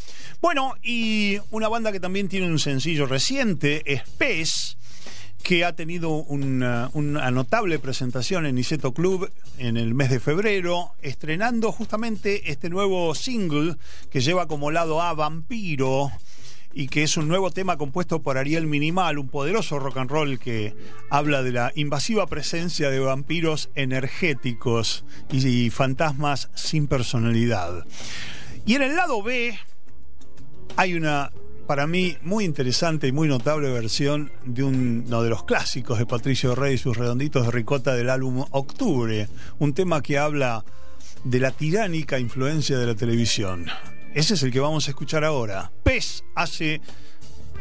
Bueno, 0.42 0.74
y 0.82 1.38
una 1.50 1.68
banda 1.68 1.90
que 1.90 2.00
también 2.00 2.28
tiene 2.28 2.48
un 2.48 2.58
sencillo 2.58 3.06
reciente 3.06 3.82
es 3.90 4.02
Pez 4.18 4.76
que 5.42 5.64
ha 5.64 5.74
tenido 5.74 6.10
una, 6.10 6.90
una 6.92 7.30
notable 7.30 7.78
presentación 7.78 8.44
en 8.44 8.56
Niceto 8.56 8.92
Club 8.92 9.32
en 9.56 9.78
el 9.78 9.94
mes 9.94 10.10
de 10.10 10.20
febrero, 10.20 10.92
estrenando 11.00 11.72
justamente 11.72 12.52
este 12.52 12.68
nuevo 12.68 13.14
single 13.14 13.76
que 14.10 14.20
lleva 14.20 14.48
como 14.48 14.70
lado 14.70 15.00
A 15.00 15.14
Vampiro 15.14 16.10
y 16.78 16.86
que 16.86 17.02
es 17.02 17.16
un 17.16 17.26
nuevo 17.26 17.50
tema 17.50 17.76
compuesto 17.76 18.22
por 18.22 18.38
Ariel 18.38 18.68
Minimal, 18.68 19.18
un 19.18 19.28
poderoso 19.28 19.80
rock 19.80 19.96
and 19.96 20.08
roll 20.08 20.38
que 20.38 20.76
habla 21.10 21.42
de 21.42 21.50
la 21.50 21.72
invasiva 21.74 22.28
presencia 22.28 22.88
de 22.88 23.00
vampiros 23.00 23.68
energéticos 23.74 25.04
y 25.28 25.70
fantasmas 25.70 26.50
sin 26.54 26.86
personalidad. 26.86 27.84
Y 28.64 28.76
en 28.76 28.82
el 28.82 28.94
lado 28.94 29.24
B 29.24 29.58
hay 30.76 30.94
una 30.94 31.32
para 31.66 31.88
mí 31.88 32.16
muy 32.22 32.44
interesante 32.44 33.08
y 33.08 33.12
muy 33.12 33.26
notable 33.26 33.72
versión 33.72 34.30
de 34.44 34.62
uno 34.62 35.22
de 35.24 35.30
los 35.30 35.42
clásicos 35.42 35.98
de 35.98 36.06
Patricio 36.06 36.54
Rey 36.54 36.74
y 36.74 36.78
sus 36.78 36.96
redonditos 36.96 37.44
de 37.44 37.50
ricota 37.50 37.96
del 37.96 38.08
álbum 38.08 38.44
Octubre, 38.52 39.26
un 39.58 39.74
tema 39.74 40.00
que 40.00 40.16
habla 40.16 40.64
de 41.24 41.40
la 41.40 41.50
tiránica 41.50 42.20
influencia 42.20 42.78
de 42.78 42.86
la 42.86 42.94
televisión. 42.94 43.66
Ese 44.18 44.34
es 44.34 44.42
el 44.42 44.50
que 44.50 44.58
vamos 44.58 44.88
a 44.88 44.90
escuchar 44.90 45.22
ahora. 45.22 45.70
Pez 45.84 46.24
hace 46.34 46.80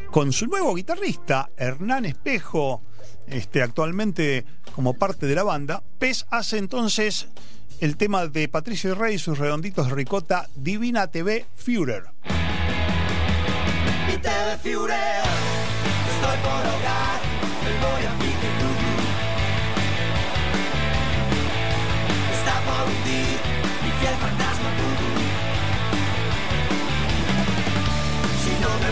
con 0.09 0.33
su 0.33 0.47
nuevo 0.47 0.73
guitarrista, 0.73 1.51
Hernán 1.55 2.05
Espejo, 2.05 2.81
este, 3.27 3.61
actualmente 3.61 4.43
como 4.73 4.95
parte 4.95 5.27
de 5.27 5.35
la 5.35 5.43
banda, 5.43 5.83
Pez 5.99 6.25
hace 6.31 6.57
entonces 6.57 7.27
el 7.79 7.95
tema 7.95 8.25
de 8.25 8.49
Patricio 8.49 8.95
Rey 8.95 9.17
y 9.17 9.19
sus 9.19 9.37
redonditos 9.37 9.91
ricota, 9.91 10.49
Divina 10.55 11.05
TV 11.05 11.45
Führer. 11.53 12.05
Mi 14.07 14.17
TV 14.17 14.57
Führer, 14.63 15.21
estoy 16.09 16.37
por 16.39 16.65
hogar, 16.65 17.21
voy 17.81 18.03
a 18.03 18.17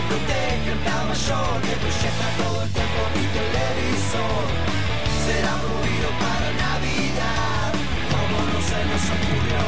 Si 0.06 0.12
no 0.12 0.18
me 0.18 0.24
protege 0.24 0.72
el 0.72 0.78
tal 0.84 1.08
mayor 1.08 1.60
que 1.62 1.74
proyecta 1.82 2.26
todo 2.38 2.62
el 2.62 2.70
tiempo 2.70 2.98
mi 3.14 3.26
televisor, 3.36 4.46
será 5.26 5.52
movido 5.56 6.08
para 6.22 6.48
Navidad, 6.64 7.72
como 8.12 8.36
no 8.50 8.58
se 8.62 8.78
nos 8.86 9.04
ocurrió. 9.16 9.64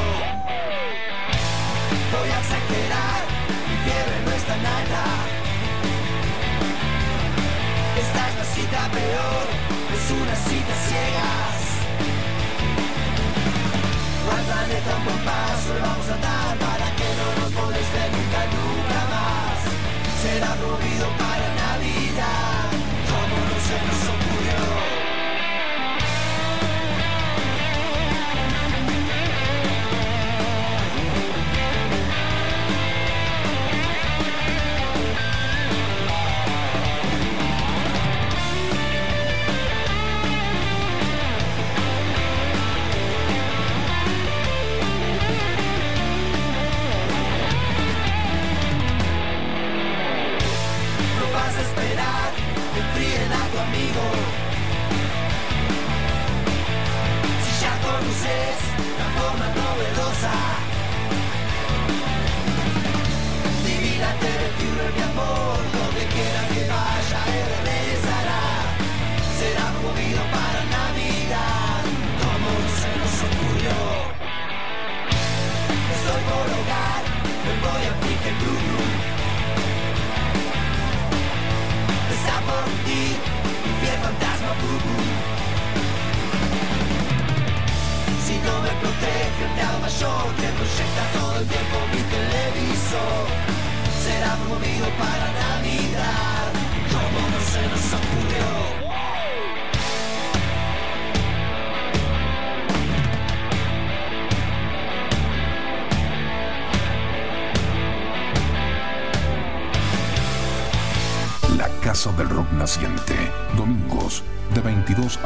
Voy 2.12 2.30
a 2.30 2.38
exagerar, 2.38 3.20
mi 3.68 3.76
fiebre 3.84 4.18
no 4.24 4.32
está 4.32 4.56
nada. 4.56 5.02
Esta 8.02 8.20
es 8.28 8.34
la 8.38 8.44
cita 8.54 8.80
peor, 8.94 9.46
es 9.96 10.04
una 10.10 10.36
cita 10.48 10.74
ciegas. 10.86 11.60
Al 14.34 14.44
planeta 14.44 14.92
un 14.98 15.20
paso 15.24 15.74
le 15.74 15.80
vamos 15.80 16.08
a 16.08 16.16
dar 16.16 16.56
para 16.58 16.87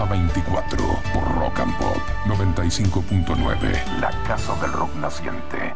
a 0.03 0.05
24 0.05 1.00
por 1.14 1.34
Rock 1.36 1.61
and 1.61 1.78
Pop 1.78 1.96
95.9. 2.26 4.00
La 4.00 4.11
Casa 4.24 4.57
del 4.61 4.72
Rock 4.72 4.92
Naciente. 4.96 5.74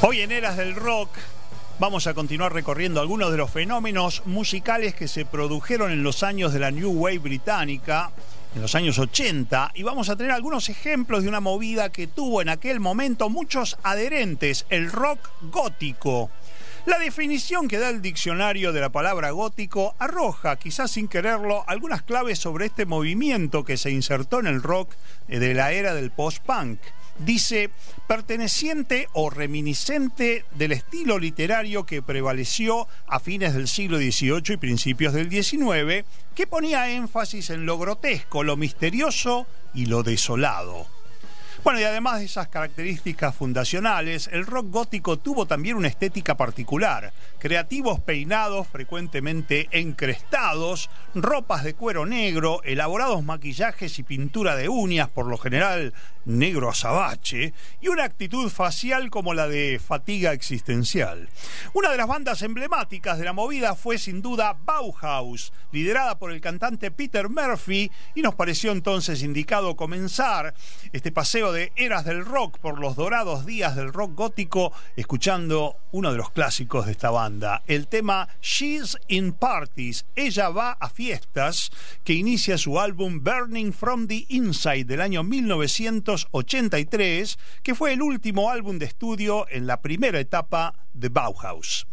Hoy 0.00 0.22
en 0.22 0.32
Eras 0.32 0.56
del 0.56 0.74
Rock 0.74 1.10
vamos 1.78 2.06
a 2.06 2.14
continuar 2.14 2.54
recorriendo 2.54 3.02
algunos 3.02 3.30
de 3.30 3.36
los 3.36 3.50
fenómenos 3.50 4.22
musicales 4.24 4.94
que 4.94 5.08
se 5.08 5.26
produjeron 5.26 5.92
en 5.92 6.02
los 6.02 6.22
años 6.22 6.54
de 6.54 6.60
la 6.60 6.70
New 6.70 6.90
Wave 6.90 7.18
británica, 7.18 8.12
en 8.54 8.62
los 8.62 8.74
años 8.74 8.98
80, 8.98 9.72
y 9.74 9.82
vamos 9.82 10.08
a 10.08 10.16
tener 10.16 10.32
algunos 10.32 10.68
ejemplos 10.68 11.22
de 11.22 11.28
una 11.28 11.40
movida 11.40 11.90
que 11.90 12.06
tuvo 12.06 12.42
en 12.42 12.48
aquel 12.48 12.80
momento 12.80 13.28
muchos 13.28 13.78
adherentes, 13.82 14.66
el 14.70 14.90
rock 14.90 15.30
gótico. 15.42 16.30
La 16.86 16.98
definición 16.98 17.68
que 17.68 17.78
da 17.78 17.90
el 17.90 18.00
diccionario 18.00 18.72
de 18.72 18.80
la 18.80 18.88
palabra 18.88 19.30
gótico 19.32 19.94
arroja, 19.98 20.56
quizás 20.56 20.90
sin 20.90 21.08
quererlo, 21.08 21.62
algunas 21.66 22.02
claves 22.02 22.38
sobre 22.38 22.66
este 22.66 22.86
movimiento 22.86 23.64
que 23.64 23.76
se 23.76 23.90
insertó 23.90 24.40
en 24.40 24.46
el 24.46 24.62
rock 24.62 24.94
eh, 25.28 25.38
de 25.38 25.54
la 25.54 25.72
era 25.72 25.94
del 25.94 26.10
post-punk. 26.10 26.80
Dice, 27.20 27.68
perteneciente 28.06 29.08
o 29.12 29.28
reminiscente 29.28 30.46
del 30.54 30.72
estilo 30.72 31.18
literario 31.18 31.84
que 31.84 32.00
prevaleció 32.00 32.88
a 33.06 33.20
fines 33.20 33.52
del 33.52 33.68
siglo 33.68 33.98
XVIII 33.98 34.54
y 34.54 34.56
principios 34.56 35.12
del 35.12 35.30
XIX, 35.30 36.06
que 36.34 36.46
ponía 36.46 36.90
énfasis 36.90 37.50
en 37.50 37.66
lo 37.66 37.78
grotesco, 37.78 38.42
lo 38.42 38.56
misterioso 38.56 39.46
y 39.74 39.84
lo 39.84 40.02
desolado. 40.02 40.86
Bueno, 41.62 41.78
y 41.78 41.84
además 41.84 42.20
de 42.20 42.24
esas 42.24 42.48
características 42.48 43.34
fundacionales, 43.36 44.30
el 44.32 44.46
rock 44.46 44.70
gótico 44.70 45.18
tuvo 45.18 45.44
también 45.44 45.76
una 45.76 45.88
estética 45.88 46.34
particular. 46.34 47.12
Creativos 47.38 48.00
peinados 48.00 48.66
frecuentemente 48.66 49.68
encrestados, 49.70 50.88
ropas 51.14 51.62
de 51.62 51.74
cuero 51.74 52.06
negro, 52.06 52.62
elaborados 52.64 53.22
maquillajes 53.22 53.98
y 53.98 54.02
pintura 54.04 54.56
de 54.56 54.70
uñas, 54.70 55.10
por 55.10 55.26
lo 55.26 55.36
general 55.36 55.92
negro 56.24 56.70
azabache, 56.70 57.52
y 57.80 57.88
una 57.88 58.04
actitud 58.04 58.48
facial 58.50 59.10
como 59.10 59.34
la 59.34 59.46
de 59.46 59.80
fatiga 59.84 60.32
existencial. 60.32 61.28
Una 61.74 61.90
de 61.90 61.96
las 61.98 62.06
bandas 62.06 62.40
emblemáticas 62.42 63.18
de 63.18 63.24
la 63.24 63.32
movida 63.34 63.74
fue 63.74 63.98
sin 63.98 64.22
duda 64.22 64.56
Bauhaus, 64.64 65.52
liderada 65.72 66.18
por 66.18 66.32
el 66.32 66.40
cantante 66.40 66.90
Peter 66.90 67.28
Murphy, 67.28 67.90
y 68.14 68.22
nos 68.22 68.34
pareció 68.34 68.72
entonces 68.72 69.22
indicado 69.22 69.76
comenzar 69.76 70.54
este 70.92 71.12
paseo 71.12 71.49
de 71.52 71.72
Eras 71.76 72.04
del 72.04 72.24
Rock 72.24 72.58
por 72.58 72.78
los 72.78 72.96
dorados 72.96 73.46
días 73.46 73.76
del 73.76 73.92
rock 73.92 74.14
gótico, 74.14 74.72
escuchando 74.96 75.76
uno 75.92 76.10
de 76.12 76.18
los 76.18 76.30
clásicos 76.30 76.86
de 76.86 76.92
esta 76.92 77.10
banda, 77.10 77.62
el 77.66 77.88
tema 77.88 78.28
She's 78.40 78.96
in 79.08 79.32
Parties, 79.32 80.06
ella 80.16 80.48
va 80.50 80.72
a 80.72 80.88
fiestas, 80.88 81.70
que 82.04 82.14
inicia 82.14 82.58
su 82.58 82.78
álbum 82.78 83.22
Burning 83.22 83.72
from 83.72 84.06
the 84.06 84.26
Inside 84.28 84.84
del 84.84 85.00
año 85.00 85.22
1983, 85.22 87.38
que 87.62 87.74
fue 87.74 87.92
el 87.92 88.02
último 88.02 88.50
álbum 88.50 88.78
de 88.78 88.86
estudio 88.86 89.46
en 89.50 89.66
la 89.66 89.82
primera 89.82 90.20
etapa 90.20 90.74
de 90.92 91.08
Bauhaus. 91.08 91.86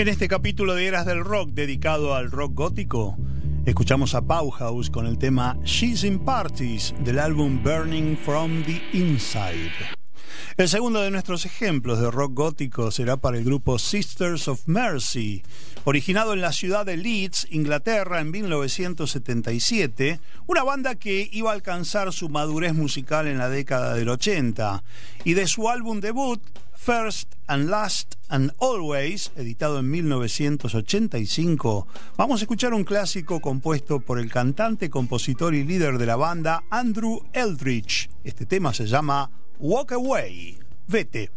En 0.00 0.08
este 0.08 0.28
capítulo 0.28 0.74
de 0.74 0.86
Eras 0.86 1.04
del 1.04 1.22
Rock 1.22 1.50
dedicado 1.50 2.14
al 2.14 2.30
rock 2.30 2.54
gótico, 2.54 3.18
escuchamos 3.66 4.14
a 4.14 4.22
Bauhaus 4.22 4.88
con 4.88 5.04
el 5.04 5.18
tema 5.18 5.58
She's 5.62 6.04
in 6.04 6.20
Parties 6.20 6.94
del 7.04 7.18
álbum 7.18 7.62
Burning 7.62 8.16
from 8.16 8.64
the 8.64 8.80
Inside. 8.94 9.70
El 10.56 10.70
segundo 10.70 11.02
de 11.02 11.10
nuestros 11.10 11.44
ejemplos 11.44 12.00
de 12.00 12.10
rock 12.10 12.32
gótico 12.32 12.90
será 12.90 13.18
para 13.18 13.36
el 13.36 13.44
grupo 13.44 13.78
Sisters 13.78 14.48
of 14.48 14.62
Mercy, 14.64 15.42
originado 15.84 16.32
en 16.32 16.40
la 16.40 16.52
ciudad 16.52 16.86
de 16.86 16.96
Leeds, 16.96 17.48
Inglaterra, 17.50 18.22
en 18.22 18.30
1977, 18.30 20.18
una 20.46 20.62
banda 20.62 20.94
que 20.94 21.28
iba 21.30 21.50
a 21.50 21.54
alcanzar 21.54 22.10
su 22.14 22.30
madurez 22.30 22.72
musical 22.72 23.26
en 23.26 23.36
la 23.36 23.50
década 23.50 23.94
del 23.94 24.08
80, 24.08 24.82
y 25.24 25.34
de 25.34 25.46
su 25.46 25.68
álbum 25.68 26.00
debut, 26.00 26.40
First 26.82 27.34
and 27.46 27.68
Last 27.68 28.14
and 28.30 28.54
Always, 28.58 29.32
editado 29.36 29.80
en 29.80 29.90
1985, 29.90 31.86
vamos 32.16 32.40
a 32.40 32.44
escuchar 32.44 32.72
un 32.72 32.84
clásico 32.84 33.40
compuesto 33.40 34.00
por 34.00 34.18
el 34.18 34.32
cantante, 34.32 34.88
compositor 34.88 35.54
y 35.54 35.62
líder 35.62 35.98
de 35.98 36.06
la 36.06 36.16
banda, 36.16 36.64
Andrew 36.70 37.22
Eldridge. 37.34 38.08
Este 38.24 38.46
tema 38.46 38.72
se 38.72 38.86
llama 38.86 39.30
Walk 39.58 39.92
Away. 39.92 40.58
Vete. 40.88 41.30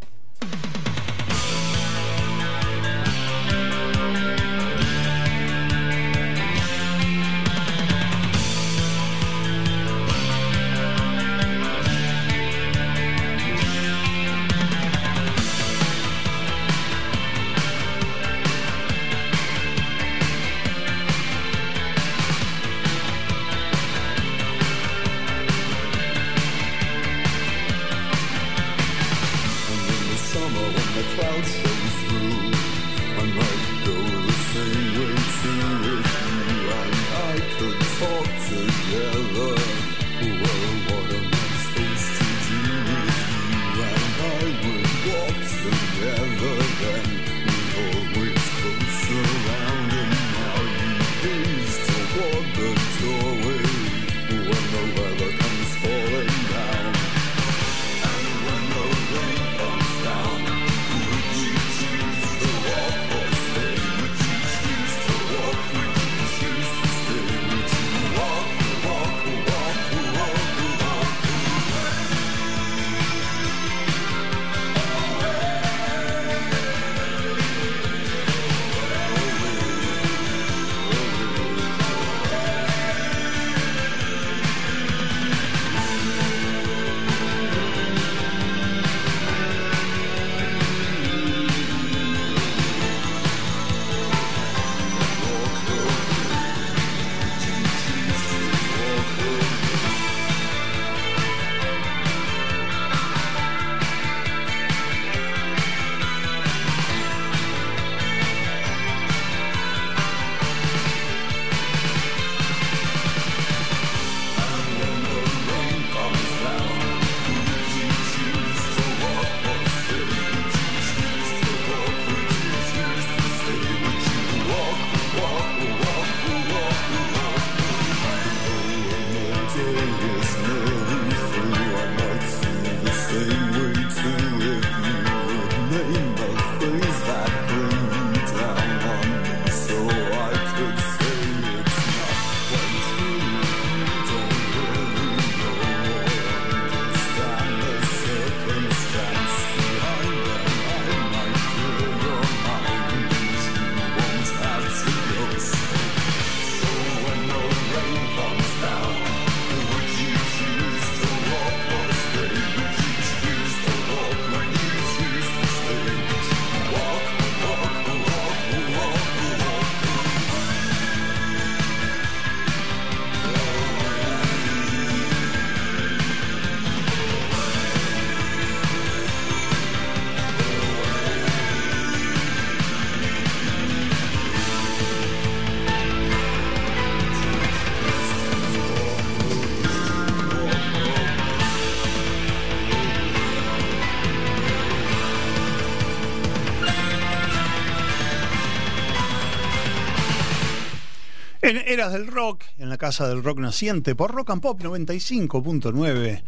En 201.54 201.60
Eras 201.68 201.94
del 201.94 202.08
Rock, 202.08 202.46
en 202.58 202.68
la 202.68 202.80
Casa 202.80 203.08
del 203.08 203.24
Rock 203.24 203.38
Naciente, 203.38 203.94
por 203.94 204.10
Rock 204.10 204.32
and 204.32 204.42
Pop 204.42 204.60
95.9, 204.60 206.24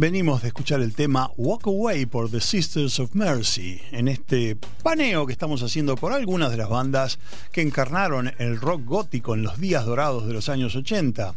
venimos 0.00 0.40
de 0.40 0.48
escuchar 0.48 0.80
el 0.80 0.94
tema 0.94 1.30
Walk 1.36 1.66
Away 1.66 2.06
por 2.06 2.30
The 2.30 2.40
Sisters 2.40 2.98
of 3.00 3.14
Mercy, 3.14 3.82
en 3.92 4.08
este 4.08 4.56
paneo 4.82 5.26
que 5.26 5.32
estamos 5.34 5.62
haciendo 5.62 5.94
por 5.94 6.14
algunas 6.14 6.50
de 6.50 6.56
las 6.56 6.70
bandas 6.70 7.18
que 7.52 7.60
encarnaron 7.60 8.32
el 8.38 8.58
rock 8.58 8.82
gótico 8.86 9.34
en 9.34 9.42
los 9.42 9.60
días 9.60 9.84
dorados 9.84 10.26
de 10.26 10.32
los 10.32 10.48
años 10.48 10.74
80. 10.74 11.34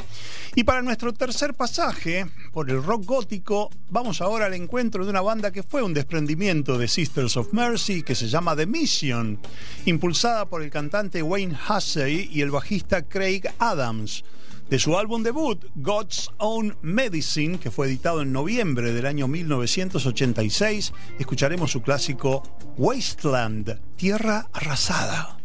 Y 0.56 0.64
para 0.64 0.82
nuestro 0.82 1.12
tercer 1.12 1.56
pasaje 1.56 2.26
por 2.54 2.70
el 2.70 2.82
rock 2.82 3.04
gótico, 3.04 3.70
vamos 3.90 4.22
ahora 4.22 4.46
al 4.46 4.54
encuentro 4.54 5.04
de 5.04 5.10
una 5.10 5.20
banda 5.20 5.52
que 5.52 5.64
fue 5.64 5.84
un 5.84 5.94
desprendimiento 5.94 6.78
de 6.78 6.88
Sisters 6.88 7.36
of 7.36 7.52
Mercy, 7.52 8.02
que 8.02 8.16
se 8.16 8.30
llama 8.30 8.56
The 8.56 8.66
Mission, 8.66 9.40
impulsada 9.86 10.46
por 10.46 10.64
el 10.64 10.70
cantante 10.70 11.22
Wayne 11.22 11.58
Hussey 11.68 12.30
y 12.32 12.40
el 12.40 12.52
bajista 12.52 13.02
Craig 13.02 13.42
Adams. 13.60 14.24
De 14.70 14.80
su 14.80 14.98
álbum 14.98 15.22
debut, 15.24 15.66
God's 15.76 16.32
Own 16.38 16.78
Medicine, 16.82 17.60
que 17.60 17.70
fue 17.70 17.88
editado 17.88 18.22
en 18.22 18.32
noviembre 18.32 18.92
del 18.92 19.06
año 19.06 19.28
1986, 19.28 20.94
escucharemos 21.20 21.72
su 21.72 21.82
clásico 21.82 22.44
Wasteland, 22.78 23.80
Tierra 23.96 24.48
Arrasada. 24.52 25.38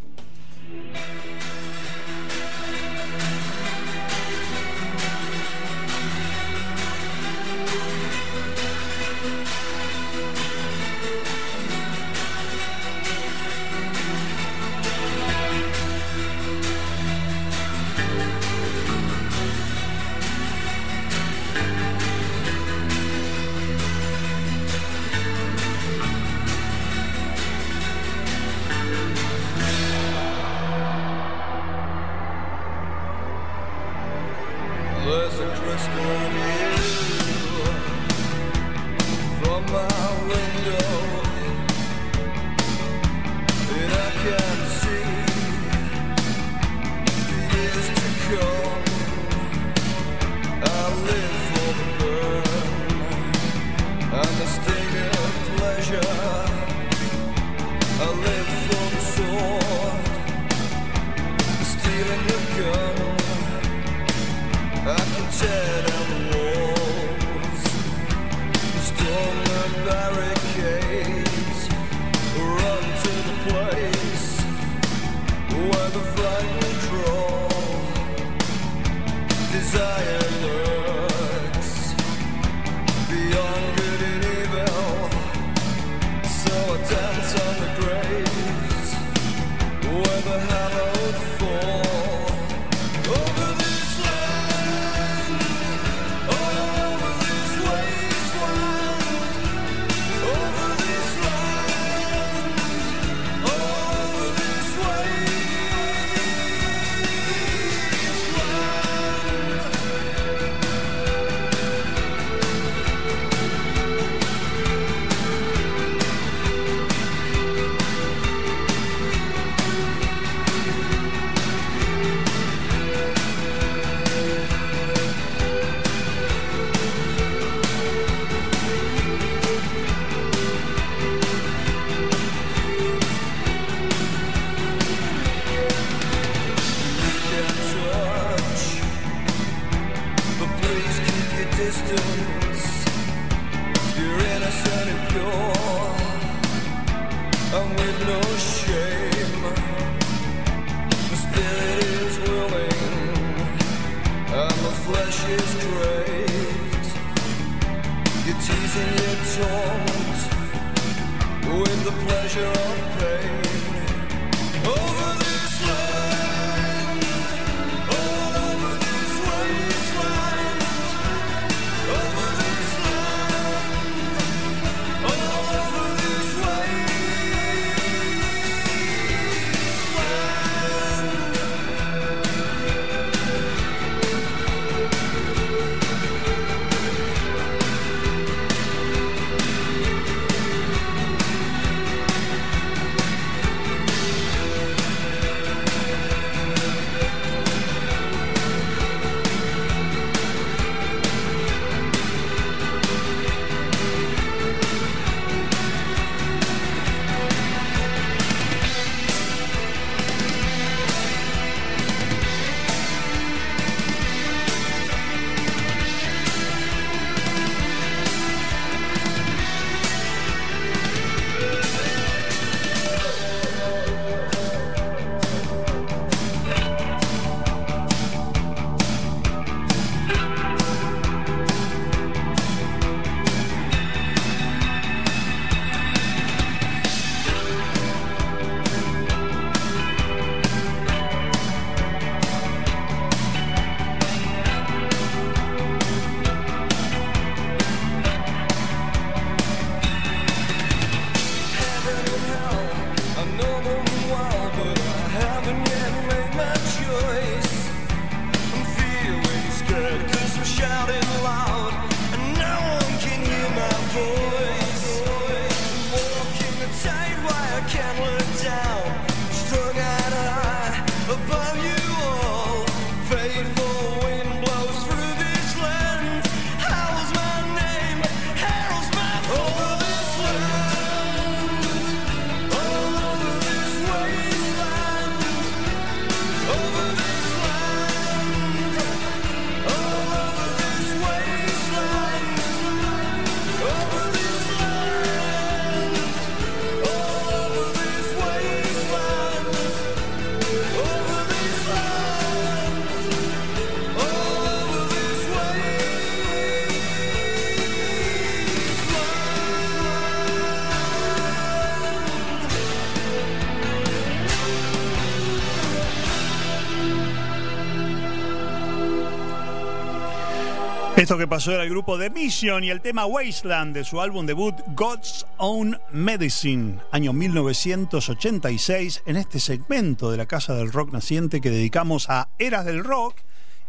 Que 321.19 321.27
pasó 321.27 321.51
era 321.51 321.65
el 321.65 321.71
grupo 321.71 321.99
The 321.99 322.11
Mission 322.11 322.63
y 322.63 322.71
el 322.71 322.81
tema 322.81 323.05
Wasteland 323.05 323.75
de 323.75 323.83
su 323.83 324.01
álbum 324.01 324.25
debut 324.25 324.55
God's 324.77 325.27
Own 325.39 325.77
Medicine, 325.91 326.79
año 326.93 327.13
1986, 327.13 329.03
en 329.05 329.17
este 329.17 329.41
segmento 329.41 330.13
de 330.13 330.17
la 330.17 330.27
Casa 330.27 330.55
del 330.55 330.71
Rock 330.71 330.93
Naciente 330.93 331.41
que 331.41 331.51
dedicamos 331.51 332.09
a 332.09 332.29
eras 332.39 332.65
del 332.65 332.85
rock 332.85 333.17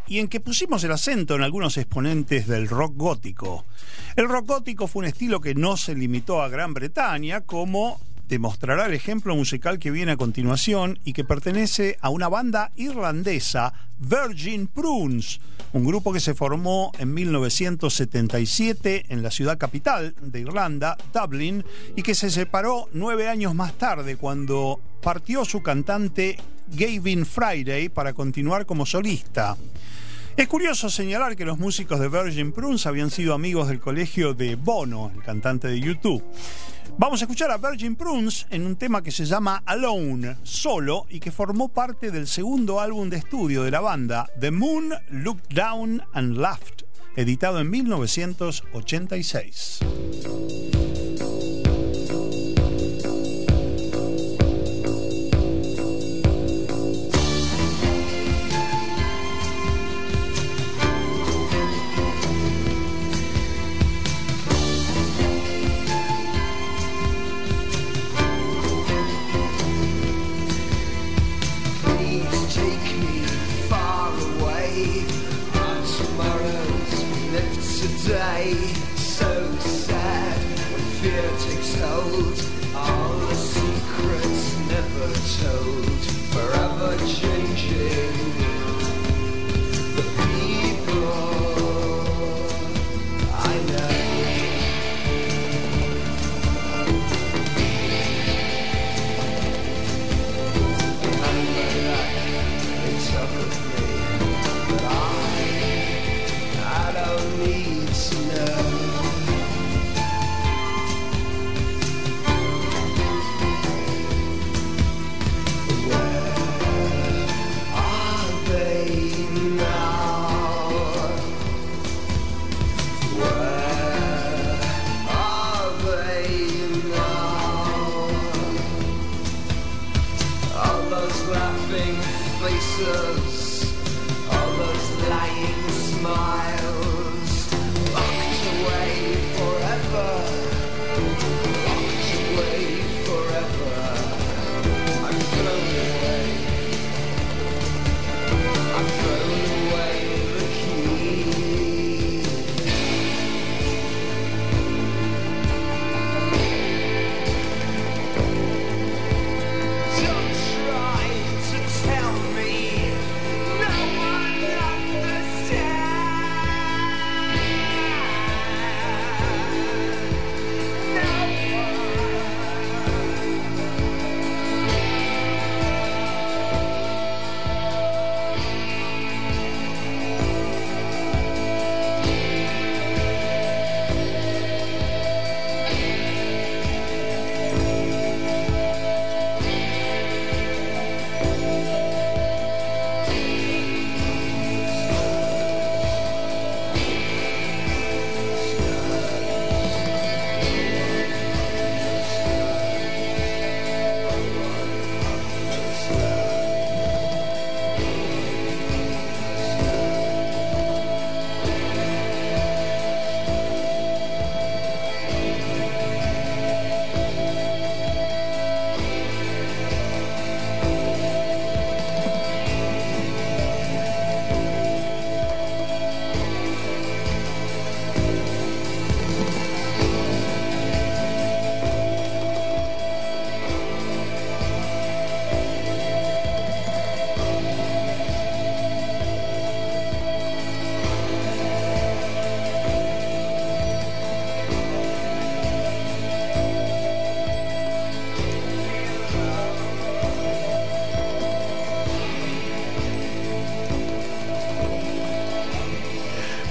y 0.07 0.19
en 0.19 0.27
que 0.27 0.39
pusimos 0.39 0.83
el 0.83 0.91
acento 0.91 1.33
en 1.35 1.41
algunos 1.41 1.77
exponentes 1.77 2.45
del 2.45 2.69
rock 2.69 2.93
gótico. 2.95 3.65
El 4.15 4.29
rock 4.29 4.45
gótico 4.45 4.87
fue 4.87 5.01
un 5.01 5.05
estilo 5.05 5.41
que 5.41 5.55
no 5.55 5.75
se 5.75 5.95
limitó 5.95 6.43
a 6.43 6.49
Gran 6.49 6.75
Bretaña, 6.75 7.41
como 7.41 7.99
demostrará 8.29 8.85
el 8.85 8.93
ejemplo 8.93 9.35
musical 9.35 9.79
que 9.79 9.89
viene 9.89 10.13
a 10.13 10.17
continuación 10.17 10.99
y 11.03 11.13
que 11.13 11.23
pertenece 11.23 11.97
a 11.99 12.09
una 12.09 12.29
banda 12.29 12.71
irlandesa, 12.75 13.73
Virgin 13.97 14.67
Prunes, 14.67 15.41
un 15.73 15.83
grupo 15.83 16.13
que 16.13 16.19
se 16.19 16.35
formó 16.35 16.91
en 16.99 17.13
1977 17.13 19.07
en 19.09 19.23
la 19.23 19.31
ciudad 19.31 19.57
capital 19.57 20.13
de 20.21 20.41
Irlanda, 20.41 20.95
Dublin, 21.11 21.65
y 21.95 22.03
que 22.03 22.13
se 22.13 22.29
separó 22.29 22.87
nueve 22.93 23.27
años 23.27 23.55
más 23.55 23.73
tarde 23.73 24.15
cuando 24.15 24.79
partió 25.01 25.43
su 25.43 25.63
cantante 25.63 26.37
Gavin 26.67 27.25
Friday 27.25 27.89
para 27.89 28.13
continuar 28.13 28.67
como 28.67 28.85
solista. 28.85 29.57
Es 30.37 30.47
curioso 30.47 30.89
señalar 30.89 31.35
que 31.35 31.45
los 31.45 31.57
músicos 31.57 31.99
de 31.99 32.07
Virgin 32.07 32.51
Prunes 32.51 32.85
habían 32.85 33.09
sido 33.09 33.33
amigos 33.33 33.67
del 33.67 33.79
colegio 33.79 34.35
de 34.35 34.55
Bono, 34.55 35.11
el 35.13 35.23
cantante 35.23 35.67
de 35.67 35.79
YouTube. 35.79 36.23
Vamos 36.99 37.21
a 37.21 37.23
escuchar 37.23 37.49
a 37.49 37.57
Virgin 37.57 37.95
Prunes 37.95 38.45
en 38.49 38.65
un 38.65 38.75
tema 38.75 39.01
que 39.01 39.09
se 39.09 39.23
llama 39.23 39.63
Alone, 39.65 40.35
solo, 40.43 41.05
y 41.09 41.21
que 41.21 41.31
formó 41.31 41.69
parte 41.69 42.11
del 42.11 42.27
segundo 42.27 42.81
álbum 42.81 43.09
de 43.09 43.15
estudio 43.15 43.63
de 43.63 43.71
la 43.71 43.79
banda, 43.79 44.27
The 44.37 44.51
Moon 44.51 44.93
Looked 45.09 45.55
Down 45.55 46.03
and 46.11 46.35
Laughed, 46.35 46.83
editado 47.15 47.61
en 47.61 47.69
1986. 47.69 49.79
Live 78.09 78.88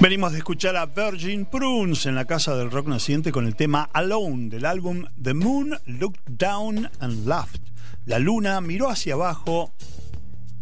Venimos 0.09 0.31
de 0.31 0.39
escuchar 0.39 0.75
a 0.75 0.87
Virgin 0.87 1.45
Prunes 1.45 2.07
en 2.07 2.15
la 2.15 2.25
Casa 2.25 2.55
del 2.55 2.71
Rock 2.71 2.87
Naciente 2.87 3.31
con 3.31 3.45
el 3.45 3.55
tema 3.55 3.87
Alone 3.93 4.49
del 4.49 4.65
álbum 4.65 5.05
The 5.21 5.35
Moon 5.35 5.77
Looked 5.85 6.23
Down 6.25 6.89
and 6.99 7.27
Laughed. 7.27 7.61
La 8.07 8.17
luna 8.17 8.59
miró 8.59 8.89
hacia 8.89 9.13
abajo 9.13 9.71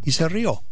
y 0.03 0.11
se 0.11 0.27
rió. 0.27 0.63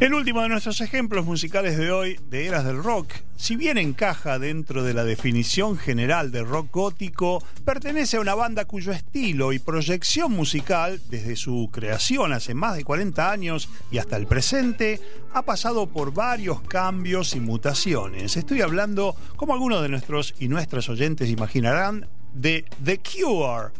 El 0.00 0.12
último 0.12 0.42
de 0.42 0.50
nuestros 0.50 0.82
ejemplos 0.82 1.24
musicales 1.24 1.78
de 1.78 1.90
hoy 1.90 2.20
de 2.28 2.44
Eras 2.44 2.66
del 2.66 2.82
Rock, 2.82 3.10
si 3.42 3.56
bien 3.56 3.76
encaja 3.76 4.38
dentro 4.38 4.84
de 4.84 4.94
la 4.94 5.02
definición 5.02 5.76
general 5.76 6.30
de 6.30 6.44
rock 6.44 6.70
gótico, 6.70 7.42
pertenece 7.64 8.16
a 8.16 8.20
una 8.20 8.36
banda 8.36 8.66
cuyo 8.66 8.92
estilo 8.92 9.52
y 9.52 9.58
proyección 9.58 10.30
musical, 10.30 11.00
desde 11.10 11.34
su 11.34 11.68
creación 11.72 12.32
hace 12.32 12.54
más 12.54 12.76
de 12.76 12.84
40 12.84 13.32
años 13.32 13.68
y 13.90 13.98
hasta 13.98 14.16
el 14.16 14.28
presente, 14.28 15.00
ha 15.32 15.42
pasado 15.42 15.88
por 15.88 16.14
varios 16.14 16.60
cambios 16.60 17.34
y 17.34 17.40
mutaciones. 17.40 18.36
Estoy 18.36 18.60
hablando, 18.60 19.16
como 19.34 19.54
algunos 19.54 19.82
de 19.82 19.88
nuestros 19.88 20.36
y 20.38 20.46
nuestras 20.46 20.88
oyentes 20.88 21.28
imaginarán, 21.28 22.06
de 22.34 22.64
The 22.84 22.98
Cure. 22.98 23.70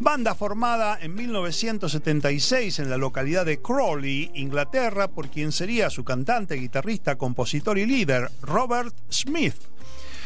Banda 0.00 0.34
formada 0.34 0.96
en 1.00 1.14
1976 1.14 2.78
en 2.78 2.88
la 2.88 2.96
localidad 2.96 3.44
de 3.44 3.60
Crawley, 3.60 4.30
Inglaterra, 4.34 5.08
por 5.08 5.28
quien 5.28 5.50
sería 5.50 5.90
su 5.90 6.04
cantante, 6.04 6.54
guitarrista, 6.54 7.16
compositor 7.16 7.78
y 7.78 7.86
líder, 7.86 8.30
Robert 8.42 8.94
Smith. 9.10 9.56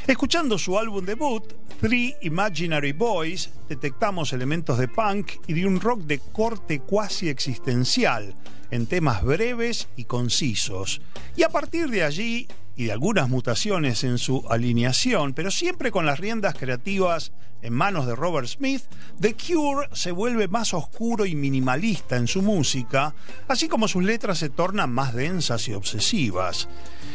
Escuchando 0.07 0.59
su 0.59 0.79
álbum 0.79 1.05
debut, 1.07 1.45
Three 1.81 2.17
Imaginary 2.23 2.93
Boys, 2.93 3.51
detectamos 3.69 4.33
elementos 4.33 4.77
de 4.77 4.89
punk 4.89 5.33
y 5.47 5.55
de 5.55 5.67
un 5.67 5.81
rock 5.81 6.01
de 6.01 6.19
corte 6.19 6.81
cuasi 6.81 7.29
existencial, 7.29 8.35
en 8.71 8.87
temas 8.87 9.23
breves 9.23 9.89
y 9.97 10.05
concisos. 10.05 11.01
Y 11.37 11.45
a 11.45 11.49
partir 11.49 11.89
de 11.89 12.03
allí, 12.03 12.47
y 12.77 12.85
de 12.85 12.93
algunas 12.93 13.29
mutaciones 13.29 14.05
en 14.05 14.19
su 14.19 14.45
alineación, 14.49 15.35
pero 15.35 15.51
siempre 15.51 15.91
con 15.91 16.07
las 16.07 16.19
riendas 16.19 16.55
creativas 16.55 17.33
en 17.63 17.73
manos 17.73 18.07
de 18.07 18.17
Robert 18.17 18.49
Smith, 18.49 18.83
The 19.21 19.35
Cure 19.35 19.89
se 19.93 20.11
vuelve 20.11 20.49
más 20.49 20.75
oscuro 20.75 21.27
y 21.27 21.35
minimalista 21.35 22.17
en 22.17 22.27
su 22.27 22.43
música, 22.43 23.15
así 23.47 23.69
como 23.69 23.87
sus 23.89 24.03
letras 24.03 24.39
se 24.39 24.49
tornan 24.49 24.91
más 24.91 25.15
densas 25.15 25.69
y 25.69 25.75
obsesivas. 25.75 26.69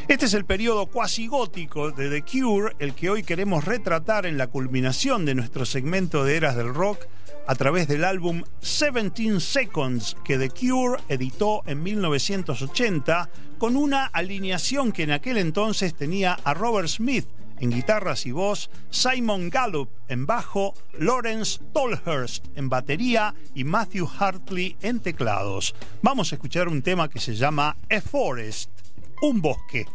Este 0.07 0.25
es 0.25 0.33
el 0.33 0.45
periodo 0.45 0.85
cuasi 0.85 1.27
gótico 1.27 1.91
de 1.91 2.09
The 2.09 2.21
Cure, 2.23 2.75
el 2.79 2.93
que 2.93 3.09
hoy 3.09 3.23
queremos 3.23 3.65
retratar 3.65 4.25
en 4.25 4.37
la 4.37 4.47
culminación 4.47 5.25
de 5.25 5.35
nuestro 5.35 5.65
segmento 5.65 6.23
de 6.23 6.37
eras 6.37 6.55
del 6.55 6.73
rock 6.73 7.07
a 7.47 7.55
través 7.55 7.87
del 7.87 8.03
álbum 8.03 8.43
17 8.61 9.39
Seconds 9.39 10.17
que 10.23 10.37
The 10.37 10.49
Cure 10.49 11.01
editó 11.07 11.63
en 11.65 11.81
1980 11.81 13.29
con 13.57 13.75
una 13.75 14.05
alineación 14.05 14.91
que 14.91 15.03
en 15.03 15.11
aquel 15.11 15.37
entonces 15.37 15.95
tenía 15.95 16.37
a 16.43 16.53
Robert 16.53 16.89
Smith 16.89 17.25
en 17.59 17.71
guitarras 17.71 18.25
y 18.25 18.31
voz, 18.31 18.69
Simon 18.89 19.49
Gallup 19.49 19.89
en 20.07 20.25
bajo, 20.25 20.73
Lawrence 20.99 21.59
Tolhurst 21.73 22.45
en 22.55 22.69
batería 22.69 23.33
y 23.55 23.63
Matthew 23.63 24.07
Hartley 24.19 24.77
en 24.81 24.99
teclados. 24.99 25.73
Vamos 26.01 26.31
a 26.31 26.35
escuchar 26.35 26.67
un 26.67 26.81
tema 26.81 27.09
que 27.09 27.19
se 27.19 27.33
llama 27.33 27.75
A 27.89 28.01
Forest, 28.01 28.69
un 29.21 29.41
bosque. 29.41 29.87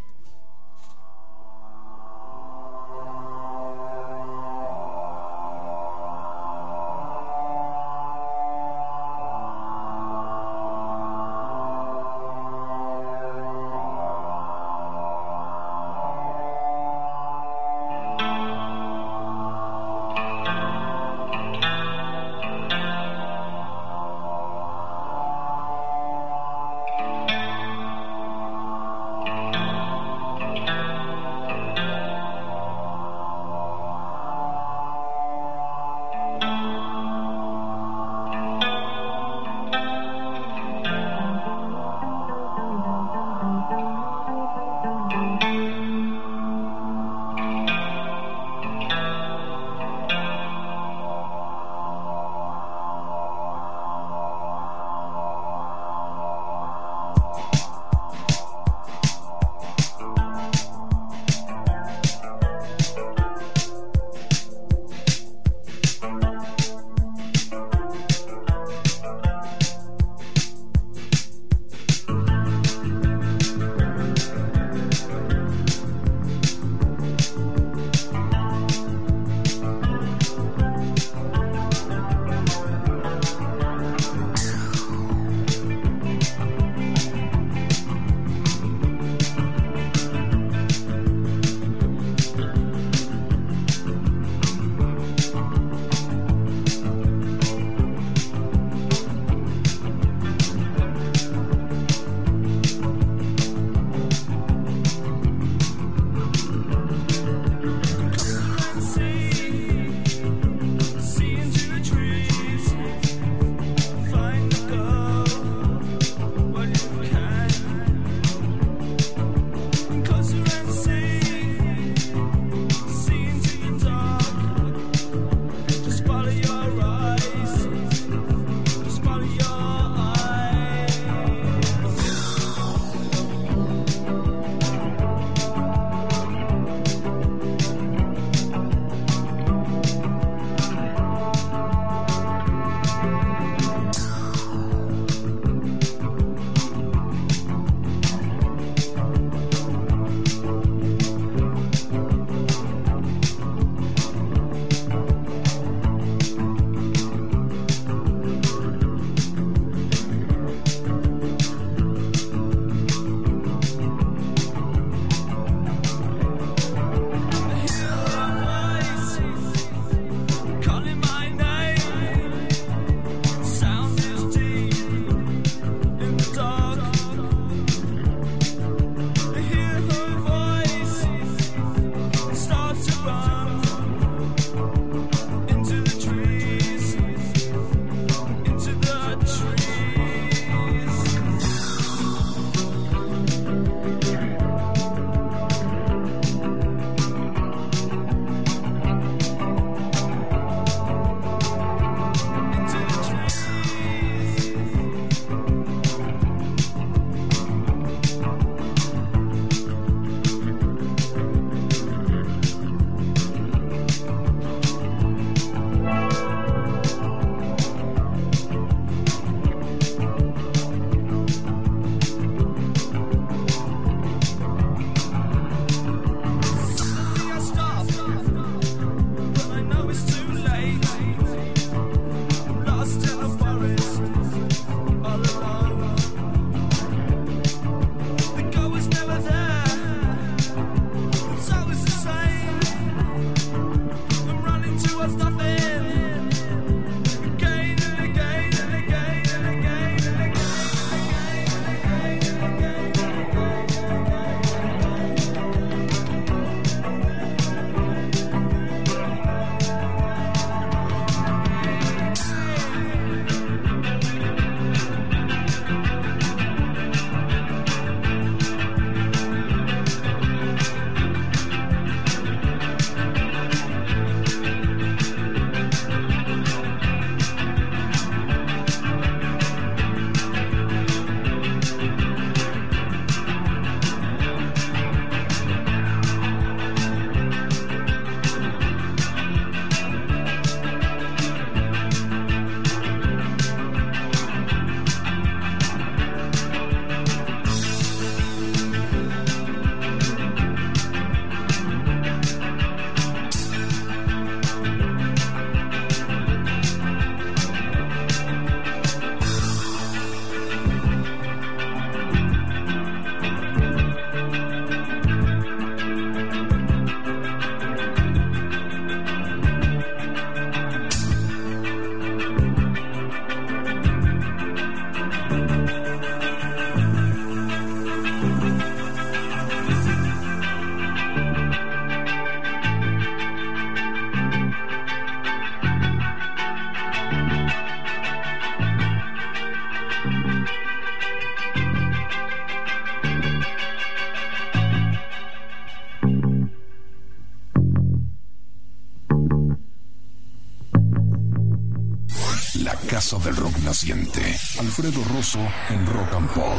Alfredo 353.85 355.03
Rosso 355.13 355.41
en 355.69 355.85
Rock 355.87 356.15
and 356.15 356.31
Pop. 356.31 356.57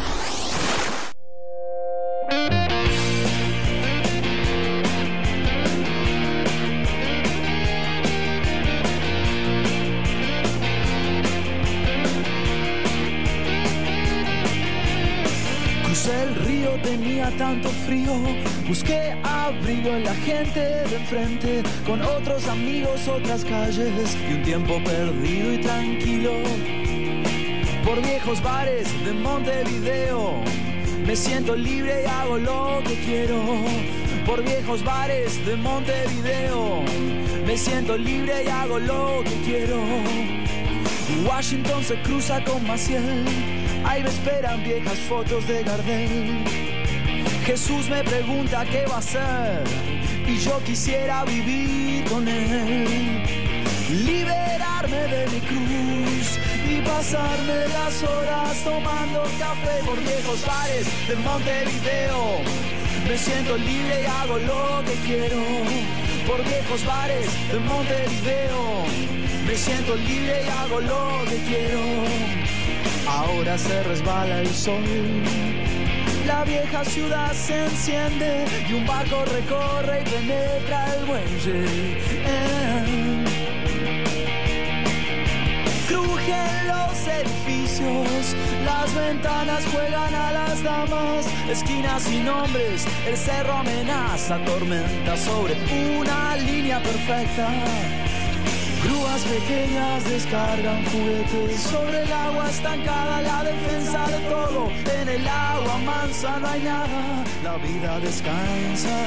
Crucé 15.86 16.24
el 16.24 16.36
río, 16.45 16.72
tenía 16.82 17.32
tanto 17.38 17.70
frío. 17.86 18.14
Busqué 18.68 19.18
abrigo 19.24 19.91
en 19.91 20.04
la 20.04 20.16
gente 20.16 20.60
de 20.60 20.95
enfrente, 20.98 21.64
con 21.86 22.02
otros 22.02 22.45
amigos, 22.50 23.08
otras 23.08 23.45
calles 23.45 24.18
y 24.30 24.34
un 24.34 24.44
tiempo 24.44 24.84
perdido 24.84 25.54
y 25.54 25.58
tranquilo. 25.60 26.82
Por 27.84 28.01
viejos 28.01 28.41
bares 28.41 28.88
de 29.05 29.11
Montevideo, 29.11 30.41
me 31.05 31.15
siento 31.15 31.55
libre 31.55 32.03
y 32.03 32.07
hago 32.07 32.38
lo 32.38 32.81
que 32.88 32.95
quiero. 32.95 33.43
Por 34.26 34.41
viejos 34.43 34.84
bares 34.84 35.45
de 35.45 35.55
Montevideo, 35.57 36.81
me 37.45 37.57
siento 37.57 37.97
libre 37.97 38.43
y 38.45 38.47
hago 38.47 38.80
lo 38.80 39.22
que 39.23 39.35
quiero. 39.45 39.84
Washington 41.27 41.84
se 41.84 42.01
cruza 42.01 42.43
con 42.45 42.65
Maciel. 42.65 43.26
Ahí 43.85 44.01
me 44.01 44.10
esperan 44.10 44.64
viejas 44.64 44.97
fotos 45.10 45.45
de 45.47 45.64
Gardel. 45.64 46.45
Jesús 47.45 47.89
me 47.89 48.01
pregunta 48.03 48.64
qué 48.65 48.85
va 48.89 48.95
a 48.95 48.99
hacer 48.99 49.64
y 50.26 50.38
yo 50.38 50.57
quisiera 50.64 51.26
vivir 51.26 52.05
con 52.05 52.26
él. 52.27 53.23
Liberarme 54.05 55.01
de 55.14 55.27
mi 55.27 55.39
cruz 55.41 56.23
pasarme 56.84 57.68
las 57.68 58.03
horas 58.03 58.64
tomando 58.64 59.23
café 59.39 59.84
por 59.85 59.99
viejos 59.99 60.45
bares 60.45 60.88
de 61.07 61.15
Montevideo. 61.15 62.41
Me 63.07 63.18
siento 63.18 63.57
libre 63.57 64.03
y 64.03 64.05
hago 64.05 64.38
lo 64.39 64.84
que 64.85 64.93
quiero 65.05 65.38
por 66.27 66.43
viejos 66.43 66.85
bares 66.85 67.27
de 67.51 67.60
Montevideo. 67.60 68.85
Me 69.45 69.55
siento 69.55 69.95
libre 69.95 70.43
y 70.45 70.49
hago 70.49 70.80
lo 70.81 71.26
que 71.30 71.38
quiero. 71.49 71.80
Ahora 73.07 73.57
se 73.57 73.84
resbala 73.84 74.39
el 74.39 74.49
sol. 74.49 74.84
La 76.26 76.45
vieja 76.45 76.85
ciudad 76.85 77.34
se 77.34 77.65
enciende 77.65 78.45
y 78.69 78.73
un 78.73 78.85
barco 78.88 79.26
recorre 79.26 80.01
y 80.01 80.10
penetra 80.10 80.95
el 80.95 81.05
muelle. 81.05 82.62
Edificios, 87.24 88.36
las 88.66 88.94
ventanas 88.95 89.64
juegan 89.72 90.14
a 90.14 90.32
las 90.32 90.64
damas, 90.64 91.26
esquinas 91.50 92.04
sin 92.04 92.26
nombres, 92.26 92.86
el 93.08 93.18
cerro 93.18 93.54
amenaza, 93.54 94.38
tormenta 94.45 95.18
sobre 95.18 95.56
una 95.98 96.36
línea 96.38 96.82
perfecta. 96.82 97.50
Grúas 98.84 99.22
pequeñas 99.22 100.04
descargan 100.04 100.84
juguetes 100.86 101.62
sobre 101.62 102.04
el 102.04 102.12
agua 102.12 102.50
estancada, 102.50 103.22
la 103.22 103.44
defensa 103.44 104.08
de 104.08 104.20
todo. 104.30 104.70
En 105.02 105.08
el 105.08 105.28
agua 105.28 105.78
mansa 105.86 106.40
no 106.40 106.48
hay 106.48 106.62
nada, 106.62 107.24
la 107.44 107.58
vida 107.58 108.00
descansa. 108.00 108.98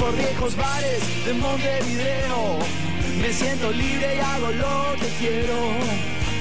Por 0.00 0.16
viejos 0.16 0.56
bares 0.56 1.24
de 1.24 1.34
Montevideo, 1.34 2.87
me 3.20 3.32
siento 3.32 3.70
libre 3.70 4.16
y 4.16 4.20
hago 4.20 4.50
lo 4.52 5.00
que 5.00 5.08
quiero. 5.18 5.56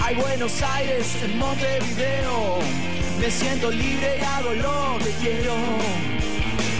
Hay 0.01 0.15
Buenos 0.15 0.61
Aires 0.61 1.15
en 1.23 1.37
Montevideo, 1.37 2.59
me 3.19 3.31
siento 3.31 3.71
libre 3.71 4.17
y 4.19 4.23
hago 4.23 4.53
lo 4.53 4.97
que 5.03 5.11
quiero. 5.21 5.55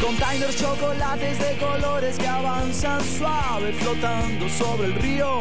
Containers, 0.01 0.57
chocolates 0.57 1.39
de 1.39 1.57
colores 1.57 2.17
que 2.17 2.27
avanzan 2.27 3.01
suave 3.03 3.73
flotando 3.73 4.47
sobre 4.47 4.87
el 4.87 4.93
río 4.93 5.39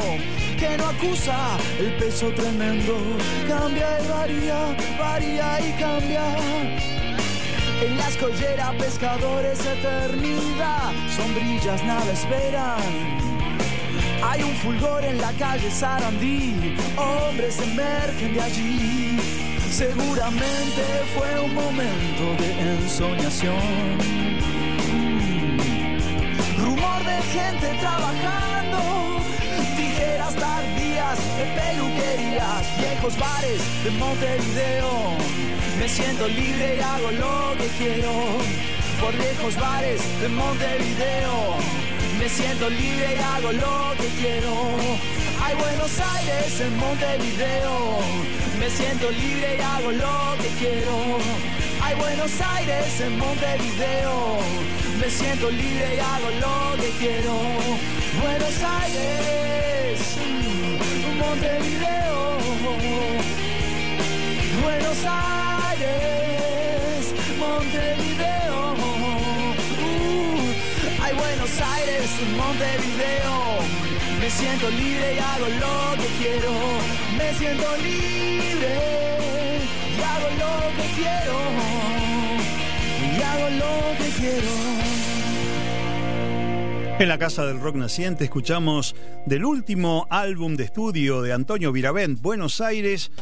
que 0.58 0.76
no 0.78 0.86
acusa 0.86 1.58
el 1.78 1.92
peso 1.98 2.30
tremendo. 2.30 2.96
Cambia 3.46 4.00
y 4.00 4.08
varía, 4.08 4.76
varía 4.98 5.60
y 5.60 5.72
cambia. 5.78 6.24
En 7.82 7.98
la 7.98 8.08
escollera 8.08 8.72
pescadores 8.78 9.60
eternidad, 9.60 10.92
sombrillas 11.14 11.84
nada 11.84 12.10
esperan. 12.10 13.25
Hay 14.28 14.42
un 14.42 14.54
fulgor 14.56 15.04
en 15.04 15.20
la 15.20 15.32
calle 15.34 15.70
Sarandí, 15.70 16.74
hombres 16.96 17.60
emergen 17.60 18.34
de 18.34 18.40
allí. 18.42 19.18
Seguramente 19.70 20.82
fue 21.14 21.40
un 21.40 21.54
momento 21.54 22.24
de 22.42 22.48
ensoñación. 22.74 23.98
Rumor 26.58 27.04
de 27.04 27.22
gente 27.36 27.78
trabajando, 27.78 29.22
tijeras 29.76 30.34
tardías 30.34 31.18
de 31.38 31.44
peluquerías, 31.60 32.78
viejos 32.80 33.16
bares 33.18 33.60
de 33.84 33.90
Montevideo. 33.92 35.16
Me 35.78 35.88
siento 35.88 36.26
libre 36.26 36.78
y 36.78 36.80
hago 36.80 37.10
lo 37.12 37.56
que 37.58 37.68
quiero. 37.78 38.12
Por 39.00 39.12
viejos 39.12 39.54
bares 39.56 40.00
de 40.20 40.28
Montevideo. 40.30 41.85
Me 42.26 42.32
siento 42.32 42.68
libre 42.68 43.14
y 43.14 43.20
hago 43.22 43.52
lo 43.52 43.94
que 44.00 44.08
quiero. 44.20 44.50
Hay 45.40 45.54
Buenos 45.54 45.92
Aires 46.16 46.60
en 46.60 46.76
Montevideo. 46.76 48.00
Me 48.58 48.68
siento 48.68 49.12
libre 49.12 49.56
y 49.56 49.60
hago 49.60 49.92
lo 49.92 50.34
que 50.42 50.48
quiero. 50.58 51.18
Hay 51.80 51.94
Buenos 51.94 52.32
Aires 52.40 53.00
en 53.00 53.16
Montevideo. 53.16 54.38
Me 54.98 55.08
siento 55.08 55.52
libre 55.52 55.94
y 55.94 56.00
hago 56.00 56.30
lo 56.40 56.82
que 56.82 56.90
quiero. 56.98 57.38
Buenos 58.20 58.60
Aires, 58.82 60.00
mm, 60.18 61.18
Montevideo. 61.20 62.38
Buenos 64.64 64.98
Aires, 65.70 67.14
Montevideo. 67.38 68.15
Buenos 71.46 71.62
Aires, 71.78 72.10
Montevideo. 72.36 73.62
Me 74.20 74.28
siento 74.30 74.68
libre 74.68 75.14
y 75.14 75.18
hago 75.20 75.46
lo 75.46 76.02
que 76.02 76.08
quiero. 76.18 76.50
Me 77.16 77.32
siento 77.34 77.76
libre 77.76 78.74
y 79.96 80.02
hago 80.02 80.28
lo 80.40 80.54
que 80.74 80.86
quiero. 80.96 81.36
Y 83.16 83.22
hago 83.22 83.50
lo 83.50 83.74
que 83.96 84.10
quiero. 84.20 84.50
En 86.98 87.08
la 87.08 87.18
Casa 87.18 87.46
del 87.46 87.60
Rock 87.60 87.76
Naciente 87.76 88.24
escuchamos 88.24 88.96
del 89.26 89.44
último 89.44 90.08
álbum 90.10 90.56
de 90.56 90.64
estudio 90.64 91.22
de 91.22 91.32
Antonio 91.32 91.70
Viravent, 91.70 92.20
Buenos 92.20 92.60
Aires, 92.60 93.12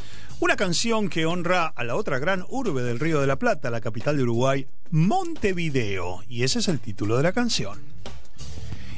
una 0.41 0.57
canción 0.57 1.11
que 1.11 1.27
honra 1.27 1.67
a 1.67 1.85
la 1.85 1.95
otra 1.95 2.19
gran 2.19 2.47
urbe 2.49 2.83
del 2.83 3.01
Río 3.01 3.21
de 3.21 3.27
la 3.27 3.37
Plata, 3.39 3.69
la 3.69 3.83
capital 3.83 4.17
de 4.17 4.23
Uruguay, 4.23 4.67
Montevideo. 4.91 6.23
Y 6.27 6.45
ese 6.45 6.61
es 6.61 6.69
el 6.69 6.81
título 6.81 7.19
de 7.19 7.23
la 7.25 7.33
canción. 7.33 7.94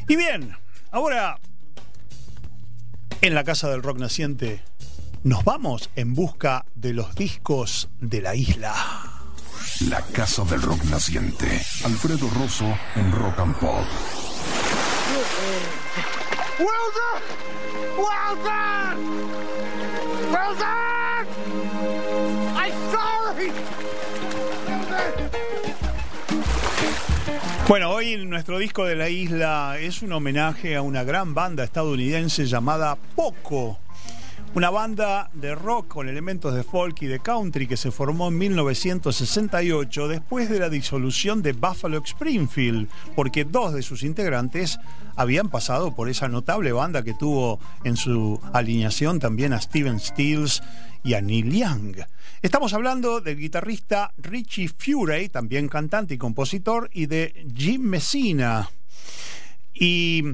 Y 0.09 0.17
bien, 0.17 0.57
ahora 0.91 1.39
en 3.21 3.35
la 3.35 3.45
Casa 3.45 3.69
del 3.69 3.83
Rock 3.83 3.99
Naciente 3.99 4.63
nos 5.25 5.43
vamos 5.43 5.91
en 5.97 6.15
busca 6.15 6.65
de 6.77 6.93
los 6.93 7.15
discos 7.17 7.89
de 8.01 8.23
la 8.23 8.37
isla. 8.37 8.75
La 9.91 10.01
casa 10.01 10.43
del 10.45 10.63
rock 10.63 10.85
naciente. 10.85 11.61
Alfredo 11.85 12.31
Rosso 12.31 12.65
en 12.95 13.13
Rock 13.13 13.41
and 13.41 13.55
Pop. 13.57 13.85
Done! 18.45 18.97
Well 20.31 20.55
done! 20.55 21.27
I'm 22.57 22.73
sorry! 22.91 23.76
Bueno, 27.69 27.91
hoy 27.91 28.25
nuestro 28.25 28.61
disco 28.61 28.85
de 28.85 28.95
la 28.95 29.09
isla 29.09 29.77
es 29.81 30.01
un 30.01 30.13
homenaje 30.13 30.77
a 30.77 30.83
una 30.83 31.03
gran 31.03 31.35
banda 31.35 31.65
estadounidense 31.65 32.47
llamada 32.47 32.97
Poco. 33.17 33.81
Una 34.55 34.71
banda 34.71 35.31
de 35.35 35.53
rock 35.57 35.89
con 35.89 36.09
elementos 36.09 36.55
de 36.55 36.63
folk 36.63 37.03
y 37.03 37.07
de 37.07 37.19
country 37.19 37.67
que 37.67 37.77
se 37.77 37.91
formó 37.91 38.29
en 38.29 38.39
1968 38.39 40.07
después 40.07 40.49
de 40.49 40.61
la 40.61 40.69
disolución 40.69 41.43
de 41.43 41.55
Buffalo 41.55 42.01
Springfield, 42.05 42.89
porque 43.17 43.45
dos 43.45 43.75
de 43.75 43.83
sus 43.83 44.05
integrantes 44.05 44.79
habían 45.17 45.49
pasado 45.49 45.93
por 45.93 46.09
esa 46.09 46.29
notable 46.29 46.71
banda 46.71 47.03
que 47.03 47.15
tuvo 47.15 47.59
en 47.83 47.97
su 47.97 48.41
alineación 48.53 49.19
también 49.19 49.53
a 49.53 49.61
Steven 49.61 49.99
Stills 49.99 50.63
y 51.07 51.15
a 51.15 51.21
Neil 51.21 51.53
Young. 51.53 51.99
Estamos 52.43 52.75
hablando 52.75 53.21
del 53.21 53.39
guitarrista 53.39 54.13
Richie 54.19 54.69
Furay, 54.69 55.29
también 55.29 55.69
cantante 55.69 56.15
y 56.15 56.19
compositor, 56.19 56.91
y 56.93 57.07
de 57.07 57.47
Jim 57.55 57.83
Messina. 57.83 58.69
Y 59.73 60.25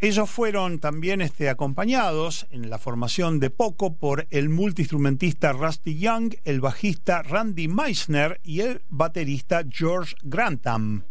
ellos 0.00 0.28
fueron 0.28 0.80
también 0.80 1.22
este, 1.22 1.48
acompañados 1.48 2.46
en 2.50 2.68
la 2.68 2.78
formación 2.78 3.40
de 3.40 3.48
poco 3.48 3.94
por 3.94 4.26
el 4.30 4.50
multiinstrumentista 4.50 5.52
Rusty 5.52 5.98
Young, 5.98 6.34
el 6.44 6.60
bajista 6.60 7.22
Randy 7.22 7.66
Meisner 7.66 8.38
y 8.44 8.60
el 8.60 8.82
baterista 8.90 9.62
George 9.70 10.14
Grantham. 10.22 11.04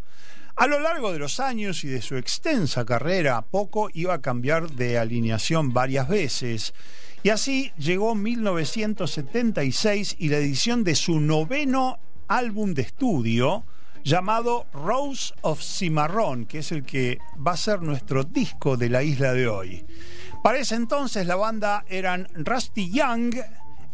A 0.55 0.67
lo 0.67 0.79
largo 0.79 1.11
de 1.11 1.19
los 1.19 1.39
años 1.39 1.83
y 1.83 1.87
de 1.87 2.03
su 2.03 2.17
extensa 2.17 2.85
carrera, 2.85 3.41
Poco 3.41 3.89
iba 3.93 4.13
a 4.13 4.21
cambiar 4.21 4.71
de 4.71 4.99
alineación 4.99 5.73
varias 5.73 6.07
veces. 6.07 6.73
Y 7.27 7.29
así 7.29 7.73
llegó 7.77 8.15
1976 8.15 10.15
y 10.17 10.29
la 10.29 10.37
edición 10.37 10.85
de 10.85 10.95
su 10.95 11.19
noveno 11.19 11.99
álbum 12.29 12.73
de 12.73 12.83
estudio, 12.83 13.65
llamado 14.01 14.65
Rose 14.71 15.33
of 15.41 15.61
Cimarrón, 15.61 16.45
que 16.45 16.59
es 16.59 16.71
el 16.71 16.85
que 16.85 17.19
va 17.45 17.51
a 17.51 17.57
ser 17.57 17.81
nuestro 17.81 18.23
disco 18.23 18.77
de 18.77 18.87
la 18.87 19.03
isla 19.03 19.33
de 19.33 19.49
hoy. 19.49 19.85
Para 20.41 20.59
ese 20.59 20.75
entonces 20.75 21.27
la 21.27 21.35
banda 21.35 21.83
eran 21.89 22.29
Rusty 22.33 22.89
Young 22.89 23.35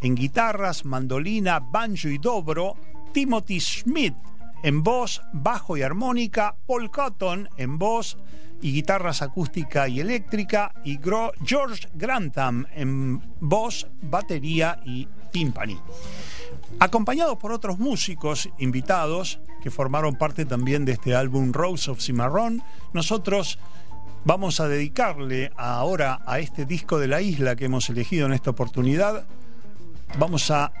en 0.00 0.14
guitarras, 0.14 0.84
mandolina, 0.84 1.58
banjo 1.58 2.06
y 2.06 2.18
dobro, 2.18 2.76
Timothy 3.12 3.58
Schmidt 3.58 4.14
en 4.62 4.84
voz, 4.84 5.20
bajo 5.32 5.76
y 5.76 5.82
armónica, 5.82 6.54
Paul 6.68 6.88
Cotton 6.92 7.48
en 7.56 7.78
voz 7.78 8.16
y 8.64 8.72
guitarras 8.72 9.20
acústica 9.20 9.88
y 9.88 10.00
eléctrica 10.00 10.72
y 10.84 10.98
George 11.44 11.86
Grantham 11.92 12.64
en 12.74 13.20
voz, 13.38 13.86
batería 14.00 14.80
y 14.86 15.06
timpani. 15.30 15.78
Acompañados 16.80 17.36
por 17.36 17.52
otros 17.52 17.78
músicos 17.78 18.48
invitados 18.58 19.38
que 19.62 19.70
formaron 19.70 20.14
parte 20.16 20.46
también 20.46 20.86
de 20.86 20.92
este 20.92 21.14
álbum 21.14 21.52
Rose 21.52 21.90
of 21.90 22.00
Cimarrón, 22.00 22.62
nosotros 22.94 23.58
vamos 24.24 24.60
a 24.60 24.68
dedicarle 24.68 25.52
ahora 25.58 26.22
a 26.24 26.38
este 26.38 26.64
disco 26.64 26.98
de 26.98 27.08
la 27.08 27.20
isla 27.20 27.56
que 27.56 27.66
hemos 27.66 27.90
elegido 27.90 28.24
en 28.24 28.32
esta 28.32 28.48
oportunidad, 28.48 29.26
vamos 30.18 30.50
a 30.50 30.72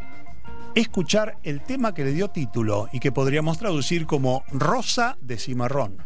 escuchar 0.74 1.36
el 1.42 1.60
tema 1.60 1.92
que 1.92 2.04
le 2.04 2.12
dio 2.12 2.28
título 2.28 2.88
y 2.94 3.00
que 3.00 3.12
podríamos 3.12 3.58
traducir 3.58 4.06
como 4.06 4.42
Rosa 4.50 5.18
de 5.20 5.36
Cimarrón. 5.36 5.98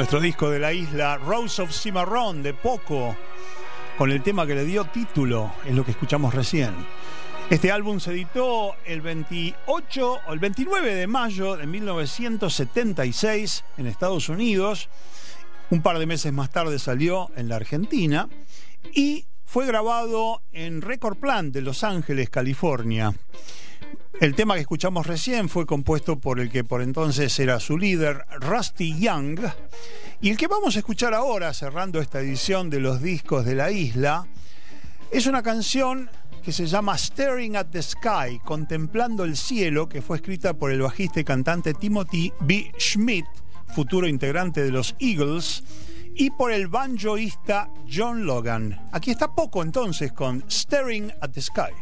Nuestro 0.00 0.18
disco 0.18 0.48
de 0.48 0.58
la 0.58 0.72
isla, 0.72 1.18
Rose 1.18 1.60
of 1.60 1.78
Cimarrón, 1.78 2.42
de 2.42 2.54
Poco, 2.54 3.14
con 3.98 4.10
el 4.10 4.22
tema 4.22 4.46
que 4.46 4.54
le 4.54 4.64
dio 4.64 4.86
título, 4.86 5.52
es 5.66 5.74
lo 5.74 5.84
que 5.84 5.90
escuchamos 5.90 6.32
recién. 6.32 6.74
Este 7.50 7.70
álbum 7.70 8.00
se 8.00 8.12
editó 8.12 8.76
el 8.86 9.02
28 9.02 10.20
o 10.26 10.32
el 10.32 10.38
29 10.38 10.94
de 10.94 11.06
mayo 11.06 11.58
de 11.58 11.66
1976 11.66 13.62
en 13.76 13.86
Estados 13.86 14.30
Unidos. 14.30 14.88
Un 15.68 15.82
par 15.82 15.98
de 15.98 16.06
meses 16.06 16.32
más 16.32 16.48
tarde 16.48 16.78
salió 16.78 17.30
en 17.36 17.50
la 17.50 17.56
Argentina 17.56 18.26
y 18.94 19.26
fue 19.44 19.66
grabado 19.66 20.40
en 20.50 20.80
Record 20.80 21.18
Plant 21.18 21.52
de 21.52 21.60
Los 21.60 21.84
Ángeles, 21.84 22.30
California. 22.30 23.12
El 24.20 24.34
tema 24.34 24.54
que 24.54 24.60
escuchamos 24.60 25.06
recién 25.06 25.48
fue 25.48 25.64
compuesto 25.64 26.20
por 26.20 26.40
el 26.40 26.50
que 26.50 26.62
por 26.62 26.82
entonces 26.82 27.38
era 27.38 27.58
su 27.58 27.78
líder, 27.78 28.26
Rusty 28.38 29.00
Young. 29.00 29.40
Y 30.20 30.28
el 30.28 30.36
que 30.36 30.46
vamos 30.46 30.76
a 30.76 30.80
escuchar 30.80 31.14
ahora, 31.14 31.54
cerrando 31.54 32.02
esta 32.02 32.20
edición 32.20 32.68
de 32.68 32.80
los 32.80 33.00
discos 33.00 33.46
de 33.46 33.54
la 33.54 33.70
isla, 33.70 34.26
es 35.10 35.24
una 35.24 35.42
canción 35.42 36.10
que 36.42 36.52
se 36.52 36.66
llama 36.66 36.98
Staring 36.98 37.56
at 37.56 37.68
the 37.68 37.80
Sky, 37.80 38.40
Contemplando 38.44 39.24
el 39.24 39.38
Cielo, 39.38 39.88
que 39.88 40.02
fue 40.02 40.18
escrita 40.18 40.52
por 40.52 40.70
el 40.70 40.82
bajista 40.82 41.20
y 41.20 41.24
cantante 41.24 41.72
Timothy 41.72 42.30
B. 42.40 42.72
Schmidt, 42.78 43.24
futuro 43.74 44.06
integrante 44.06 44.62
de 44.62 44.70
los 44.70 44.94
Eagles, 44.98 45.64
y 46.14 46.28
por 46.28 46.52
el 46.52 46.68
banjoísta 46.68 47.70
John 47.90 48.26
Logan. 48.26 48.86
Aquí 48.92 49.12
está 49.12 49.34
poco 49.34 49.62
entonces 49.62 50.12
con 50.12 50.44
Staring 50.46 51.10
at 51.22 51.30
the 51.30 51.40
Sky. 51.40 51.72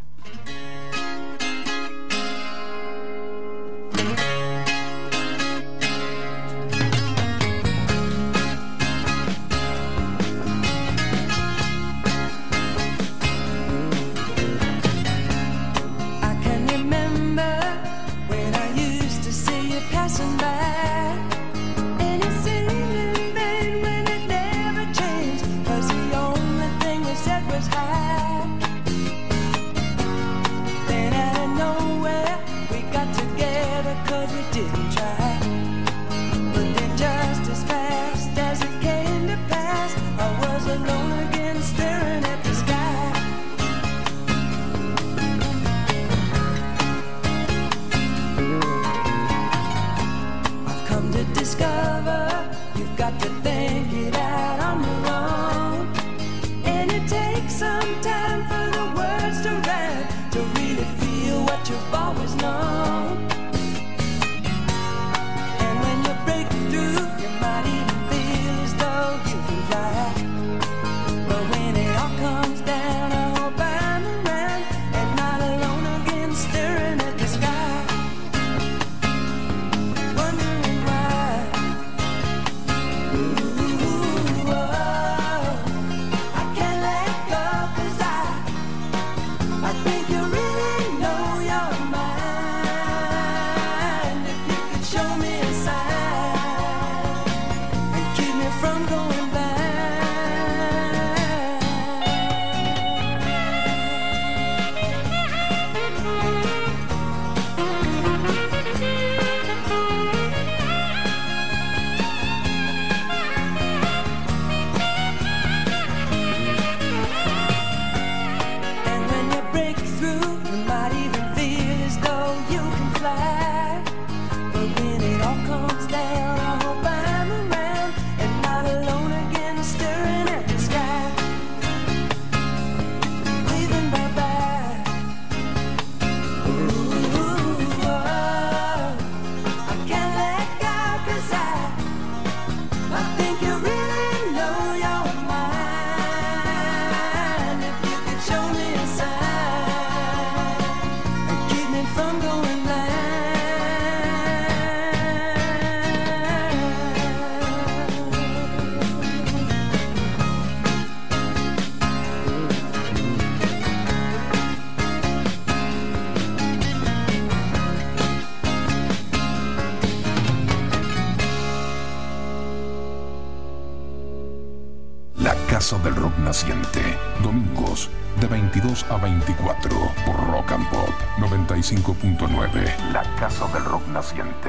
95.9. 181.77 182.93
La 182.93 183.03
Casa 183.17 183.47
del 183.49 183.65
Rock 183.65 183.87
Naciente. 183.89 184.48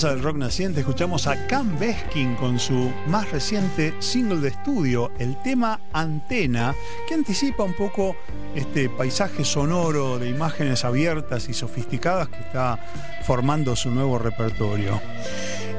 Casa 0.00 0.14
del 0.14 0.22
Rock 0.22 0.36
Naciente 0.38 0.80
escuchamos 0.80 1.26
a 1.26 1.46
Cam 1.46 1.78
Beskin 1.78 2.34
con 2.36 2.58
su 2.58 2.90
más 3.06 3.30
reciente 3.30 3.92
single 3.98 4.40
de 4.40 4.48
estudio, 4.48 5.12
el 5.18 5.36
tema 5.42 5.78
Antena, 5.92 6.74
que 7.06 7.12
anticipa 7.12 7.64
un 7.64 7.74
poco 7.74 8.16
este 8.54 8.88
paisaje 8.88 9.44
sonoro 9.44 10.18
de 10.18 10.30
imágenes 10.30 10.86
abiertas 10.86 11.50
y 11.50 11.52
sofisticadas 11.52 12.28
que 12.28 12.38
está 12.38 12.82
formando 13.26 13.76
su 13.76 13.90
nuevo 13.90 14.18
repertorio. 14.18 15.02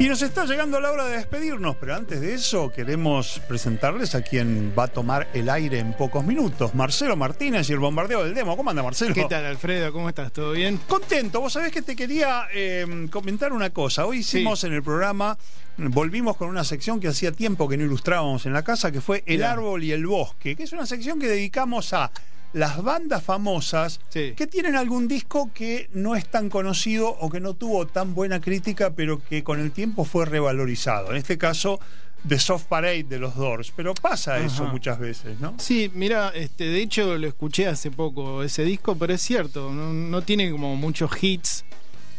Y 0.02 0.10
nos 0.10 0.24
está 0.24 0.46
llegando 0.46 0.82
la 0.82 0.92
hora 0.92 1.06
de 1.06 1.18
despedirnos, 1.18 1.76
pero 1.76 1.94
antes 1.94 2.22
de 2.22 2.34
eso 2.34 2.72
queremos 2.72 3.40
presentarles 3.48 4.16
a 4.16 4.24
quien 4.24 4.74
va 4.76 4.86
a 4.86 4.88
tomar 4.88 5.28
el 5.36 5.48
aire 5.48 5.78
en 5.78 5.94
pocos 5.94 6.26
minutos, 6.26 6.74
Marcelo 6.74 7.16
Martínez 7.16 7.70
y 7.70 7.74
el 7.74 7.78
bombardeo 7.78 8.24
del 8.24 8.34
demo. 8.34 8.58
¿Cómo 8.58 8.72
anda 8.72 8.82
Marcelo? 8.82 9.14
¿Qué 9.14 9.26
tal, 9.26 9.46
Alfredo? 9.46 9.94
¿Cómo 9.94 10.10
estás? 10.10 10.34
¿Todo 10.34 10.54
bien? 10.54 10.80
Contento, 10.88 11.40
vos 11.40 11.54
sabés 11.54 11.72
que 11.72 11.84
te 11.84 11.96
quería 11.96 12.48
eh, 12.52 13.08
comentar 13.12 13.54
una 13.54 13.70
cosa. 13.70 14.08
Hoy 14.08 14.22
hicimos 14.22 14.64
en 14.64 14.74
el 14.74 14.82
programa, 14.82 15.38
volvimos 15.78 16.36
con 16.36 16.50
una 16.50 16.64
sección 16.64 17.00
que 17.00 17.08
hacía 17.08 17.32
tiempo 17.32 17.70
que 17.70 17.78
no 17.78 17.84
ilustrábamos 17.84 18.48
en 18.48 18.54
la 18.54 18.64
casa, 18.64 18.92
que 18.92 19.02
fue 19.02 19.22
El 19.28 19.36
Mirá. 19.38 19.52
árbol 19.52 19.84
y 19.84 19.92
el 19.92 20.08
bosque, 20.08 20.56
que 20.56 20.64
es 20.64 20.74
una 20.74 20.88
sección 20.88 21.20
que 21.20 21.28
dedicamos 21.28 21.94
a 21.94 22.12
las 22.54 22.84
bandas 22.84 23.24
famosas 23.24 24.00
que 24.12 24.48
tienen 24.48 24.76
algún 24.76 25.08
disco 25.08 25.52
que 25.54 25.90
no 25.94 26.16
es 26.16 26.28
tan 26.28 26.50
conocido 26.50 27.10
o 27.10 27.30
que 27.30 27.40
no 27.40 27.54
tuvo 27.54 27.88
tan 27.88 28.14
buena 28.14 28.42
crítica, 28.42 28.92
pero 28.92 29.24
que 29.24 29.44
con 29.44 29.60
el 29.60 29.72
tiempo 29.72 30.04
fue 30.04 30.26
revalorizado. 30.26 31.12
En 31.12 31.18
este 31.18 31.38
caso, 31.38 31.80
The 32.28 32.40
Soft 32.40 32.66
Parade 32.66 33.04
de 33.04 33.20
los 33.20 33.36
Doors. 33.36 33.72
Pero 33.76 33.94
pasa 33.94 34.40
eso 34.40 34.66
muchas 34.66 35.00
veces, 35.00 35.40
¿no? 35.40 35.56
Sí, 35.58 35.92
mira, 35.94 36.30
este, 36.36 36.66
de 36.66 36.82
hecho 36.82 37.18
lo 37.18 37.28
escuché 37.28 37.68
hace 37.68 37.92
poco 37.92 38.44
ese 38.44 38.64
disco, 38.64 38.96
pero 38.96 39.14
es 39.14 39.22
cierto, 39.22 39.72
no, 39.72 39.94
no 39.94 40.22
tiene 40.22 40.52
como 40.52 40.76
muchos 40.76 41.12
hits, 41.22 41.66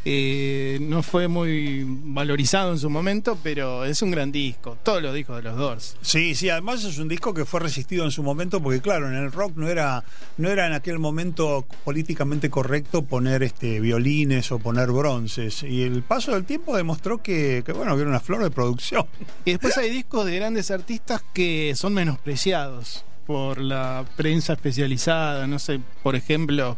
eh, 0.05 0.79
no 0.81 1.03
fue 1.03 1.29
muy 1.29 1.85
valorizado 1.87 2.73
en 2.73 2.79
su 2.79 2.91
momento, 2.91 3.39
pero 3.43 3.85
es 3.85 4.03
un 4.03 4.11
gran 4.11 4.33
disco, 4.33 4.77
todos 4.83 5.03
los 5.03 5.15
discos 5.15 5.37
de 5.37 5.43
los 5.43 5.57
Doors. 5.57 5.97
Sí, 6.03 6.35
sí, 6.35 6.51
además 6.51 6.85
es 6.85 6.99
un 6.99 7.09
disco 7.09 7.33
que 7.35 7.45
fue 7.45 7.61
resistido 7.61 8.05
en 8.05 8.11
su 8.11 8.23
momento 8.23 8.61
porque 8.63 8.81
claro, 8.81 9.09
en 9.09 9.15
el 9.15 9.31
rock 9.31 9.57
no 9.57 9.69
era 9.69 10.05
no 10.39 10.49
era 10.49 10.67
en 10.67 10.73
aquel 10.73 10.99
momento 10.99 11.65
políticamente 11.85 12.51
correcto 12.51 13.03
poner 13.03 13.43
este 13.43 13.81
violines 13.81 14.51
o 14.51 14.59
poner 14.59 14.91
bronces 14.91 15.63
y 15.63 15.83
el 15.83 16.03
paso 16.03 16.33
del 16.33 16.45
tiempo 16.45 16.77
demostró 16.77 17.23
que, 17.23 17.63
que, 17.65 17.73
bueno, 17.73 17.95
que 17.95 18.03
era 18.03 18.11
una 18.11 18.21
flor 18.21 18.43
de 18.43 18.51
producción. 18.51 19.07
Y 19.45 19.53
después 19.53 19.77
hay 19.79 19.91
discos 19.91 20.27
de 20.27 20.37
grandes 20.37 20.71
artistas 20.71 21.23
que 21.33 21.75
son 21.77 21.95
menospreciados 21.95 23.05
por 23.27 23.61
la 23.61 24.05
prensa 24.17 24.55
especializada, 24.55 25.47
no 25.47 25.59
sé, 25.59 25.81
por 26.03 26.17
ejemplo, 26.17 26.77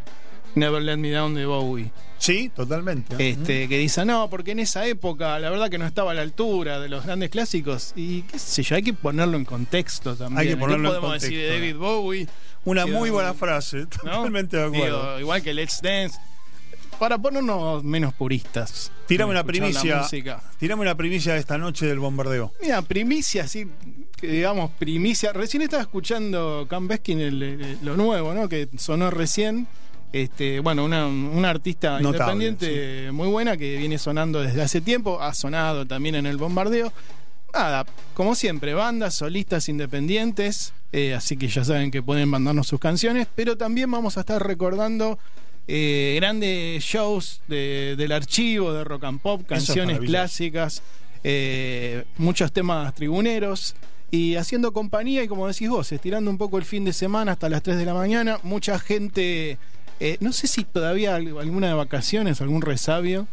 Never 0.54 0.80
Let 0.82 0.96
Me 0.98 1.10
Down 1.10 1.34
de 1.34 1.46
Bowie. 1.46 1.90
Sí, 2.18 2.50
totalmente. 2.54 3.16
Este, 3.30 3.68
que 3.68 3.78
dice, 3.78 4.04
no, 4.04 4.30
porque 4.30 4.52
en 4.52 4.60
esa 4.60 4.86
época 4.86 5.38
la 5.38 5.50
verdad 5.50 5.68
que 5.68 5.78
no 5.78 5.86
estaba 5.86 6.12
a 6.12 6.14
la 6.14 6.22
altura 6.22 6.80
de 6.80 6.88
los 6.88 7.04
grandes 7.04 7.28
clásicos. 7.30 7.92
Y 7.96 8.22
qué 8.22 8.38
sé 8.38 8.62
yo, 8.62 8.76
hay 8.76 8.82
que 8.82 8.94
ponerlo 8.94 9.36
en 9.36 9.44
contexto 9.44 10.16
también. 10.16 10.38
Hay 10.38 10.46
que 10.46 10.54
¿Qué 10.54 10.60
ponerlo 10.60 10.88
en 10.94 11.00
podemos 11.00 11.20
decir 11.20 11.36
de 11.38 11.44
contexto. 11.48 11.60
David 11.60 11.76
Bowie? 11.76 12.28
Una 12.64 12.86
muy 12.86 13.10
buena 13.10 13.34
frase, 13.34 13.78
¿no? 13.78 13.86
totalmente 13.86 14.56
de 14.56 14.64
acuerdo. 14.64 15.02
Digo, 15.08 15.20
igual 15.20 15.42
que 15.42 15.52
Let's 15.52 15.80
Dance. 15.82 16.18
Para 16.98 17.18
ponernos 17.18 17.82
menos 17.82 18.14
puristas. 18.14 18.92
Tírame 19.08 19.32
una 19.32 19.42
primicia. 19.44 20.02
Tírame 20.58 20.80
una 20.82 20.94
primicia 20.94 21.34
de 21.34 21.40
esta 21.40 21.58
noche 21.58 21.86
del 21.86 21.98
bombardeo. 21.98 22.52
Mira, 22.62 22.80
primicia, 22.82 23.42
así, 23.44 23.66
que 24.16 24.28
digamos, 24.28 24.70
primicia. 24.78 25.32
Recién 25.32 25.62
estaba 25.62 25.82
escuchando 25.82 26.66
Cam 26.70 26.86
Beskin, 26.86 27.20
el- 27.20 27.42
el- 27.42 27.78
lo 27.82 27.96
nuevo, 27.96 28.32
¿no? 28.32 28.48
Que 28.48 28.68
sonó 28.78 29.10
recién. 29.10 29.66
Este, 30.14 30.60
bueno, 30.60 30.84
una, 30.84 31.08
una 31.08 31.50
artista 31.50 31.98
Notable, 31.98 32.44
independiente 32.46 33.10
muy 33.10 33.26
buena 33.26 33.56
que 33.56 33.76
viene 33.78 33.98
sonando 33.98 34.40
desde 34.42 34.62
hace 34.62 34.80
tiempo, 34.80 35.20
ha 35.20 35.34
sonado 35.34 35.86
también 35.86 36.14
en 36.14 36.24
el 36.26 36.36
bombardeo. 36.36 36.92
Nada, 37.52 37.84
como 38.14 38.36
siempre, 38.36 38.74
bandas, 38.74 39.16
solistas 39.16 39.68
independientes, 39.68 40.72
eh, 40.92 41.14
así 41.14 41.36
que 41.36 41.48
ya 41.48 41.64
saben 41.64 41.90
que 41.90 42.00
pueden 42.00 42.28
mandarnos 42.28 42.68
sus 42.68 42.78
canciones, 42.78 43.26
pero 43.34 43.56
también 43.56 43.90
vamos 43.90 44.16
a 44.16 44.20
estar 44.20 44.40
recordando 44.46 45.18
eh, 45.66 46.14
grandes 46.20 46.84
shows 46.84 47.40
de- 47.48 47.96
del 47.96 48.12
archivo 48.12 48.72
de 48.72 48.84
rock 48.84 49.02
and 49.04 49.20
pop, 49.20 49.40
es 49.40 49.46
canciones 49.48 49.98
clásicas, 50.06 50.80
eh, 51.24 52.04
muchos 52.18 52.52
temas 52.52 52.94
tribuneros 52.94 53.74
y 54.12 54.36
haciendo 54.36 54.72
compañía 54.72 55.24
y 55.24 55.28
como 55.28 55.48
decís 55.48 55.68
vos, 55.68 55.90
estirando 55.90 56.30
un 56.30 56.38
poco 56.38 56.58
el 56.58 56.64
fin 56.64 56.84
de 56.84 56.92
semana 56.92 57.32
hasta 57.32 57.48
las 57.48 57.64
3 57.64 57.78
de 57.78 57.84
la 57.84 57.94
mañana, 57.94 58.38
mucha 58.44 58.78
gente, 58.78 59.58
eh, 60.00 60.16
no 60.20 60.32
sé 60.32 60.46
si 60.46 60.64
todavía 60.64 61.14
al- 61.16 61.38
alguna 61.38 61.68
de 61.68 61.74
vacaciones, 61.74 62.40
algún 62.40 62.62
resabio, 62.62 63.26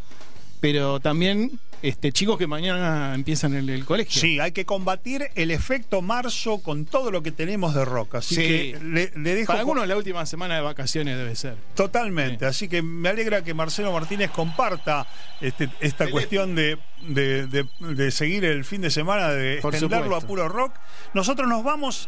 pero 0.60 1.00
también 1.00 1.60
este, 1.82 2.12
chicos 2.12 2.38
que 2.38 2.46
mañana 2.46 3.16
empiezan 3.16 3.56
el, 3.56 3.68
el 3.68 3.86
colegio. 3.86 4.22
Sí, 4.22 4.40
hay 4.40 4.52
que 4.52 4.66
combatir 4.66 5.30
el 5.34 5.50
efecto 5.50 6.04
marzo 6.04 6.60
con 6.60 6.86
todo 6.86 7.10
lo 7.10 7.24
que 7.24 7.32
tenemos 7.32 7.74
de 7.74 7.84
rock. 7.86 8.16
Así 8.16 8.36
Sí. 8.36 8.42
que 8.44 8.80
le, 8.84 9.12
le 9.20 9.34
dejo. 9.34 9.48
Para 9.48 9.62
algunos 9.62 9.88
la 9.88 9.98
última 9.98 10.24
semana 10.28 10.54
de 10.54 10.62
vacaciones 10.62 11.18
debe 11.18 11.36
ser. 11.36 11.56
Totalmente, 11.74 12.46
así 12.46 12.68
que 12.70 12.84
me 12.84 13.10
alegra 13.10 13.44
que 13.44 13.56
Marcelo 13.56 13.92
Martínez 13.92 14.30
comparta 14.30 15.08
este- 15.42 15.70
esta 15.80 16.08
cuestión 16.12 16.54
de, 16.54 16.78
de- 17.08 17.48
de- 17.48 17.68
de 17.80 18.12
seguir 18.12 18.46
el 18.46 18.64
fin 18.64 18.82
de 18.82 18.92
semana, 18.92 19.30
de 19.30 19.58
Por 19.64 19.74
extenderlo 19.74 20.16
a 20.16 20.22
puro 20.22 20.48
rock. 20.48 20.76
Nosotros 21.16 21.50
nos 21.50 21.64
vamos. 21.64 22.08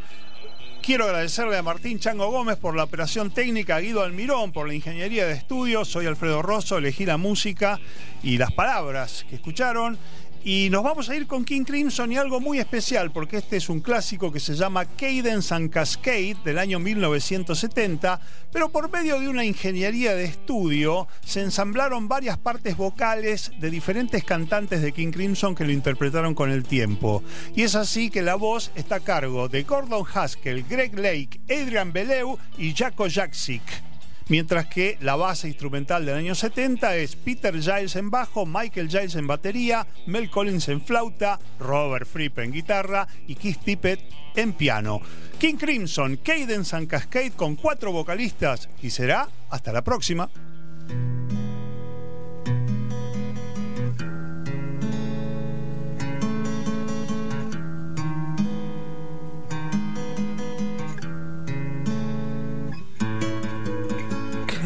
Quiero 0.84 1.05
agradecerle 1.05 1.55
a 1.55 1.64
Martín 1.64 1.97
Chango 1.97 2.30
Gómez 2.30 2.57
por 2.57 2.76
la 2.76 2.84
operación 2.84 3.31
técnica, 3.31 3.77
a 3.77 3.80
Guido 3.80 4.03
Almirón 4.03 4.51
por 4.51 4.68
la 4.68 4.73
ingeniería 4.73 5.26
de 5.26 5.31
estudios, 5.31 5.88
soy 5.88 6.07
Alfredo 6.07 6.41
Rosso, 6.41 6.77
elegí 6.77 7.05
la 7.05 7.15
música 7.15 7.80
y 8.22 8.38
las 8.38 8.51
palabras 8.51 9.26
que 9.30 9.35
escucharon. 9.35 9.97
Y 10.45 10.68
nos 10.70 10.84
vamos 10.84 11.07
a 11.07 11.15
ir 11.15 11.26
con 11.26 11.45
King 11.45 11.64
Crimson 11.64 12.11
y 12.11 12.18
algo 12.18 12.41
muy 12.41 12.60
especial, 12.60 13.11
porque 13.11 13.38
este 13.38 13.56
es 13.56 13.70
un 13.70 13.80
clásico 13.80 14.30
que 14.30 14.41
se 14.41 14.56
llama 14.56 14.84
Cadence 14.86 15.56
and 15.56 15.70
Cascade 15.70 16.36
del 16.44 16.57
año 16.57 16.80
1970, 16.80 18.20
pero 18.52 18.68
por 18.68 18.91
medio 18.91 19.22
de 19.22 19.30
una 19.30 19.45
ingeniería 19.45 20.15
de 20.15 20.26
estudio 20.26 21.07
se 21.24 21.40
ensamblaron 21.40 22.10
varias 22.10 22.38
partes 22.38 22.76
vocales 22.76 23.53
de 23.57 23.70
diferentes 23.70 24.26
cantantes 24.26 24.82
de 24.82 24.91
King 24.91 25.11
Crimson 25.11 25.56
que 25.56 25.64
lo 25.64 25.72
interpretaron 25.72 26.36
con 26.36 26.52
el 26.52 26.65
tiempo. 26.65 27.24
Y 27.56 27.61
es 27.61 27.76
así 27.76 28.10
que 28.10 28.22
la 28.22 28.36
voz 28.36 28.72
está 28.76 28.95
a 28.95 28.99
cargo 28.99 29.48
de 29.48 29.64
Gordon 29.64 30.03
Haskell, 30.14 30.65
Greg 30.68 30.99
Lake, 30.99 31.40
Adrian 31.49 31.94
Beleu 31.94 32.38
y 32.57 32.74
Jaco 32.74 33.07
Jaksic. 33.10 33.93
Mientras 34.30 34.68
que 34.68 34.98
la 35.02 35.16
base 35.16 35.48
instrumental 35.48 36.06
del 36.06 36.16
año 36.16 36.36
70 36.36 36.95
es 36.95 37.16
Peter 37.16 37.54
Giles 37.60 37.95
en 37.95 38.10
bajo, 38.10 38.45
Michael 38.45 38.90
Giles 38.90 39.16
en 39.16 39.28
batería, 39.28 39.86
Mel 40.08 40.30
Collins 40.30 40.70
en 40.70 40.82
flauta, 40.82 41.40
Robert 41.60 42.08
Fripp 42.08 42.40
en 42.40 42.52
guitarra 42.52 43.08
y 43.28 43.36
Keith 43.36 43.60
Tippett 43.64 44.00
en 44.36 44.54
piano. 44.54 45.02
King 45.40 45.56
Crimson, 45.56 46.18
Cadence 46.18 46.76
and 46.76 46.88
Cascade 46.88 47.32
con 47.32 47.56
cuatro 47.56 47.91
vocalistas 47.91 48.70
y 48.82 48.90
será 48.90 49.28
hasta 49.50 49.74
la 49.74 49.84
próxima. 49.84 50.30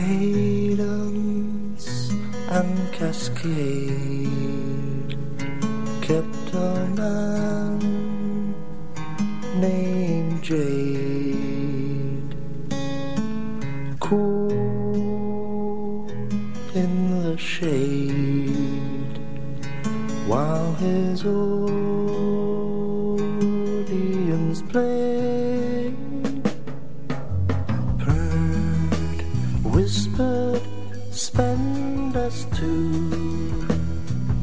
Cadence 0.08 1.88
and 2.50 2.94
cascade 2.94 4.38
kept 6.02 6.54
a 6.54 6.88
man 6.96 7.80
named 9.60 10.42
Jade 10.42 12.36
cool 14.00 14.50
in 16.74 16.92
the 17.22 17.36
shade 17.38 19.20
while 20.26 20.74
his 20.76 21.26
audience 21.26 21.82
played 24.72 25.17
whispered, 30.18 30.62
spend 31.12 32.16
us 32.16 32.46
two. 32.56 33.68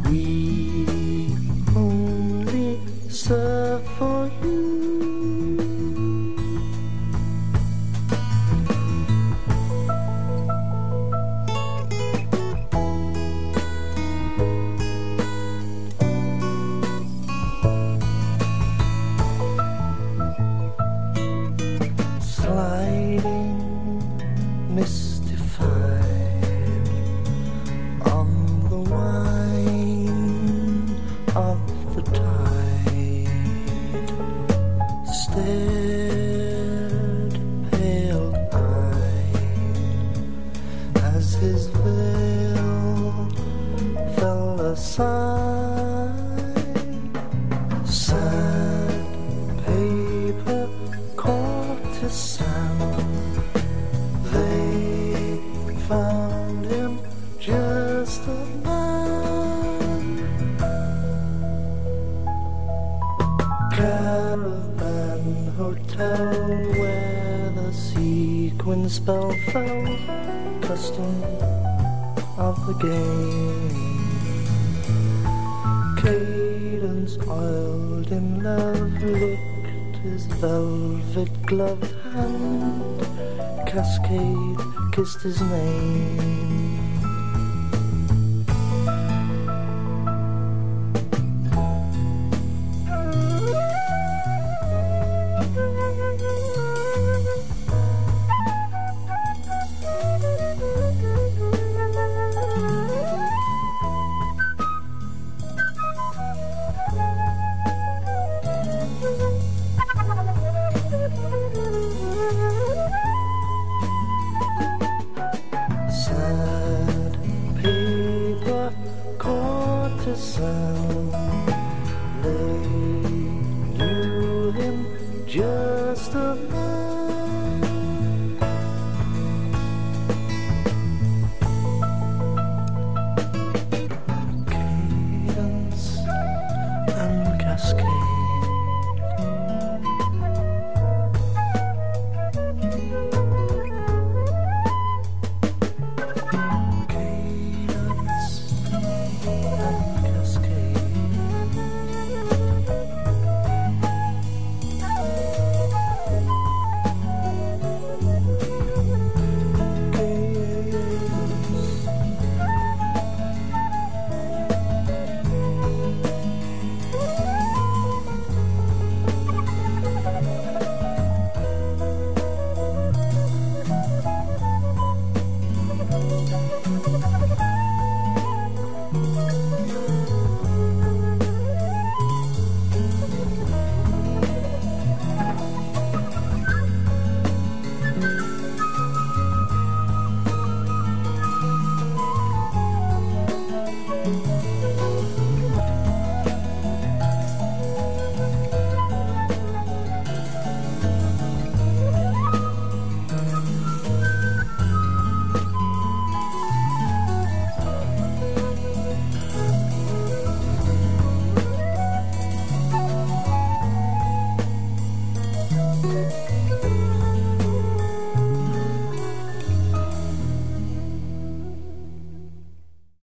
We 0.08 1.36
only 1.76 2.80
serve 3.08 3.86
for 3.98 4.30
you. 4.42 4.43